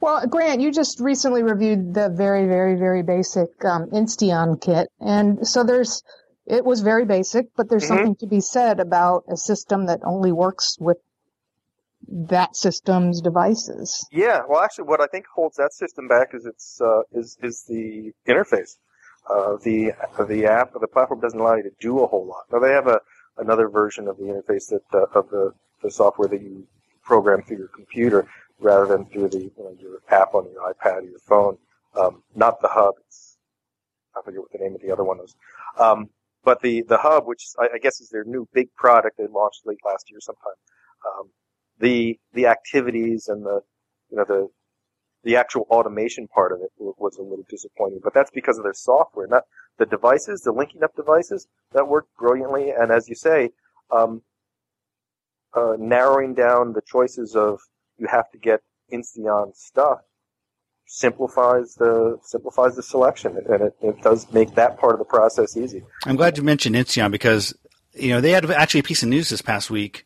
Well, 0.00 0.26
Grant, 0.26 0.60
you 0.60 0.70
just 0.70 1.00
recently 1.00 1.42
reviewed 1.42 1.94
the 1.94 2.10
very, 2.10 2.46
very, 2.46 2.74
very 2.74 3.02
basic 3.02 3.48
um, 3.64 3.88
Insteon 3.90 4.60
kit, 4.60 4.88
and 5.00 5.46
so 5.46 5.64
there's 5.64 6.02
it 6.46 6.62
was 6.64 6.82
very 6.82 7.06
basic, 7.06 7.46
but 7.56 7.70
there's 7.70 7.84
Mhm. 7.84 7.88
something 7.88 8.16
to 8.16 8.26
be 8.26 8.40
said 8.40 8.80
about 8.80 9.24
a 9.30 9.36
system 9.36 9.86
that 9.86 10.00
only 10.04 10.30
works 10.30 10.76
with 10.78 10.98
that 12.08 12.56
system's 12.56 13.20
devices. 13.20 14.06
Yeah, 14.10 14.42
well, 14.48 14.60
actually, 14.60 14.84
what 14.84 15.00
I 15.00 15.06
think 15.06 15.26
holds 15.26 15.56
that 15.56 15.72
system 15.72 16.08
back 16.08 16.30
is 16.34 16.46
its 16.46 16.80
uh, 16.80 17.02
is 17.12 17.38
is 17.42 17.64
the 17.68 18.12
interface. 18.28 18.76
Uh, 19.28 19.56
the 19.62 19.92
the 20.28 20.46
app 20.46 20.72
the 20.78 20.86
platform 20.86 21.20
doesn't 21.20 21.40
allow 21.40 21.54
you 21.54 21.62
to 21.62 21.72
do 21.80 22.00
a 22.00 22.06
whole 22.06 22.26
lot. 22.26 22.44
Now 22.52 22.58
they 22.58 22.72
have 22.72 22.86
a 22.86 23.00
another 23.38 23.68
version 23.68 24.08
of 24.08 24.16
the 24.18 24.24
interface 24.24 24.68
that 24.68 24.82
uh, 24.92 25.18
of 25.18 25.28
the, 25.30 25.52
the 25.82 25.90
software 25.90 26.28
that 26.28 26.40
you 26.40 26.66
program 27.02 27.42
through 27.42 27.58
your 27.58 27.68
computer 27.68 28.26
rather 28.60 28.86
than 28.86 29.06
through 29.06 29.28
the 29.28 29.38
you 29.38 29.52
know, 29.58 29.76
your 29.78 30.00
app 30.08 30.34
on 30.34 30.46
your 30.52 30.72
iPad 30.72 31.02
or 31.02 31.04
your 31.04 31.18
phone. 31.18 31.58
Um, 31.98 32.22
not 32.34 32.60
the 32.60 32.68
hub. 32.68 32.94
It's, 33.06 33.36
I 34.16 34.22
forget 34.24 34.40
what 34.40 34.52
the 34.52 34.58
name 34.58 34.74
of 34.74 34.80
the 34.80 34.90
other 34.90 35.04
one 35.04 35.20
is. 35.20 35.34
Um, 35.78 36.08
but 36.44 36.60
the 36.60 36.82
the 36.82 36.98
hub, 36.98 37.26
which 37.26 37.46
I, 37.58 37.68
I 37.74 37.78
guess 37.78 38.00
is 38.00 38.10
their 38.10 38.24
new 38.24 38.46
big 38.52 38.74
product 38.74 39.18
they 39.18 39.26
launched 39.26 39.62
late 39.64 39.78
last 39.84 40.10
year 40.10 40.20
sometime. 40.20 40.52
Um, 41.06 41.28
the 41.84 42.18
the 42.32 42.46
activities 42.46 43.28
and 43.28 43.44
the 43.44 43.60
you 44.10 44.16
know 44.16 44.24
the 44.26 44.48
the 45.22 45.36
actual 45.36 45.66
automation 45.70 46.26
part 46.28 46.52
of 46.52 46.60
it 46.60 46.70
was 46.78 47.16
a 47.16 47.22
little 47.22 47.44
disappointing, 47.48 48.00
but 48.02 48.12
that's 48.12 48.30
because 48.30 48.58
of 48.58 48.64
their 48.64 48.74
software, 48.74 49.26
not 49.26 49.44
the 49.78 49.86
devices, 49.86 50.42
the 50.42 50.52
linking 50.52 50.82
up 50.82 50.94
devices 50.96 51.46
that 51.72 51.88
worked 51.88 52.14
brilliantly. 52.18 52.70
And 52.70 52.92
as 52.92 53.08
you 53.08 53.14
say, 53.14 53.50
um, 53.90 54.22
uh, 55.54 55.76
narrowing 55.78 56.34
down 56.34 56.74
the 56.74 56.82
choices 56.86 57.34
of 57.34 57.60
you 57.98 58.06
have 58.06 58.30
to 58.32 58.38
get 58.38 58.60
Insteon 58.92 59.54
stuff 59.54 60.00
simplifies 60.86 61.74
the 61.74 62.18
simplifies 62.22 62.76
the 62.76 62.82
selection, 62.82 63.38
and 63.48 63.62
it, 63.62 63.74
it 63.82 64.02
does 64.02 64.30
make 64.32 64.54
that 64.54 64.78
part 64.78 64.92
of 64.92 64.98
the 64.98 65.04
process 65.06 65.56
easy. 65.56 65.82
I'm 66.04 66.16
glad 66.16 66.36
you 66.36 66.42
mentioned 66.42 66.76
Insteon 66.76 67.10
because 67.10 67.54
you 67.94 68.10
know 68.10 68.20
they 68.20 68.32
had 68.32 68.50
actually 68.50 68.80
a 68.80 68.84
piece 68.84 69.02
of 69.02 69.08
news 69.08 69.30
this 69.30 69.42
past 69.42 69.70
week, 69.70 70.04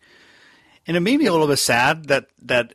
and 0.88 0.96
it 0.96 1.00
made 1.00 1.18
me 1.18 1.26
a 1.26 1.32
little 1.32 1.46
bit 1.46 1.58
sad 1.58 2.06
that 2.06 2.26
that 2.42 2.74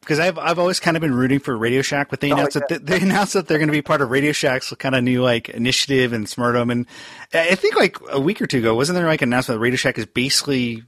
because 0.00 0.18
I've 0.18 0.36
I've 0.38 0.58
always 0.58 0.80
kind 0.80 0.96
of 0.96 1.00
been 1.00 1.14
rooting 1.14 1.38
for 1.38 1.56
Radio 1.56 1.80
Shack, 1.80 2.10
but 2.10 2.20
they 2.20 2.30
announced 2.30 2.54
that 2.54 2.68
they, 2.68 2.78
they 2.78 3.00
announced 3.02 3.32
that 3.32 3.46
they're 3.46 3.58
going 3.58 3.68
to 3.68 3.72
be 3.72 3.82
part 3.82 4.02
of 4.02 4.10
Radio 4.10 4.32
Shack's 4.32 4.72
kind 4.78 4.94
of 4.94 5.04
new 5.04 5.22
like 5.22 5.48
initiative 5.48 6.12
and 6.12 6.26
Smurtum, 6.26 6.70
and 6.70 6.86
I 7.32 7.54
think 7.54 7.76
like 7.76 7.96
a 8.10 8.20
week 8.20 8.42
or 8.42 8.46
two 8.46 8.58
ago 8.58 8.74
wasn't 8.74 8.96
there 8.96 9.06
like 9.06 9.22
an 9.22 9.30
announcement 9.30 9.58
that 9.58 9.62
Radio 9.62 9.76
Shack 9.76 9.96
is 9.96 10.06
basically 10.06 10.82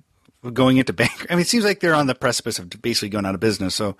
going 0.52 0.76
into 0.78 0.92
bank? 0.92 1.26
I 1.30 1.34
mean, 1.34 1.42
it 1.42 1.48
seems 1.48 1.64
like 1.64 1.80
they're 1.80 1.94
on 1.94 2.08
the 2.08 2.14
precipice 2.14 2.58
of 2.58 2.68
basically 2.82 3.08
going 3.08 3.24
out 3.24 3.34
of 3.34 3.40
business. 3.40 3.74
So. 3.74 3.96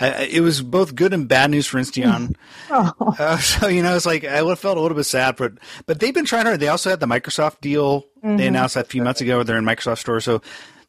I, 0.00 0.28
it 0.30 0.42
was 0.42 0.62
both 0.62 0.94
good 0.94 1.12
and 1.12 1.26
bad 1.26 1.50
news 1.50 1.66
for 1.66 1.80
Insteon. 1.80 2.36
Oh, 2.70 2.92
Uh, 3.18 3.36
so 3.38 3.66
you 3.66 3.82
know, 3.82 3.96
it's 3.96 4.06
like 4.06 4.24
I 4.24 4.40
would 4.42 4.50
have 4.50 4.60
felt 4.60 4.78
a 4.78 4.80
little 4.80 4.96
bit 4.96 5.06
sad, 5.06 5.34
but 5.34 5.54
but 5.86 5.98
they've 5.98 6.14
been 6.14 6.24
trying 6.24 6.46
hard. 6.46 6.60
They 6.60 6.68
also 6.68 6.88
had 6.88 7.00
the 7.00 7.06
Microsoft 7.06 7.60
deal 7.60 8.04
they 8.22 8.46
announced 8.46 8.76
that 8.76 8.86
a 8.86 8.88
few 8.88 9.02
months 9.02 9.20
ago. 9.20 9.42
They're 9.42 9.58
in 9.58 9.64
Microsoft 9.64 9.98
Store, 9.98 10.20
so 10.20 10.40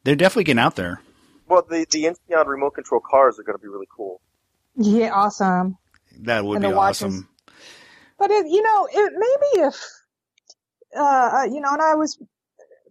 they're 0.04 0.16
definitely 0.16 0.44
getting 0.44 0.60
out 0.60 0.76
there. 0.76 1.00
Well, 1.48 1.64
the 1.68 1.86
the 1.90 2.04
Insteon 2.04 2.46
remote 2.46 2.74
control 2.74 3.00
cars 3.00 3.38
are 3.38 3.42
going 3.42 3.58
to 3.58 3.62
be 3.62 3.68
really 3.68 3.88
cool. 3.94 4.20
yeah, 4.76 5.10
awesome. 5.12 5.76
That 6.20 6.44
would 6.44 6.62
And 6.62 6.72
be 6.72 6.76
awesome. 6.76 7.28
But 8.18 8.30
it, 8.30 8.46
you 8.46 8.62
know, 8.62 8.88
it 8.92 9.12
maybe 9.16 9.66
if, 9.66 9.82
uh, 10.96 11.46
you 11.50 11.60
know, 11.60 11.70
and 11.72 11.80
I 11.80 11.94
was 11.94 12.18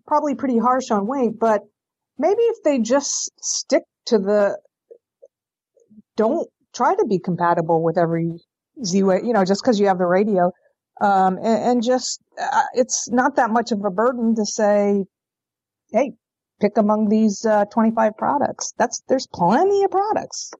probably 0.07 0.35
pretty 0.35 0.57
harsh 0.57 0.89
on 0.89 1.05
Wink, 1.07 1.37
but 1.39 1.61
maybe 2.17 2.41
if 2.41 2.63
they 2.63 2.79
just 2.79 3.31
stick 3.39 3.83
to 4.07 4.17
the, 4.17 4.57
don't 6.15 6.49
try 6.73 6.95
to 6.95 7.05
be 7.05 7.19
compatible 7.19 7.83
with 7.83 7.97
every 7.97 8.39
Z-Wave, 8.83 9.23
you 9.23 9.33
know, 9.33 9.45
just 9.45 9.61
because 9.61 9.79
you 9.79 9.87
have 9.87 9.99
the 9.99 10.05
radio, 10.05 10.51
um, 10.99 11.37
and, 11.37 11.63
and 11.63 11.83
just, 11.83 12.21
uh, 12.41 12.63
it's 12.73 13.09
not 13.09 13.35
that 13.35 13.51
much 13.51 13.71
of 13.71 13.85
a 13.85 13.91
burden 13.91 14.35
to 14.35 14.45
say, 14.45 15.05
hey, 15.91 16.13
pick 16.59 16.77
among 16.77 17.09
these, 17.09 17.45
uh, 17.45 17.65
25 17.65 18.17
products. 18.17 18.73
That's, 18.77 19.01
there's 19.07 19.27
plenty 19.27 19.83
of 19.83 19.91
products 19.91 20.51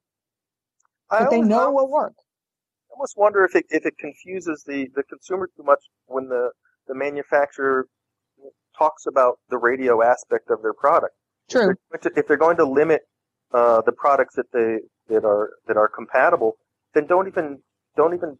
I 1.10 1.20
that 1.20 1.30
they 1.30 1.36
always- 1.36 1.48
know 1.48 1.70
will 1.72 1.90
work. 1.90 2.14
I 2.90 2.92
almost 2.94 3.16
wonder 3.16 3.44
if 3.44 3.54
it 3.56 3.64
if 3.70 3.86
it 3.86 3.96
confuses 3.96 4.62
the 4.66 4.88
the 4.94 5.02
consumer 5.04 5.48
too 5.56 5.62
much 5.62 5.82
when 6.06 6.28
the 6.28 6.50
the 6.86 6.94
manufacturer 6.94 7.86
talks 8.76 9.06
about 9.06 9.38
the 9.48 9.56
radio 9.56 10.02
aspect 10.02 10.50
of 10.50 10.60
their 10.60 10.74
product. 10.74 11.14
True. 11.48 11.70
If 11.70 11.76
they're 11.90 11.98
going 11.98 12.00
to, 12.02 12.20
if 12.20 12.28
they're 12.28 12.36
going 12.36 12.56
to 12.58 12.64
limit 12.64 13.02
uh, 13.52 13.80
the 13.82 13.92
products 13.92 14.34
that 14.34 14.52
they 14.52 14.80
that 15.08 15.24
are 15.24 15.50
that 15.66 15.76
are 15.78 15.88
compatible, 15.88 16.56
then 16.94 17.06
don't 17.06 17.26
even 17.26 17.60
don't 17.96 18.12
even 18.12 18.36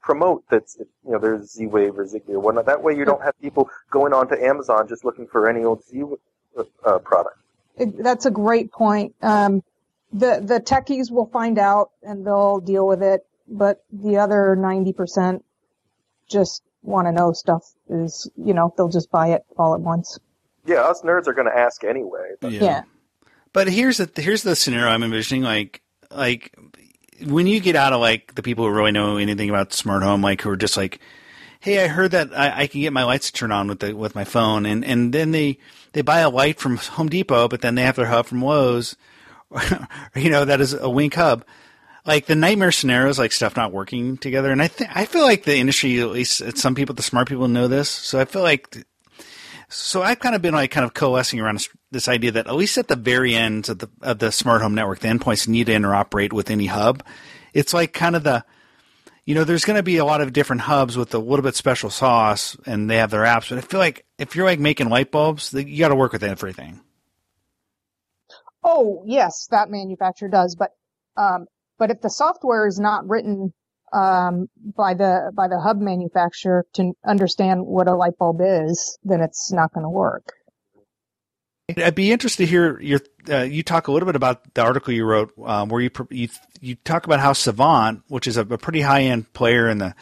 promote 0.00 0.44
that 0.50 0.62
you 0.78 1.12
know 1.12 1.18
there's 1.18 1.50
Z-Wave 1.52 1.98
or 1.98 2.04
Zigbee 2.04 2.34
or 2.34 2.40
whatnot. 2.40 2.66
That 2.66 2.82
way 2.82 2.96
you 2.96 3.04
don't 3.04 3.22
have 3.22 3.34
people 3.40 3.68
going 3.90 4.12
on 4.12 4.28
to 4.28 4.40
Amazon 4.42 4.86
just 4.86 5.04
looking 5.04 5.26
for 5.26 5.48
any 5.48 5.64
old 5.64 5.82
Z 5.84 6.04
uh, 6.84 6.98
product. 6.98 7.38
It, 7.76 8.02
that's 8.02 8.26
a 8.26 8.30
great 8.30 8.72
point. 8.72 9.14
Um, 9.22 9.62
the 10.12 10.40
the 10.42 10.60
techies 10.60 11.10
will 11.10 11.26
find 11.26 11.58
out 11.58 11.90
and 12.02 12.26
they'll 12.26 12.60
deal 12.60 12.86
with 12.86 13.02
it, 13.02 13.26
but 13.48 13.84
the 13.92 14.18
other 14.18 14.54
ninety 14.54 14.92
percent 14.92 15.44
just 16.28 16.62
want 16.82 17.08
to 17.08 17.12
know 17.12 17.32
stuff. 17.32 17.64
Is 17.88 18.30
you 18.36 18.54
know 18.54 18.72
they'll 18.76 18.88
just 18.88 19.10
buy 19.10 19.28
it 19.28 19.44
all 19.58 19.74
at 19.74 19.80
once. 19.80 20.18
Yeah, 20.66 20.82
us 20.82 21.02
nerds 21.02 21.26
are 21.26 21.34
going 21.34 21.50
to 21.50 21.56
ask 21.56 21.84
anyway. 21.84 22.32
But 22.40 22.52
Yeah. 22.52 22.84
But 23.52 23.68
here's 23.68 23.98
the 23.98 24.10
here's 24.20 24.42
the 24.42 24.56
scenario 24.56 24.88
I'm 24.88 25.02
envisioning. 25.02 25.42
Like 25.42 25.82
like 26.10 26.56
when 27.24 27.46
you 27.46 27.60
get 27.60 27.76
out 27.76 27.92
of 27.92 28.00
like 28.00 28.34
the 28.34 28.42
people 28.42 28.64
who 28.64 28.72
really 28.72 28.92
know 28.92 29.16
anything 29.16 29.50
about 29.50 29.72
smart 29.72 30.02
home, 30.02 30.22
like 30.22 30.42
who 30.42 30.50
are 30.50 30.56
just 30.56 30.76
like, 30.76 31.00
hey, 31.60 31.84
I 31.84 31.88
heard 31.88 32.12
that 32.12 32.36
I, 32.36 32.62
I 32.62 32.66
can 32.66 32.80
get 32.80 32.92
my 32.92 33.04
lights 33.04 33.30
to 33.30 33.32
turn 33.32 33.52
on 33.52 33.68
with 33.68 33.80
the 33.80 33.94
with 33.94 34.14
my 34.14 34.24
phone, 34.24 34.66
and 34.66 34.84
and 34.84 35.12
then 35.12 35.30
they 35.30 35.58
they 35.94 36.02
buy 36.02 36.20
a 36.20 36.28
light 36.28 36.58
from 36.58 36.76
Home 36.76 37.08
Depot, 37.08 37.48
but 37.48 37.62
then 37.62 37.76
they 37.76 37.82
have 37.82 37.96
their 37.96 38.06
hub 38.06 38.26
from 38.26 38.42
Lowe's, 38.42 38.96
you 40.14 40.28
know, 40.28 40.44
that 40.44 40.60
is 40.60 40.74
a 40.74 40.90
Wink 40.90 41.14
hub. 41.14 41.44
Like 42.04 42.26
the 42.26 42.34
nightmare 42.34 42.72
scenarios, 42.72 43.18
like 43.18 43.32
stuff 43.32 43.56
not 43.56 43.72
working 43.72 44.18
together, 44.18 44.52
and 44.52 44.60
I 44.60 44.68
think 44.68 44.90
I 44.94 45.06
feel 45.06 45.22
like 45.22 45.44
the 45.44 45.56
industry, 45.56 45.98
at 46.00 46.10
least 46.10 46.58
some 46.58 46.74
people, 46.74 46.94
the 46.94 47.02
smart 47.02 47.28
people, 47.28 47.48
know 47.48 47.66
this. 47.66 47.88
So 47.88 48.20
I 48.20 48.26
feel 48.26 48.42
like 48.42 48.84
so 49.68 50.02
I've 50.02 50.20
kind 50.20 50.34
of 50.34 50.42
been 50.42 50.52
like 50.52 50.70
kind 50.70 50.84
of 50.84 50.92
coalescing 50.92 51.40
around 51.40 51.54
this, 51.54 51.68
this 51.90 52.08
idea 52.08 52.32
that 52.32 52.46
at 52.46 52.54
least 52.54 52.76
at 52.76 52.88
the 52.88 52.96
very 52.96 53.34
end 53.34 53.70
of 53.70 53.78
the 53.78 53.88
of 54.02 54.18
the 54.18 54.30
smart 54.30 54.60
home 54.60 54.74
network, 54.74 54.98
the 54.98 55.08
endpoints 55.08 55.48
need 55.48 55.66
to 55.66 55.72
interoperate 55.72 56.34
with 56.34 56.50
any 56.50 56.66
hub. 56.66 57.02
It's 57.54 57.72
like 57.72 57.94
kind 57.94 58.16
of 58.16 58.24
the, 58.24 58.44
you 59.24 59.34
know, 59.34 59.44
there's 59.44 59.64
going 59.64 59.76
to 59.76 59.82
be 59.82 59.96
a 59.96 60.04
lot 60.04 60.20
of 60.20 60.32
different 60.32 60.62
hubs 60.62 60.96
with 60.96 61.14
a 61.14 61.18
little 61.18 61.42
bit 61.42 61.56
special 61.56 61.90
sauce, 61.90 62.56
and 62.66 62.90
they 62.90 62.96
have 62.96 63.10
their 63.10 63.22
apps. 63.22 63.48
But 63.48 63.58
I 63.58 63.62
feel 63.62 63.80
like 63.80 64.04
if 64.18 64.36
you're 64.36 64.44
like 64.44 64.60
making 64.60 64.88
light 64.88 65.10
bulbs, 65.10 65.52
you 65.52 65.78
got 65.78 65.88
to 65.88 65.94
work 65.94 66.12
with 66.12 66.22
everything. 66.22 66.80
Oh 68.62 69.02
yes, 69.06 69.48
that 69.50 69.70
manufacturer 69.70 70.28
does, 70.28 70.56
but 70.56 70.70
um, 71.16 71.46
but 71.78 71.90
if 71.90 72.00
the 72.00 72.10
software 72.10 72.66
is 72.66 72.78
not 72.78 73.06
written 73.08 73.52
um, 73.92 74.48
by 74.58 74.94
the 74.94 75.30
by 75.34 75.48
the 75.48 75.60
hub 75.60 75.80
manufacturer 75.80 76.66
to 76.74 76.92
understand 77.06 77.64
what 77.64 77.88
a 77.88 77.94
light 77.94 78.18
bulb 78.18 78.40
is, 78.42 78.98
then 79.04 79.20
it's 79.20 79.52
not 79.52 79.72
going 79.72 79.84
to 79.84 79.90
work. 79.90 80.32
I'd 81.68 81.94
be 81.94 82.12
interested 82.12 82.44
to 82.44 82.50
hear 82.50 82.78
your 82.80 83.00
uh, 83.30 83.42
you 83.42 83.62
talk 83.62 83.88
a 83.88 83.92
little 83.92 84.06
bit 84.06 84.16
about 84.16 84.52
the 84.52 84.62
article 84.62 84.92
you 84.92 85.06
wrote 85.06 85.32
um, 85.42 85.70
where 85.70 85.80
you, 85.80 85.90
you 86.10 86.28
you 86.60 86.74
talk 86.74 87.06
about 87.06 87.20
how 87.20 87.32
Savant, 87.32 88.02
which 88.08 88.26
is 88.26 88.36
a, 88.36 88.42
a 88.42 88.58
pretty 88.58 88.82
high 88.82 89.02
end 89.04 89.32
player 89.32 89.68
in 89.68 89.78
the 89.78 89.94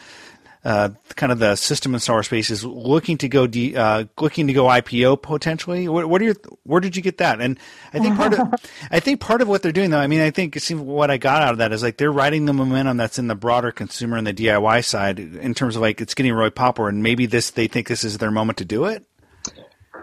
uh, 0.64 0.90
kind 1.14 1.30
of 1.30 1.38
the 1.38 1.54
system 1.54 1.92
installer 1.92 2.24
space, 2.24 2.50
is 2.50 2.64
looking 2.64 3.16
to 3.18 3.28
go 3.28 3.46
de- 3.46 3.76
uh, 3.76 4.06
looking 4.20 4.48
to 4.48 4.52
go 4.52 4.64
IPO 4.64 5.22
potentially. 5.22 5.86
What, 5.86 6.08
what 6.08 6.20
are 6.20 6.24
your 6.24 6.34
where 6.64 6.80
did 6.80 6.96
you 6.96 7.02
get 7.02 7.18
that? 7.18 7.40
And 7.40 7.60
I 7.92 8.00
think 8.00 8.16
part 8.16 8.34
of 8.34 8.54
I 8.90 8.98
think 8.98 9.20
part 9.20 9.40
of 9.40 9.46
what 9.46 9.62
they're 9.62 9.70
doing 9.70 9.90
though, 9.90 10.00
I 10.00 10.08
mean, 10.08 10.20
I 10.20 10.32
think 10.32 10.56
it 10.56 10.64
seems 10.64 10.80
what 10.80 11.12
I 11.12 11.16
got 11.16 11.42
out 11.42 11.52
of 11.52 11.58
that 11.58 11.72
is 11.72 11.84
like 11.84 11.96
they're 11.96 12.10
riding 12.10 12.46
the 12.46 12.52
momentum 12.52 12.96
that's 12.96 13.20
in 13.20 13.28
the 13.28 13.36
broader 13.36 13.70
consumer 13.70 14.16
and 14.16 14.26
the 14.26 14.34
DIY 14.34 14.84
side 14.84 15.20
in 15.20 15.54
terms 15.54 15.76
of 15.76 15.82
like 15.82 16.00
it's 16.00 16.14
getting 16.14 16.32
really 16.32 16.50
popular, 16.50 16.88
and 16.88 17.04
maybe 17.04 17.26
this 17.26 17.50
they 17.52 17.68
think 17.68 17.86
this 17.86 18.02
is 18.02 18.18
their 18.18 18.32
moment 18.32 18.58
to 18.58 18.64
do 18.64 18.86
it. 18.86 19.06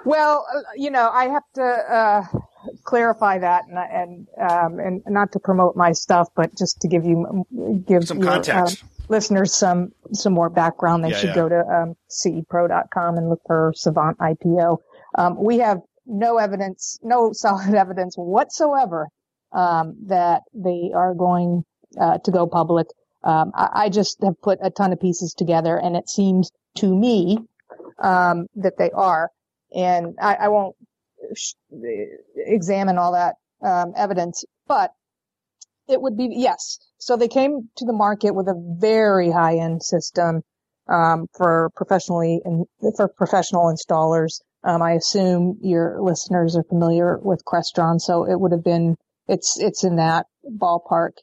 Well, 0.06 0.46
uh, 0.54 0.62
you 0.76 0.90
know, 0.92 1.10
I 1.10 1.26
have 1.26 1.44
to 1.56 1.64
uh, 1.64 2.24
clarify 2.84 3.40
that, 3.40 3.64
and 3.68 3.78
and 3.78 4.28
um, 4.52 4.80
and 4.80 5.02
not 5.08 5.32
to 5.34 5.40
promote 5.40 5.76
my 5.76 5.92
stuff, 5.92 6.30
but 6.36 6.56
just 6.58 6.80
to 6.82 6.88
give 6.88 7.06
you 7.06 7.46
give 7.88 8.06
Some 8.06 8.20
your, 8.20 8.28
context. 8.32 8.84
uh, 8.84 8.88
listeners 9.10 9.54
some 9.54 9.92
some 10.14 10.34
more 10.34 10.50
background. 10.50 11.04
They 11.04 11.10
Yeah, 11.10 11.18
should 11.18 11.30
yeah. 11.30 11.36
go 11.36 11.50
to 11.50 11.60
um, 11.68 11.96
cepro.com 12.10 13.18
and 13.18 13.30
look 13.30 13.42
for 13.46 13.74
Savant 13.76 14.18
IPO. 14.20 14.78
Um, 15.18 15.42
we 15.44 15.60
have 15.60 15.82
no 16.06 16.38
evidence, 16.38 17.00
no 17.04 17.32
solid 17.34 17.74
evidence 17.84 18.16
whatsoever 18.16 19.08
um, 19.52 19.96
that 20.08 20.44
they 20.54 20.92
are 20.96 21.14
going 21.14 21.64
uh, 22.00 22.18
to 22.20 22.32
go 22.32 22.48
public. 22.48 22.88
Um, 23.24 23.52
I, 23.54 23.70
I 23.86 23.90
just 23.90 24.22
have 24.24 24.42
put 24.42 24.60
a 24.62 24.70
ton 24.70 24.94
of 24.94 25.00
pieces 25.00 25.34
together, 25.34 25.78
and 25.78 25.96
it 25.96 26.08
seems 26.10 26.52
to 26.78 26.96
me 26.96 27.40
um, 28.02 28.48
that 28.56 28.78
they 28.78 28.92
are. 28.92 29.30
And 29.74 30.16
I, 30.22 30.36
I 30.36 30.48
won't 30.48 30.76
sh- 31.36 31.54
examine 32.36 32.98
all 32.98 33.14
that 33.14 33.36
um, 33.62 33.94
evidence, 33.96 34.44
but 34.68 34.92
it 35.88 36.02
would 36.02 36.16
be 36.16 36.30
yes. 36.32 36.78
so 37.00 37.18
they 37.18 37.28
came 37.28 37.70
to 37.78 37.86
the 37.86 37.94
market 37.94 38.36
with 38.36 38.48
a 38.48 38.76
very 38.80 39.32
high 39.32 39.58
end 39.58 39.82
system 39.82 40.44
um, 40.88 41.28
for 41.36 41.72
professionally 41.76 42.42
and 42.46 42.66
for 42.96 43.08
professional 43.08 43.74
installers. 43.74 44.42
Um, 44.64 44.82
I 44.82 44.94
assume 44.94 45.58
your 45.62 46.02
listeners 46.02 46.56
are 46.58 46.64
familiar 46.64 47.18
with 47.20 47.44
Crestron, 47.46 48.00
so 48.00 48.30
it 48.30 48.40
would 48.40 48.52
have 48.52 48.64
been 48.64 48.96
it's 49.28 49.60
it's 49.60 49.84
in 49.84 49.96
that 49.98 50.26
ballpark, 50.46 51.14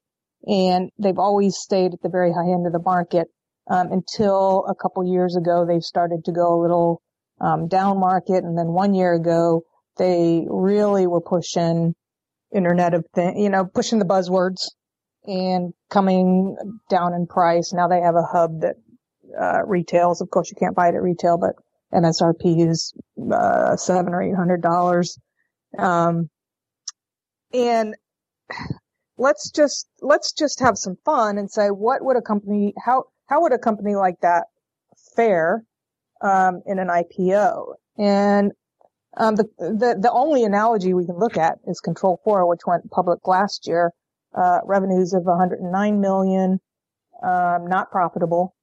and 0.46 0.90
they've 0.98 1.18
always 1.18 1.56
stayed 1.56 1.92
at 1.92 2.02
the 2.02 2.08
very 2.08 2.32
high 2.32 2.50
end 2.50 2.66
of 2.66 2.72
the 2.72 2.82
market 2.82 3.28
um, 3.68 3.92
until 3.92 4.64
a 4.68 4.74
couple 4.74 5.04
years 5.04 5.36
ago 5.36 5.66
they've 5.66 5.82
started 5.82 6.24
to 6.24 6.32
go 6.32 6.58
a 6.58 6.62
little 6.62 7.02
um, 7.40 7.68
down 7.68 7.98
market, 7.98 8.44
and 8.44 8.56
then 8.56 8.68
one 8.68 8.94
year 8.94 9.14
ago 9.14 9.62
they 9.98 10.46
really 10.48 11.06
were 11.06 11.20
pushing 11.20 11.94
Internet 12.54 12.94
of 12.94 13.06
Things, 13.14 13.40
you 13.40 13.50
know, 13.50 13.64
pushing 13.64 13.98
the 13.98 14.04
buzzwords 14.04 14.68
and 15.24 15.72
coming 15.90 16.56
down 16.88 17.14
in 17.14 17.26
price. 17.26 17.72
Now 17.72 17.88
they 17.88 18.00
have 18.00 18.14
a 18.14 18.22
hub 18.22 18.60
that 18.60 18.76
uh, 19.38 19.64
retails. 19.66 20.20
Of 20.20 20.30
course, 20.30 20.50
you 20.50 20.56
can't 20.56 20.76
buy 20.76 20.88
it 20.88 20.94
at 20.94 21.02
retail, 21.02 21.38
but 21.38 21.56
MSRP 21.92 22.68
is 22.68 22.94
uh, 23.32 23.76
seven 23.76 24.14
or 24.14 24.22
eight 24.22 24.34
hundred 24.34 24.62
dollars. 24.62 25.18
Um, 25.78 26.30
and 27.52 27.94
let's 29.18 29.50
just 29.50 29.88
let's 30.00 30.32
just 30.32 30.60
have 30.60 30.76
some 30.76 30.96
fun 31.04 31.38
and 31.38 31.50
say, 31.50 31.68
what 31.68 32.04
would 32.04 32.16
a 32.16 32.22
company 32.22 32.74
how 32.84 33.04
how 33.26 33.42
would 33.42 33.52
a 33.52 33.58
company 33.58 33.94
like 33.94 34.20
that 34.20 34.44
fare 35.16 35.64
um, 36.22 36.62
in 36.66 36.78
an 36.78 36.88
IPO? 36.88 37.74
And 37.98 38.52
um, 39.16 39.36
the, 39.36 39.44
the 39.58 39.96
the 40.00 40.10
only 40.12 40.44
analogy 40.44 40.92
we 40.92 41.06
can 41.06 41.18
look 41.18 41.36
at 41.36 41.58
is 41.66 41.80
Control 41.80 42.20
Four, 42.24 42.46
which 42.48 42.60
went 42.66 42.90
public 42.90 43.26
last 43.26 43.66
year. 43.66 43.92
Uh, 44.34 44.60
revenues 44.64 45.14
of 45.14 45.24
109 45.24 46.00
million, 46.00 46.60
um, 47.22 47.66
not 47.66 47.90
profitable, 47.90 48.54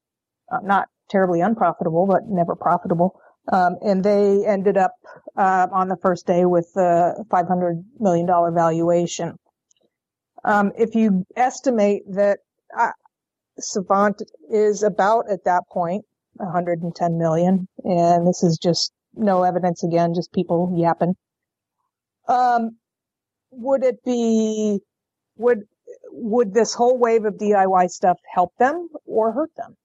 uh, 0.52 0.60
not 0.62 0.88
terribly 1.10 1.42
unprofitable, 1.42 2.06
but 2.06 2.28
never 2.28 2.56
profitable. 2.56 3.20
Um, 3.52 3.78
and 3.82 4.04
they 4.04 4.46
ended 4.46 4.78
up 4.78 4.94
uh, 5.36 5.68
on 5.72 5.88
the 5.88 5.98
first 5.98 6.28
day 6.28 6.46
with 6.46 6.70
a 6.78 7.26
500 7.30 7.84
million 8.00 8.26
dollar 8.26 8.52
valuation. 8.52 9.38
Um, 10.46 10.72
if 10.78 10.94
you 10.96 11.26
estimate 11.36 12.04
that 12.14 12.40
uh, 12.78 12.92
Savant 13.60 14.22
is 14.50 14.84
about 14.84 15.30
at 15.30 15.46
that 15.46 15.64
point 15.72 16.06
110 16.36 17.18
million, 17.18 17.68
and 17.84 18.28
this 18.28 18.44
is 18.44 18.58
just 18.62 18.92
no 19.16 19.44
evidence 19.44 19.84
again, 19.84 20.14
just 20.14 20.32
people 20.34 20.74
yapping. 20.76 21.16
Um, 22.28 22.78
would 23.52 23.84
it 23.84 24.04
be 24.04 24.80
would 25.38 25.64
would 26.12 26.54
this 26.54 26.74
whole 26.74 26.98
wave 26.98 27.26
of 27.26 27.36
DIY 27.36 27.90
stuff 27.90 28.18
help 28.34 28.54
them 28.58 28.88
or 29.06 29.32
hurt 29.32 29.52
them? 29.56 29.76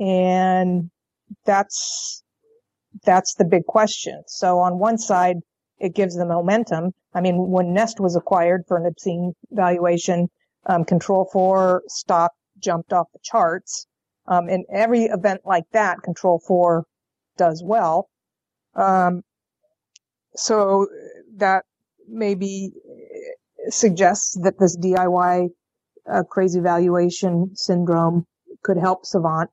And 0.00 0.90
that's 1.44 2.22
that's 3.04 3.34
the 3.34 3.44
big 3.44 3.64
question. 3.66 4.22
So 4.26 4.58
on 4.58 4.78
one 4.78 4.98
side, 4.98 5.36
it 5.78 5.94
gives 5.94 6.16
them 6.16 6.28
momentum. 6.28 6.92
I 7.12 7.20
mean, 7.20 7.48
when 7.50 7.72
Nest 7.72 8.00
was 8.00 8.16
acquired 8.16 8.62
for 8.66 8.76
an 8.76 8.86
obscene 8.86 9.34
valuation, 9.50 10.28
um, 10.66 10.84
Control 10.84 11.28
4 11.32 11.82
stock 11.88 12.32
jumped 12.58 12.92
off 12.92 13.08
the 13.12 13.18
charts. 13.22 13.86
Um, 14.26 14.48
in 14.48 14.64
every 14.72 15.04
event 15.04 15.42
like 15.44 15.64
that, 15.72 16.02
Control 16.02 16.40
4 16.46 16.84
does 17.36 17.62
well. 17.64 18.08
Um, 18.74 19.22
so 20.34 20.86
that 21.36 21.64
maybe 22.08 22.72
suggests 23.68 24.38
that 24.42 24.58
this 24.58 24.76
DIY 24.76 25.48
uh, 26.10 26.22
crazy 26.24 26.60
valuation 26.60 27.54
syndrome 27.54 28.26
could 28.62 28.78
help 28.78 29.06
Savant. 29.06 29.50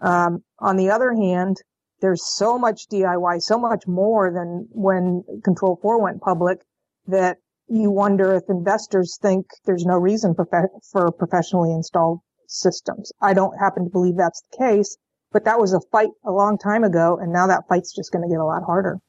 Um, 0.00 0.42
on 0.58 0.76
the 0.76 0.90
other 0.90 1.12
hand, 1.12 1.58
there's 2.00 2.24
so 2.24 2.58
much 2.58 2.88
DIY, 2.88 3.40
so 3.42 3.58
much 3.58 3.86
more 3.86 4.32
than 4.32 4.68
when 4.70 5.22
Control 5.44 5.78
4 5.80 6.02
went 6.02 6.20
public 6.20 6.60
that 7.06 7.38
you 7.68 7.90
wonder 7.90 8.34
if 8.34 8.42
investors 8.48 9.18
think 9.20 9.46
there's 9.64 9.86
no 9.86 9.96
reason 9.96 10.34
for, 10.34 10.46
for 10.90 11.10
professionally 11.12 11.72
installed 11.72 12.20
systems. 12.46 13.12
I 13.20 13.34
don't 13.34 13.56
happen 13.58 13.84
to 13.84 13.90
believe 13.90 14.16
that's 14.16 14.42
the 14.50 14.58
case, 14.58 14.96
but 15.32 15.44
that 15.44 15.58
was 15.58 15.72
a 15.72 15.80
fight 15.80 16.10
a 16.24 16.32
long 16.32 16.58
time 16.58 16.84
ago, 16.84 17.18
and 17.20 17.32
now 17.32 17.46
that 17.46 17.68
fight's 17.68 17.94
just 17.94 18.12
going 18.12 18.22
to 18.22 18.28
get 18.28 18.40
a 18.40 18.44
lot 18.44 18.62
harder. 18.64 19.00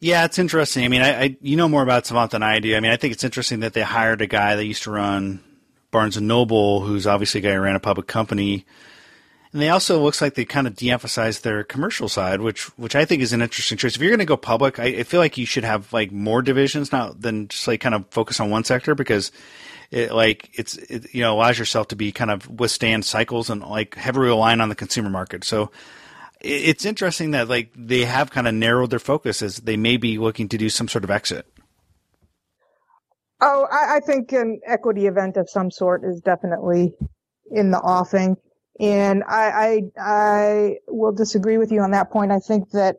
Yeah, 0.00 0.24
it's 0.24 0.38
interesting. 0.38 0.84
I 0.84 0.88
mean, 0.88 1.02
I, 1.02 1.22
I, 1.22 1.36
you 1.42 1.56
know 1.56 1.68
more 1.68 1.82
about 1.82 2.06
Savant 2.06 2.30
than 2.30 2.42
I 2.42 2.58
do. 2.58 2.74
I 2.74 2.80
mean, 2.80 2.90
I 2.90 2.96
think 2.96 3.12
it's 3.12 3.24
interesting 3.24 3.60
that 3.60 3.74
they 3.74 3.82
hired 3.82 4.22
a 4.22 4.26
guy 4.26 4.56
that 4.56 4.64
used 4.64 4.84
to 4.84 4.90
run 4.90 5.44
Barnes 5.90 6.16
and 6.16 6.26
Noble, 6.26 6.80
who's 6.80 7.06
obviously 7.06 7.40
a 7.40 7.42
guy 7.42 7.52
who 7.52 7.60
ran 7.60 7.76
a 7.76 7.80
public 7.80 8.06
company. 8.06 8.64
And 9.52 9.60
they 9.60 9.68
also 9.68 10.00
looks 10.00 10.22
like 10.22 10.34
they 10.34 10.44
kind 10.44 10.66
of 10.66 10.76
de-emphasized 10.76 11.42
their 11.42 11.64
commercial 11.64 12.08
side, 12.08 12.40
which 12.40 12.66
which 12.78 12.94
I 12.94 13.04
think 13.04 13.20
is 13.20 13.32
an 13.32 13.42
interesting 13.42 13.76
choice. 13.76 13.96
If 13.96 14.00
you're 14.00 14.10
going 14.10 14.20
to 14.20 14.24
go 14.24 14.36
public, 14.36 14.78
I, 14.78 14.84
I, 14.84 15.02
feel 15.02 15.20
like 15.20 15.36
you 15.36 15.44
should 15.44 15.64
have 15.64 15.92
like 15.92 16.12
more 16.12 16.40
divisions, 16.40 16.92
not 16.92 17.20
than 17.20 17.48
just 17.48 17.66
like 17.66 17.80
kind 17.80 17.94
of 17.94 18.06
focus 18.10 18.38
on 18.38 18.50
one 18.50 18.62
sector 18.62 18.94
because 18.94 19.32
it 19.90 20.12
like 20.12 20.50
it's 20.54 20.76
it, 20.76 21.14
you 21.14 21.22
know 21.22 21.34
allows 21.34 21.58
yourself 21.58 21.88
to 21.88 21.96
be 21.96 22.12
kind 22.12 22.30
of 22.30 22.48
withstand 22.48 23.04
cycles 23.04 23.50
and 23.50 23.62
like 23.62 23.94
heavily 23.94 24.28
relying 24.28 24.60
on 24.60 24.68
the 24.68 24.74
consumer 24.74 25.10
market. 25.10 25.44
So 25.44 25.70
it's 26.40 26.84
interesting 26.84 27.32
that 27.32 27.48
like 27.48 27.70
they 27.76 28.04
have 28.04 28.30
kind 28.30 28.48
of 28.48 28.54
narrowed 28.54 28.90
their 28.90 28.98
focus 28.98 29.42
as 29.42 29.58
they 29.58 29.76
may 29.76 29.96
be 29.96 30.18
looking 30.18 30.48
to 30.48 30.58
do 30.58 30.68
some 30.68 30.88
sort 30.88 31.04
of 31.04 31.10
exit. 31.10 31.46
Oh, 33.42 33.66
I, 33.70 33.96
I 33.96 34.00
think 34.00 34.32
an 34.32 34.60
equity 34.66 35.06
event 35.06 35.36
of 35.36 35.48
some 35.48 35.70
sort 35.70 36.04
is 36.04 36.20
definitely 36.20 36.94
in 37.50 37.70
the 37.70 37.78
offing. 37.78 38.36
And 38.78 39.22
I, 39.26 39.50
I, 39.50 39.80
I 39.98 40.76
will 40.88 41.12
disagree 41.12 41.58
with 41.58 41.72
you 41.72 41.80
on 41.80 41.90
that 41.90 42.10
point. 42.10 42.32
I 42.32 42.38
think 42.38 42.70
that 42.70 42.96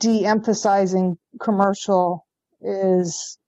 de-emphasizing 0.00 1.16
commercial 1.40 2.26
is 2.60 3.38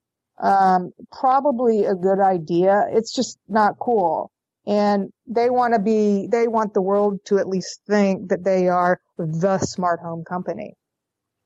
um, 0.43 0.93
probably 1.13 1.85
a 1.85 1.95
good 1.95 2.21
idea. 2.21 2.87
It's 2.91 3.15
just 3.15 3.39
not 3.49 3.79
cool 3.79 4.33
and 4.67 5.13
they 5.27 5.51
want 5.51 5.75
to 5.75 5.81
be 5.81 6.27
they 6.31 6.49
want 6.49 6.75
the 6.75 6.83
world 6.83 7.21
to 7.27 7.39
at 7.39 7.49
least 7.49 7.81
think 7.87 8.29
that 8.29 8.45
they 8.45 8.69
are 8.69 9.01
the 9.19 9.59
smart 9.59 10.01
home 10.01 10.25
company 10.25 10.75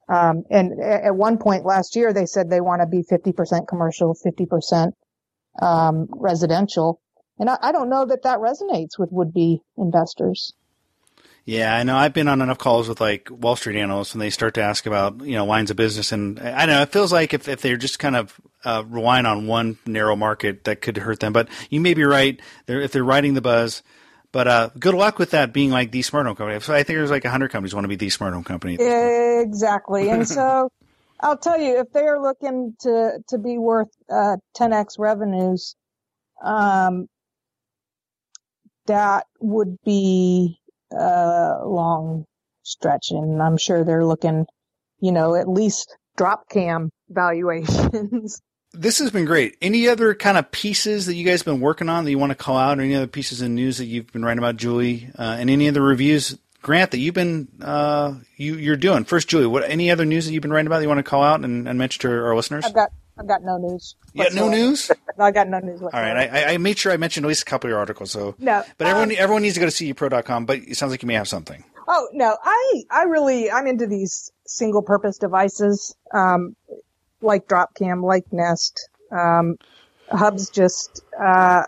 um, 0.09 0.45
and 0.51 0.81
at 0.81 1.15
one 1.15 1.39
point 1.39 1.65
last 1.65 1.97
year 1.97 2.13
they 2.13 2.27
said 2.27 2.49
they 2.49 2.61
want 2.61 2.81
to 2.81 2.87
be 2.87 3.03
50% 3.03 3.67
commercial 3.67 4.15
50% 4.15 4.93
um, 5.61 6.07
residential 6.11 7.01
and 7.39 7.51
I, 7.51 7.59
I, 7.61 7.73
don't 7.73 7.89
know 7.89 8.07
that 8.07 8.23
that 8.23 8.39
resonates 8.39 8.99
with 8.99 9.11
would-be 9.11 9.63
investors 9.77 10.53
yeah, 11.45 11.75
I 11.75 11.83
know. 11.83 11.97
I've 11.97 12.13
been 12.13 12.29
on 12.29 12.43
enough 12.43 12.59
calls 12.59 12.91
with 12.91 13.01
like 13.01 13.29
Wall 13.31 13.57
Street 13.57 13.79
analysts, 13.79 14.13
and 14.13 14.21
they 14.21 14.29
start 14.29 14.53
to 14.57 14.63
ask 14.63 14.85
about 14.85 15.25
you 15.25 15.35
know 15.35 15.47
lines 15.47 15.71
of 15.71 15.79
business, 15.79 16.13
and 16.13 16.39
I 16.39 16.67
know. 16.67 16.83
It 16.83 16.91
feels 16.91 17.11
like 17.11 17.33
if 17.33 17.49
if 17.49 17.63
they're 17.63 17.79
just 17.79 17.99
kind 17.99 18.17
of 18.17 18.39
uh, 18.65 18.85
relying 18.87 19.27
on 19.27 19.47
one 19.47 19.79
narrow 19.87 20.17
market, 20.17 20.65
that 20.65 20.81
could 20.81 20.97
hurt 20.97 21.21
them. 21.21 21.33
But 21.33 21.49
you 21.71 21.81
may 21.81 21.95
be 21.95 22.05
right. 22.05 22.41
They're, 22.67 22.81
if 22.81 22.93
they're 22.93 23.05
riding 23.05 23.35
the 23.35 23.41
buzz. 23.41 23.83
But 24.31 24.47
uh, 24.47 24.71
good 24.79 24.95
luck 24.95 25.19
with 25.19 25.31
that 25.31 25.53
being 25.53 25.71
like 25.71 25.91
the 25.91 26.03
smart 26.03 26.27
home 26.27 26.37
company. 26.37 26.61
So 26.61 26.75
I 26.75 26.83
think 26.83 26.99
there's 26.99 27.11
like 27.11 27.25
hundred 27.25 27.51
companies 27.51 27.75
want 27.75 27.85
to 27.85 27.89
be 27.89 27.97
the 27.97 28.11
smart 28.11 28.35
home 28.35 28.45
company. 28.45 28.77
Exactly, 28.79 30.11
and 30.11 30.29
so 30.29 30.71
I'll 31.21 31.39
tell 31.39 31.59
you 31.59 31.79
if 31.81 31.91
they 31.93 32.03
are 32.03 32.21
looking 32.21 32.75
to 32.81 33.21
to 33.29 33.39
be 33.39 33.57
worth 33.57 33.89
uh, 34.11 34.37
10x 34.57 34.99
revenues, 34.99 35.77
um, 36.43 37.09
that 38.87 39.27
would 39.41 39.79
be 39.85 40.59
a 40.93 41.61
long 41.65 42.25
stretch, 42.63 43.11
and 43.11 43.43
I'm 43.43 43.57
sure 43.57 43.83
they're 43.85 44.05
looking, 44.05 44.47
you 45.01 45.13
know, 45.13 45.35
at 45.35 45.49
least 45.49 45.97
Dropcam 46.19 46.91
valuations. 47.09 48.41
This 48.73 48.99
has 48.99 49.11
been 49.11 49.25
great. 49.25 49.57
Any 49.63 49.89
other 49.89 50.15
kind 50.15 50.37
of 50.37 50.51
pieces 50.51 51.07
that 51.07 51.15
you 51.15 51.25
guys 51.25 51.41
have 51.41 51.47
been 51.47 51.61
working 51.61 51.89
on 51.89 52.05
that 52.05 52.11
you 52.11 52.19
want 52.19 52.31
to 52.31 52.37
call 52.37 52.57
out, 52.57 52.79
or 52.79 52.83
any 52.83 52.95
other 52.95 53.07
pieces 53.07 53.41
of 53.41 53.51
news 53.51 53.79
that 53.79 53.87
you've 53.87 54.13
been 54.13 54.25
writing 54.25 54.39
about, 54.39 54.57
Julie, 54.57 55.11
uh, 55.19 55.37
and 55.39 55.49
any 55.49 55.69
other 55.69 55.83
reviews, 55.83 56.39
Grant, 56.61 56.91
that 56.91 56.99
you've 56.99 57.15
been 57.15 57.49
uh, 57.63 58.15
you 58.37 58.57
you're 58.57 58.77
doing? 58.77 59.05
First, 59.05 59.29
Julie, 59.29 59.47
what 59.47 59.69
any 59.69 59.91
other 59.91 60.05
news 60.05 60.27
that 60.27 60.33
you've 60.33 60.43
been 60.43 60.53
writing 60.53 60.67
about 60.67 60.79
that 60.79 60.83
you 60.83 60.89
want 60.89 60.99
to 60.99 61.05
call 61.05 61.23
out 61.23 61.43
and, 61.45 61.67
and 61.69 61.79
mention 61.79 62.03
to 62.03 62.11
our 62.11 62.37
listeners? 62.37 62.65
I've 62.65 62.75
got 62.75 62.91
I've 63.19 63.27
got 63.27 63.43
no 63.43 63.57
news. 63.59 63.97
Yeah, 64.13 64.29
no 64.33 64.49
news. 64.49 64.91
I 65.19 65.31
got 65.31 65.49
no 65.49 65.59
news. 65.59 65.81
Whatsoever. 65.81 66.07
All 66.07 66.15
right, 66.15 66.31
I, 66.31 66.55
I, 66.55 66.59
made 66.59 66.79
sure 66.79 66.93
I 66.93 66.97
mentioned 66.97 67.25
at 67.27 67.29
least 67.29 67.43
a 67.43 67.45
couple 67.47 67.69
of 67.69 67.71
your 67.71 67.79
articles. 67.79 68.13
So 68.13 68.37
no, 68.39 68.63
but 68.77 68.87
everyone 68.87 69.11
um, 69.11 69.17
everyone 69.19 69.43
needs 69.43 69.55
to 69.55 69.61
go 69.61 69.69
to 69.69 69.73
cepro.com. 69.73 70.47
But 70.47 70.59
it 70.59 70.77
sounds 70.77 70.93
like 70.93 71.03
you 71.03 71.09
may 71.09 71.15
have 71.15 71.29
something. 71.29 71.65
Oh 71.89 72.09
no, 72.13 72.37
I 72.43 72.83
I 72.91 73.05
really 73.05 73.51
I'm 73.51 73.67
into 73.67 73.87
these 73.87 74.31
single 74.47 74.83
purpose 74.83 75.19
devices, 75.19 75.97
um, 76.13 76.55
like 77.21 77.49
Dropcam, 77.49 78.03
like 78.03 78.25
Nest. 78.33 78.89
Um, 79.11 79.57
hubs 80.11 80.51
just 80.51 81.03
uh, 81.21 81.63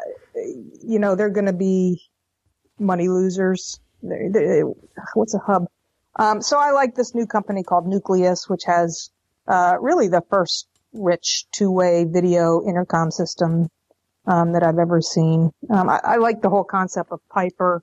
you 0.82 0.98
know 0.98 1.14
they're 1.14 1.30
going 1.30 1.46
to 1.46 1.52
be 1.52 2.02
money 2.78 3.08
losers. 3.08 3.80
They're, 4.02 4.30
they're, 4.30 4.64
what's 5.14 5.34
a 5.34 5.38
hub? 5.38 5.66
Um, 6.16 6.42
so 6.42 6.58
I 6.58 6.72
like 6.72 6.94
this 6.94 7.14
new 7.14 7.26
company 7.26 7.62
called 7.62 7.86
Nucleus, 7.86 8.48
which 8.48 8.64
has 8.64 9.10
uh, 9.46 9.76
really 9.80 10.08
the 10.08 10.22
first 10.30 10.66
rich 10.92 11.46
two-way 11.52 12.04
video 12.04 12.62
intercom 12.66 13.10
system 13.10 13.68
um, 14.26 14.52
that 14.52 14.62
I've 14.62 14.78
ever 14.78 15.00
seen. 15.00 15.52
Um, 15.70 15.88
I, 15.88 16.00
I 16.02 16.16
like 16.16 16.42
the 16.42 16.50
whole 16.50 16.64
concept 16.64 17.12
of 17.12 17.20
Piper. 17.28 17.82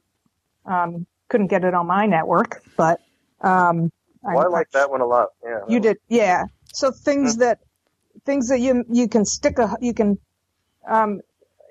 Um, 0.65 1.05
couldn't 1.29 1.47
get 1.47 1.63
it 1.63 1.73
on 1.73 1.87
my 1.87 2.05
network, 2.05 2.61
but 2.75 2.99
um, 3.41 3.91
Well, 4.23 4.39
I 4.39 4.47
like 4.47 4.71
that 4.71 4.89
one 4.89 5.01
a 5.01 5.05
lot. 5.05 5.29
Yeah. 5.43 5.59
you 5.67 5.79
did, 5.79 5.97
yeah. 6.09 6.43
So 6.77 6.91
things 6.91 7.37
that 7.37 7.57
things 8.23 8.49
that 8.49 8.59
you 8.59 8.85
you 8.87 9.07
can 9.09 9.25
stick 9.25 9.57
a 9.57 9.75
you 9.81 9.95
can, 9.95 10.19
um, 10.87 11.21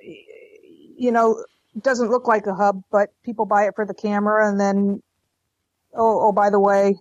you 0.00 1.12
know, 1.12 1.44
doesn't 1.80 2.10
look 2.10 2.26
like 2.26 2.48
a 2.48 2.54
hub, 2.54 2.82
but 2.90 3.10
people 3.22 3.46
buy 3.46 3.68
it 3.68 3.76
for 3.76 3.86
the 3.86 3.94
camera, 3.94 4.48
and 4.48 4.58
then, 4.58 5.00
oh 5.94 6.26
oh 6.26 6.32
by 6.32 6.50
the 6.50 6.58
way, 6.58 6.96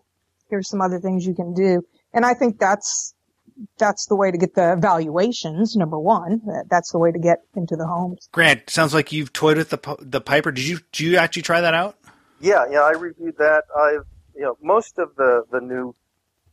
here's 0.51 0.69
some 0.69 0.81
other 0.81 0.99
things 0.99 1.25
you 1.25 1.33
can 1.33 1.55
do, 1.55 1.81
and 2.13 2.23
I 2.23 2.35
think 2.35 2.59
that's 2.59 3.15
that's 3.79 4.05
the 4.05 4.15
way 4.15 4.29
to 4.29 4.37
get 4.37 4.53
the 4.53 4.77
valuations. 4.79 5.75
Number 5.75 5.97
one, 5.97 6.41
that's 6.69 6.91
the 6.91 6.99
way 6.99 7.11
to 7.11 7.17
get 7.17 7.39
into 7.55 7.75
the 7.75 7.87
homes. 7.87 8.29
Grant, 8.31 8.69
sounds 8.69 8.93
like 8.93 9.11
you've 9.11 9.33
toyed 9.33 9.57
with 9.57 9.71
the 9.71 9.97
the 9.99 10.21
Piper. 10.21 10.51
Did 10.51 10.67
you 10.67 10.77
did 10.91 10.99
you 10.99 11.17
actually 11.17 11.41
try 11.41 11.59
that 11.61 11.73
out? 11.73 11.97
Yeah, 12.39 12.65
yeah, 12.69 12.81
I 12.81 12.91
reviewed 12.91 13.37
that. 13.39 13.63
I've, 13.75 14.05
you 14.35 14.43
know, 14.43 14.57
most 14.61 14.99
of 14.99 15.15
the 15.15 15.43
the 15.51 15.59
new 15.59 15.95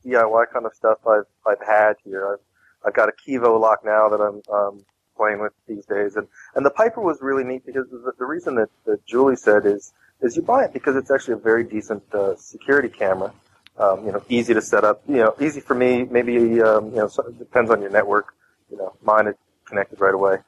DIY 0.05 0.45
kind 0.53 0.67
of 0.67 0.75
stuff 0.75 0.99
I've 1.07 1.27
I've 1.47 1.67
had 1.67 1.95
here. 2.05 2.33
I've 2.33 2.41
I've 2.85 2.95
got 2.95 3.09
a 3.09 3.13
Kevo 3.13 3.61
lock 3.61 3.85
now 3.85 4.09
that 4.09 4.21
I'm 4.21 4.43
um, 4.53 4.85
playing 5.17 5.41
with 5.41 5.53
these 5.67 5.87
days, 5.87 6.17
and 6.17 6.27
and 6.55 6.65
the 6.67 6.71
Piper 6.71 7.01
was 7.01 7.19
really 7.21 7.45
neat 7.45 7.65
because 7.65 7.89
the, 7.91 8.13
the 8.19 8.25
reason 8.25 8.57
that, 8.57 8.71
that 8.87 9.05
Julie 9.07 9.37
said 9.37 9.67
is 9.67 9.93
is 10.21 10.37
you 10.37 10.43
buy 10.43 10.65
it 10.65 10.73
because 10.73 10.97
it's 10.97 11.11
actually 11.11 11.35
a 11.35 11.39
very 11.39 11.65
decent 11.65 12.03
uh, 12.15 12.37
security 12.37 12.89
camera. 12.89 13.33
Um, 13.79 14.05
you 14.05 14.13
know, 14.13 14.23
easy 14.29 14.53
to 14.55 14.61
set 14.61 14.85
up. 14.85 15.03
You 15.09 15.17
know, 15.17 15.35
easy 15.41 15.61
for 15.61 15.75
me. 15.75 16.05
Maybe 16.05 16.61
um, 16.61 16.91
you 16.91 16.97
know, 16.97 17.09
so 17.09 17.25
it 17.27 17.39
depends 17.39 17.71
on 17.71 17.81
your 17.81 17.91
network. 17.91 18.35
You 18.71 18.79
know, 18.79 18.95
mine 19.03 19.29
is 19.29 19.35
connected 19.65 20.01
right 20.01 20.15
away, 20.15 20.39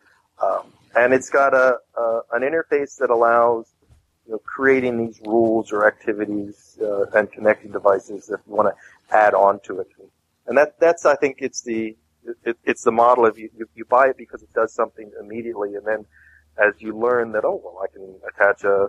um, 0.43 0.73
and 0.97 1.13
it's 1.15 1.31
got 1.31 1.55
a, 1.55 1.79
a 1.97 2.21
an 2.33 2.43
interface 2.43 2.99
that 2.99 3.11
allows 3.11 3.67
you 4.27 4.33
know, 4.33 4.39
creating 4.39 5.07
these 5.07 5.21
rules 5.25 5.73
or 5.73 5.87
activities 5.87 6.79
uh, 6.83 7.07
and 7.15 7.31
connecting 7.31 7.71
devices 7.71 8.31
if 8.31 8.41
you 8.47 8.55
want 8.55 8.69
to 8.69 8.75
add 9.11 9.35
on 9.35 9.61
to 9.61 9.81
it. 9.81 9.89
And 10.47 10.59
that 10.59 10.79
that's 10.79 11.07
I 11.07 11.17
think 11.17 11.39
it's 11.41 11.63
the 11.63 11.97
it, 12.45 12.57
it's 12.65 12.83
the 12.83 12.93
model 12.93 13.27
of 13.27 13.39
you, 13.39 13.51
you 13.57 13.69
you 13.75 13.85
buy 13.85 14.09
it 14.09 14.17
because 14.17 14.43
it 14.43 14.53
does 14.55 14.73
something 14.75 15.11
immediately, 15.21 15.75
and 15.75 15.87
then 15.87 16.05
as 16.59 16.75
you 16.79 16.97
learn 16.97 17.33
that 17.33 17.45
oh 17.45 17.61
well 17.63 17.83
I 17.83 17.89
can 17.93 18.15
attach 18.29 18.65
a, 18.65 18.89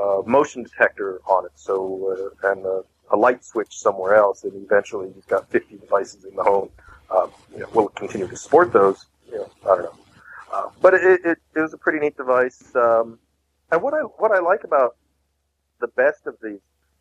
a 0.00 0.22
motion 0.26 0.62
detector 0.62 1.20
on 1.26 1.44
it, 1.44 1.52
so 1.54 2.32
uh, 2.42 2.50
and 2.50 2.64
a, 2.64 2.82
a 3.12 3.16
light 3.16 3.44
switch 3.44 3.78
somewhere 3.78 4.14
else, 4.14 4.44
and 4.44 4.52
eventually 4.64 5.08
you've 5.14 5.28
got 5.28 5.48
50 5.50 5.78
devices 5.78 6.24
in 6.24 6.34
the 6.34 6.42
home. 6.42 6.70
Um, 7.14 7.30
you 7.52 7.60
know, 7.60 7.68
will 7.72 7.88
continue 7.88 8.26
to 8.26 8.36
support 8.36 8.72
those? 8.72 9.06
You 9.30 9.38
know, 9.38 9.50
I 9.62 9.66
don't 9.76 9.82
know. 9.84 9.98
Uh, 10.52 10.70
but 10.80 10.94
it, 10.94 11.20
it, 11.24 11.38
it 11.54 11.60
was 11.60 11.72
a 11.72 11.78
pretty 11.78 12.00
neat 12.00 12.16
device. 12.16 12.74
Um, 12.74 13.18
and 13.70 13.82
what 13.82 13.94
I 13.94 14.00
what 14.00 14.32
I 14.32 14.40
like 14.40 14.64
about 14.64 14.96
the 15.80 15.88
best 15.88 16.26
of 16.26 16.36
these 16.42 16.60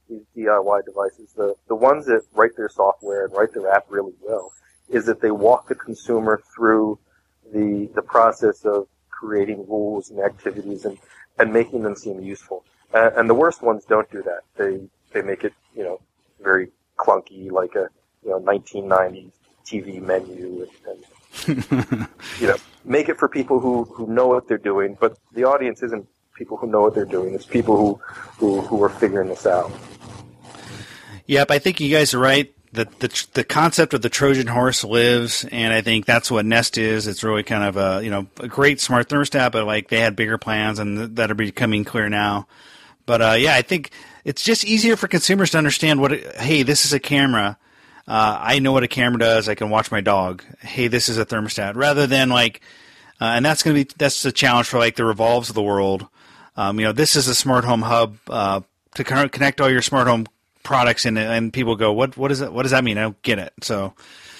these 0.09 0.25
DIY 0.35 0.85
devices, 0.85 1.33
the 1.35 1.55
the 1.67 1.75
ones 1.75 2.05
that 2.05 2.21
write 2.33 2.55
their 2.55 2.69
software 2.69 3.25
and 3.25 3.33
write 3.35 3.53
their 3.53 3.69
app 3.69 3.85
really 3.89 4.13
well, 4.21 4.53
is 4.89 5.05
that 5.05 5.21
they 5.21 5.31
walk 5.31 5.67
the 5.67 5.75
consumer 5.75 6.41
through 6.55 6.99
the 7.53 7.89
the 7.95 8.01
process 8.01 8.65
of 8.65 8.87
creating 9.09 9.65
rules 9.67 10.09
and 10.09 10.19
activities 10.19 10.85
and 10.85 10.97
and 11.39 11.51
making 11.51 11.83
them 11.83 11.95
seem 11.95 12.19
useful. 12.19 12.63
Uh, 12.93 13.11
and 13.17 13.29
the 13.29 13.33
worst 13.33 13.61
ones 13.61 13.83
don't 13.85 14.09
do 14.11 14.21
that. 14.23 14.41
They 14.57 14.81
they 15.13 15.21
make 15.21 15.43
it 15.43 15.53
you 15.75 15.83
know 15.83 16.01
very 16.41 16.69
clunky, 16.97 17.51
like 17.51 17.75
a 17.75 17.89
you 18.23 18.31
know 18.31 18.39
1990s 18.39 19.31
TV 19.65 20.01
menu 20.01 20.67
and, 20.85 20.95
and 20.95 21.05
you 22.39 22.47
know, 22.47 22.55
make 22.83 23.09
it 23.09 23.17
for 23.17 23.27
people 23.27 23.59
who, 23.59 23.83
who 23.85 24.07
know 24.07 24.27
what 24.27 24.47
they're 24.47 24.57
doing, 24.57 24.97
but 24.99 25.17
the 25.33 25.43
audience 25.43 25.83
isn't 25.83 26.07
people 26.35 26.57
who 26.57 26.67
know 26.67 26.81
what 26.81 26.95
they're 26.95 27.05
doing. 27.05 27.33
It's 27.33 27.45
people 27.45 27.77
who, 27.77 28.01
who, 28.37 28.61
who 28.61 28.83
are 28.83 28.89
figuring 28.89 29.29
this 29.29 29.45
out. 29.45 29.71
Yep, 31.27 31.51
I 31.51 31.59
think 31.59 31.79
you 31.79 31.89
guys 31.89 32.13
are 32.13 32.19
right. 32.19 32.51
The, 32.71 32.85
the 32.99 33.27
the 33.33 33.43
concept 33.45 33.93
of 33.93 34.01
the 34.01 34.09
Trojan 34.09 34.47
horse 34.47 34.83
lives, 34.83 35.45
and 35.49 35.73
I 35.73 35.79
think 35.81 36.05
that's 36.05 36.29
what 36.29 36.45
Nest 36.45 36.77
is. 36.77 37.07
It's 37.07 37.23
really 37.23 37.43
kind 37.43 37.63
of 37.63 37.77
a 37.77 38.03
you 38.03 38.09
know 38.09 38.27
a 38.41 38.49
great 38.49 38.81
smart 38.81 39.07
thermostat, 39.07 39.53
but 39.53 39.65
like 39.65 39.87
they 39.87 40.01
had 40.01 40.15
bigger 40.15 40.37
plans, 40.37 40.77
and 40.77 41.15
that 41.15 41.31
are 41.31 41.35
becoming 41.35 41.85
clear 41.85 42.09
now. 42.09 42.47
But 43.05 43.21
uh, 43.21 43.35
yeah, 43.37 43.55
I 43.55 43.61
think 43.61 43.91
it's 44.25 44.43
just 44.43 44.65
easier 44.65 44.97
for 44.97 45.07
consumers 45.07 45.51
to 45.51 45.57
understand 45.57 46.01
what. 46.01 46.11
It, 46.11 46.35
hey, 46.35 46.63
this 46.63 46.85
is 46.85 46.91
a 46.91 46.99
camera. 46.99 47.57
Uh, 48.07 48.37
I 48.39 48.59
know 48.59 48.73
what 48.73 48.83
a 48.83 48.89
camera 48.89 49.19
does. 49.19 49.47
I 49.47 49.55
can 49.55 49.69
watch 49.69 49.89
my 49.89 50.01
dog. 50.01 50.43
Hey, 50.59 50.87
this 50.89 51.07
is 51.07 51.17
a 51.17 51.25
thermostat. 51.25 51.75
Rather 51.75 52.07
than 52.07 52.29
like, 52.29 52.61
uh, 53.21 53.25
and 53.25 53.45
that's 53.45 53.63
going 53.63 53.75
to 53.75 53.85
be 53.85 53.91
that's 53.97 54.21
the 54.21 54.33
challenge 54.33 54.67
for 54.67 54.79
like 54.79 54.97
the 54.97 55.03
Revolvs 55.03 55.47
of 55.47 55.55
the 55.55 55.63
world. 55.63 56.07
Um, 56.57 56.79
you 56.79 56.85
know, 56.85 56.91
this 56.91 57.15
is 57.15 57.29
a 57.29 57.35
smart 57.35 57.63
home 57.63 57.83
hub 57.83 58.17
uh, 58.29 58.61
to 58.95 59.03
con- 59.05 59.29
connect 59.29 59.61
all 59.61 59.69
your 59.69 59.81
smart 59.81 60.07
home 60.07 60.27
products 60.65 61.05
in 61.05 61.15
it, 61.15 61.25
and 61.25 61.53
people 61.53 61.77
go, 61.77 61.93
"What? 61.93 62.17
What 62.17 62.31
is 62.31 62.41
it? 62.41 62.51
What 62.51 62.63
does 62.63 62.71
that 62.71 62.83
mean?" 62.83 62.97
I 62.97 63.03
don't 63.03 63.21
get 63.21 63.39
it. 63.39 63.53
So, 63.61 63.93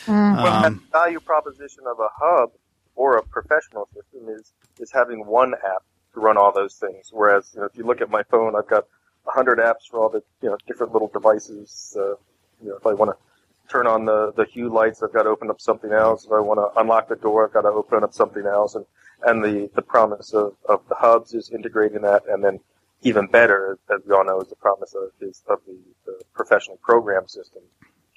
Well, 0.08 0.66
um, 0.66 0.84
the 0.92 1.00
value 1.00 1.20
proposition 1.22 1.84
of 1.88 2.00
a 2.00 2.10
hub 2.14 2.52
or 2.96 3.18
a 3.18 3.24
professional 3.24 3.88
system 3.94 4.28
is, 4.30 4.52
is 4.80 4.92
having 4.92 5.26
one 5.26 5.54
app 5.54 5.84
to 6.14 6.20
run 6.20 6.38
all 6.38 6.52
those 6.52 6.76
things. 6.76 7.10
Whereas, 7.12 7.52
you 7.54 7.60
know, 7.62 7.66
if 7.68 7.78
you 7.78 7.86
look 7.86 8.02
at 8.02 8.10
my 8.10 8.24
phone, 8.24 8.56
I've 8.56 8.68
got 8.68 8.86
a 9.28 9.32
hundred 9.32 9.60
apps 9.60 9.88
for 9.90 10.00
all 10.00 10.10
the, 10.10 10.24
you 10.42 10.50
know, 10.50 10.58
different 10.68 10.94
little 10.94 11.10
devices. 11.10 11.96
Uh, 11.98 12.16
you 12.62 12.70
know, 12.70 12.76
if 12.76 12.86
I 12.86 12.94
want 12.94 13.12
to 13.12 13.18
turn 13.72 13.88
on 13.88 14.06
the, 14.06 14.32
the 14.36 14.46
hue 14.46 14.70
lights, 14.70 15.04
I've 15.04 15.14
got 15.14 15.24
to 15.24 15.30
open 15.30 15.50
up 15.50 15.60
something 15.60 15.92
else. 15.92 16.26
If 16.26 16.32
I 16.32 16.40
want 16.40 16.60
to 16.60 16.80
unlock 16.80 17.10
the 17.10 17.16
door, 17.16 17.46
I've 17.46 17.54
got 17.54 17.62
to 17.62 17.70
open 17.70 18.04
up 18.04 18.14
something 18.14 18.46
else. 18.46 18.76
And, 18.76 18.86
and 19.24 19.44
the, 19.44 19.70
the 19.76 19.82
promise 19.82 20.34
of, 20.34 20.56
of 20.70 20.82
the 20.88 20.96
hubs 20.96 21.34
is 21.34 21.50
integrating 21.50 22.02
that. 22.04 22.24
And 22.30 22.44
then 22.44 22.60
even 23.06 23.28
better, 23.28 23.78
as 23.90 24.02
we 24.06 24.14
all 24.14 24.26
know, 24.26 24.42
is 24.42 24.50
the 24.50 24.56
promise 24.56 24.94
of, 24.94 25.12
is 25.22 25.42
of 25.48 25.60
the, 25.66 25.78
the 26.06 26.20
professional 26.34 26.78
program 26.78 27.28
system 27.28 27.62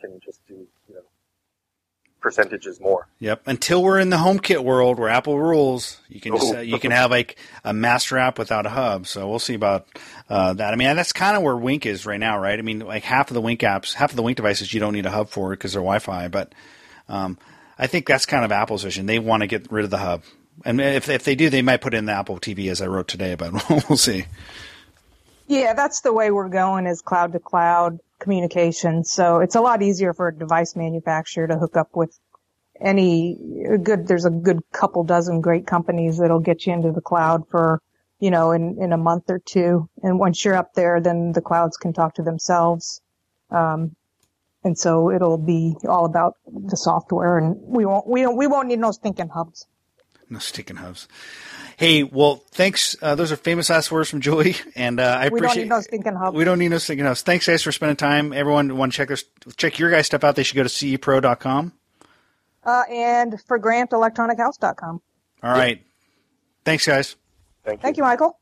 can 0.00 0.18
just 0.24 0.44
do, 0.48 0.54
you 0.88 0.94
know, 0.94 1.02
percentages 2.20 2.80
more. 2.80 3.06
Yep. 3.20 3.42
Until 3.46 3.82
we're 3.82 4.00
in 4.00 4.10
the 4.10 4.16
HomeKit 4.16 4.64
world 4.64 4.98
where 4.98 5.08
Apple 5.08 5.38
rules, 5.38 6.00
you 6.08 6.20
can 6.20 6.34
just, 6.36 6.54
Oh. 6.54 6.60
you 6.60 6.80
can 6.80 6.90
have 6.90 7.10
like 7.12 7.36
a 7.64 7.72
master 7.72 8.18
app 8.18 8.38
without 8.38 8.66
a 8.66 8.70
hub. 8.70 9.06
So 9.06 9.28
we'll 9.28 9.38
see 9.38 9.54
about 9.54 9.86
uh, 10.28 10.54
that. 10.54 10.72
I 10.72 10.76
mean, 10.76 10.96
that's 10.96 11.12
kind 11.12 11.36
of 11.36 11.42
where 11.44 11.56
Wink 11.56 11.86
is 11.86 12.06
right 12.06 12.18
now, 12.18 12.38
right? 12.38 12.58
I 12.58 12.62
mean, 12.62 12.80
like 12.80 13.04
half 13.04 13.30
of 13.30 13.34
the 13.34 13.40
Wink 13.40 13.60
apps, 13.60 13.94
half 13.94 14.10
of 14.10 14.16
the 14.16 14.22
Wink 14.22 14.36
devices, 14.36 14.72
you 14.74 14.80
don't 14.80 14.94
need 14.94 15.06
a 15.06 15.10
hub 15.10 15.28
for 15.28 15.50
because 15.50 15.74
they're 15.74 15.82
Wi-Fi. 15.82 16.26
But 16.28 16.54
um, 17.08 17.38
I 17.78 17.86
think 17.86 18.06
that's 18.06 18.26
kind 18.26 18.44
of 18.44 18.50
Apple's 18.52 18.82
vision. 18.84 19.06
They 19.06 19.18
want 19.18 19.42
to 19.42 19.46
get 19.46 19.70
rid 19.70 19.84
of 19.84 19.90
the 19.90 19.98
hub, 19.98 20.22
and 20.64 20.80
if 20.80 21.08
if 21.08 21.22
they 21.22 21.36
do, 21.36 21.48
they 21.50 21.62
might 21.62 21.80
put 21.80 21.94
in 21.94 22.06
the 22.06 22.12
Apple 22.12 22.40
TV 22.40 22.68
as 22.70 22.82
I 22.82 22.86
wrote 22.88 23.06
today. 23.06 23.36
But 23.36 23.52
we'll 23.88 23.96
see. 23.96 24.24
Yeah, 25.48 25.72
that's 25.72 26.02
the 26.02 26.12
way 26.12 26.30
we're 26.30 26.50
going 26.50 26.86
is 26.86 27.00
cloud 27.00 27.32
to 27.32 27.38
cloud 27.38 27.98
communication. 28.20 29.02
So 29.02 29.40
it's 29.40 29.54
a 29.54 29.62
lot 29.62 29.82
easier 29.82 30.12
for 30.12 30.28
a 30.28 30.34
device 30.34 30.76
manufacturer 30.76 31.48
to 31.48 31.56
hook 31.56 31.76
up 31.76 31.96
with 31.96 32.18
any 32.80 33.36
good, 33.82 34.06
there's 34.06 34.26
a 34.26 34.30
good 34.30 34.60
couple 34.72 35.04
dozen 35.04 35.40
great 35.40 35.66
companies 35.66 36.18
that'll 36.18 36.40
get 36.40 36.66
you 36.66 36.74
into 36.74 36.92
the 36.92 37.00
cloud 37.00 37.48
for, 37.50 37.80
you 38.20 38.30
know, 38.30 38.52
in, 38.52 38.76
in 38.78 38.92
a 38.92 38.98
month 38.98 39.24
or 39.30 39.38
two. 39.38 39.88
And 40.02 40.18
once 40.18 40.44
you're 40.44 40.54
up 40.54 40.74
there, 40.74 41.00
then 41.00 41.32
the 41.32 41.40
clouds 41.40 41.78
can 41.78 41.94
talk 41.94 42.14
to 42.16 42.22
themselves. 42.22 43.00
Um, 43.50 43.96
and 44.64 44.78
so 44.78 45.10
it'll 45.10 45.38
be 45.38 45.76
all 45.88 46.04
about 46.04 46.34
the 46.46 46.76
software 46.76 47.38
and 47.38 47.56
we 47.58 47.86
won't, 47.86 48.06
we 48.06 48.20
don't, 48.20 48.36
we 48.36 48.46
won't 48.46 48.68
need 48.68 48.80
no 48.80 48.92
stinking 48.92 49.30
hubs. 49.30 49.66
No 50.30 50.38
sticking 50.38 50.76
hubs. 50.76 51.08
Hey, 51.76 52.02
well, 52.02 52.42
thanks. 52.50 52.96
Uh, 53.00 53.14
those 53.14 53.32
are 53.32 53.36
famous 53.36 53.70
last 53.70 53.90
words 53.90 54.10
from 54.10 54.20
Julie, 54.20 54.56
and 54.74 55.00
uh, 55.00 55.16
I 55.20 55.28
We 55.28 55.40
don't 55.40 55.56
need 55.56 55.68
no 55.68 55.80
stinking 55.80 56.14
hubs. 56.16 56.36
We 56.36 56.44
don't 56.44 56.58
need 56.58 56.68
no 56.68 56.78
sticking 56.78 57.04
hubs. 57.04 57.22
Thanks, 57.22 57.46
guys, 57.46 57.62
for 57.62 57.72
spending 57.72 57.96
time. 57.96 58.32
Everyone 58.32 58.76
want 58.76 58.92
to 58.92 58.96
check 58.96 59.08
their 59.08 59.18
check 59.56 59.78
your 59.78 59.90
guys' 59.90 60.06
stuff 60.06 60.24
out. 60.24 60.36
They 60.36 60.42
should 60.42 60.56
go 60.56 60.64
to 60.64 60.68
cepro.com. 60.68 61.72
Uh, 62.64 62.82
and 62.90 63.40
for 63.46 63.58
Grant, 63.58 63.90
grantelectronichouse.com. 63.90 65.00
All 65.42 65.52
right. 65.52 65.82
Thanks, 66.64 66.86
guys. 66.86 67.16
Thank 67.64 67.78
you. 67.78 67.82
Thank 67.82 67.96
you, 67.96 68.02
Michael. 68.02 68.38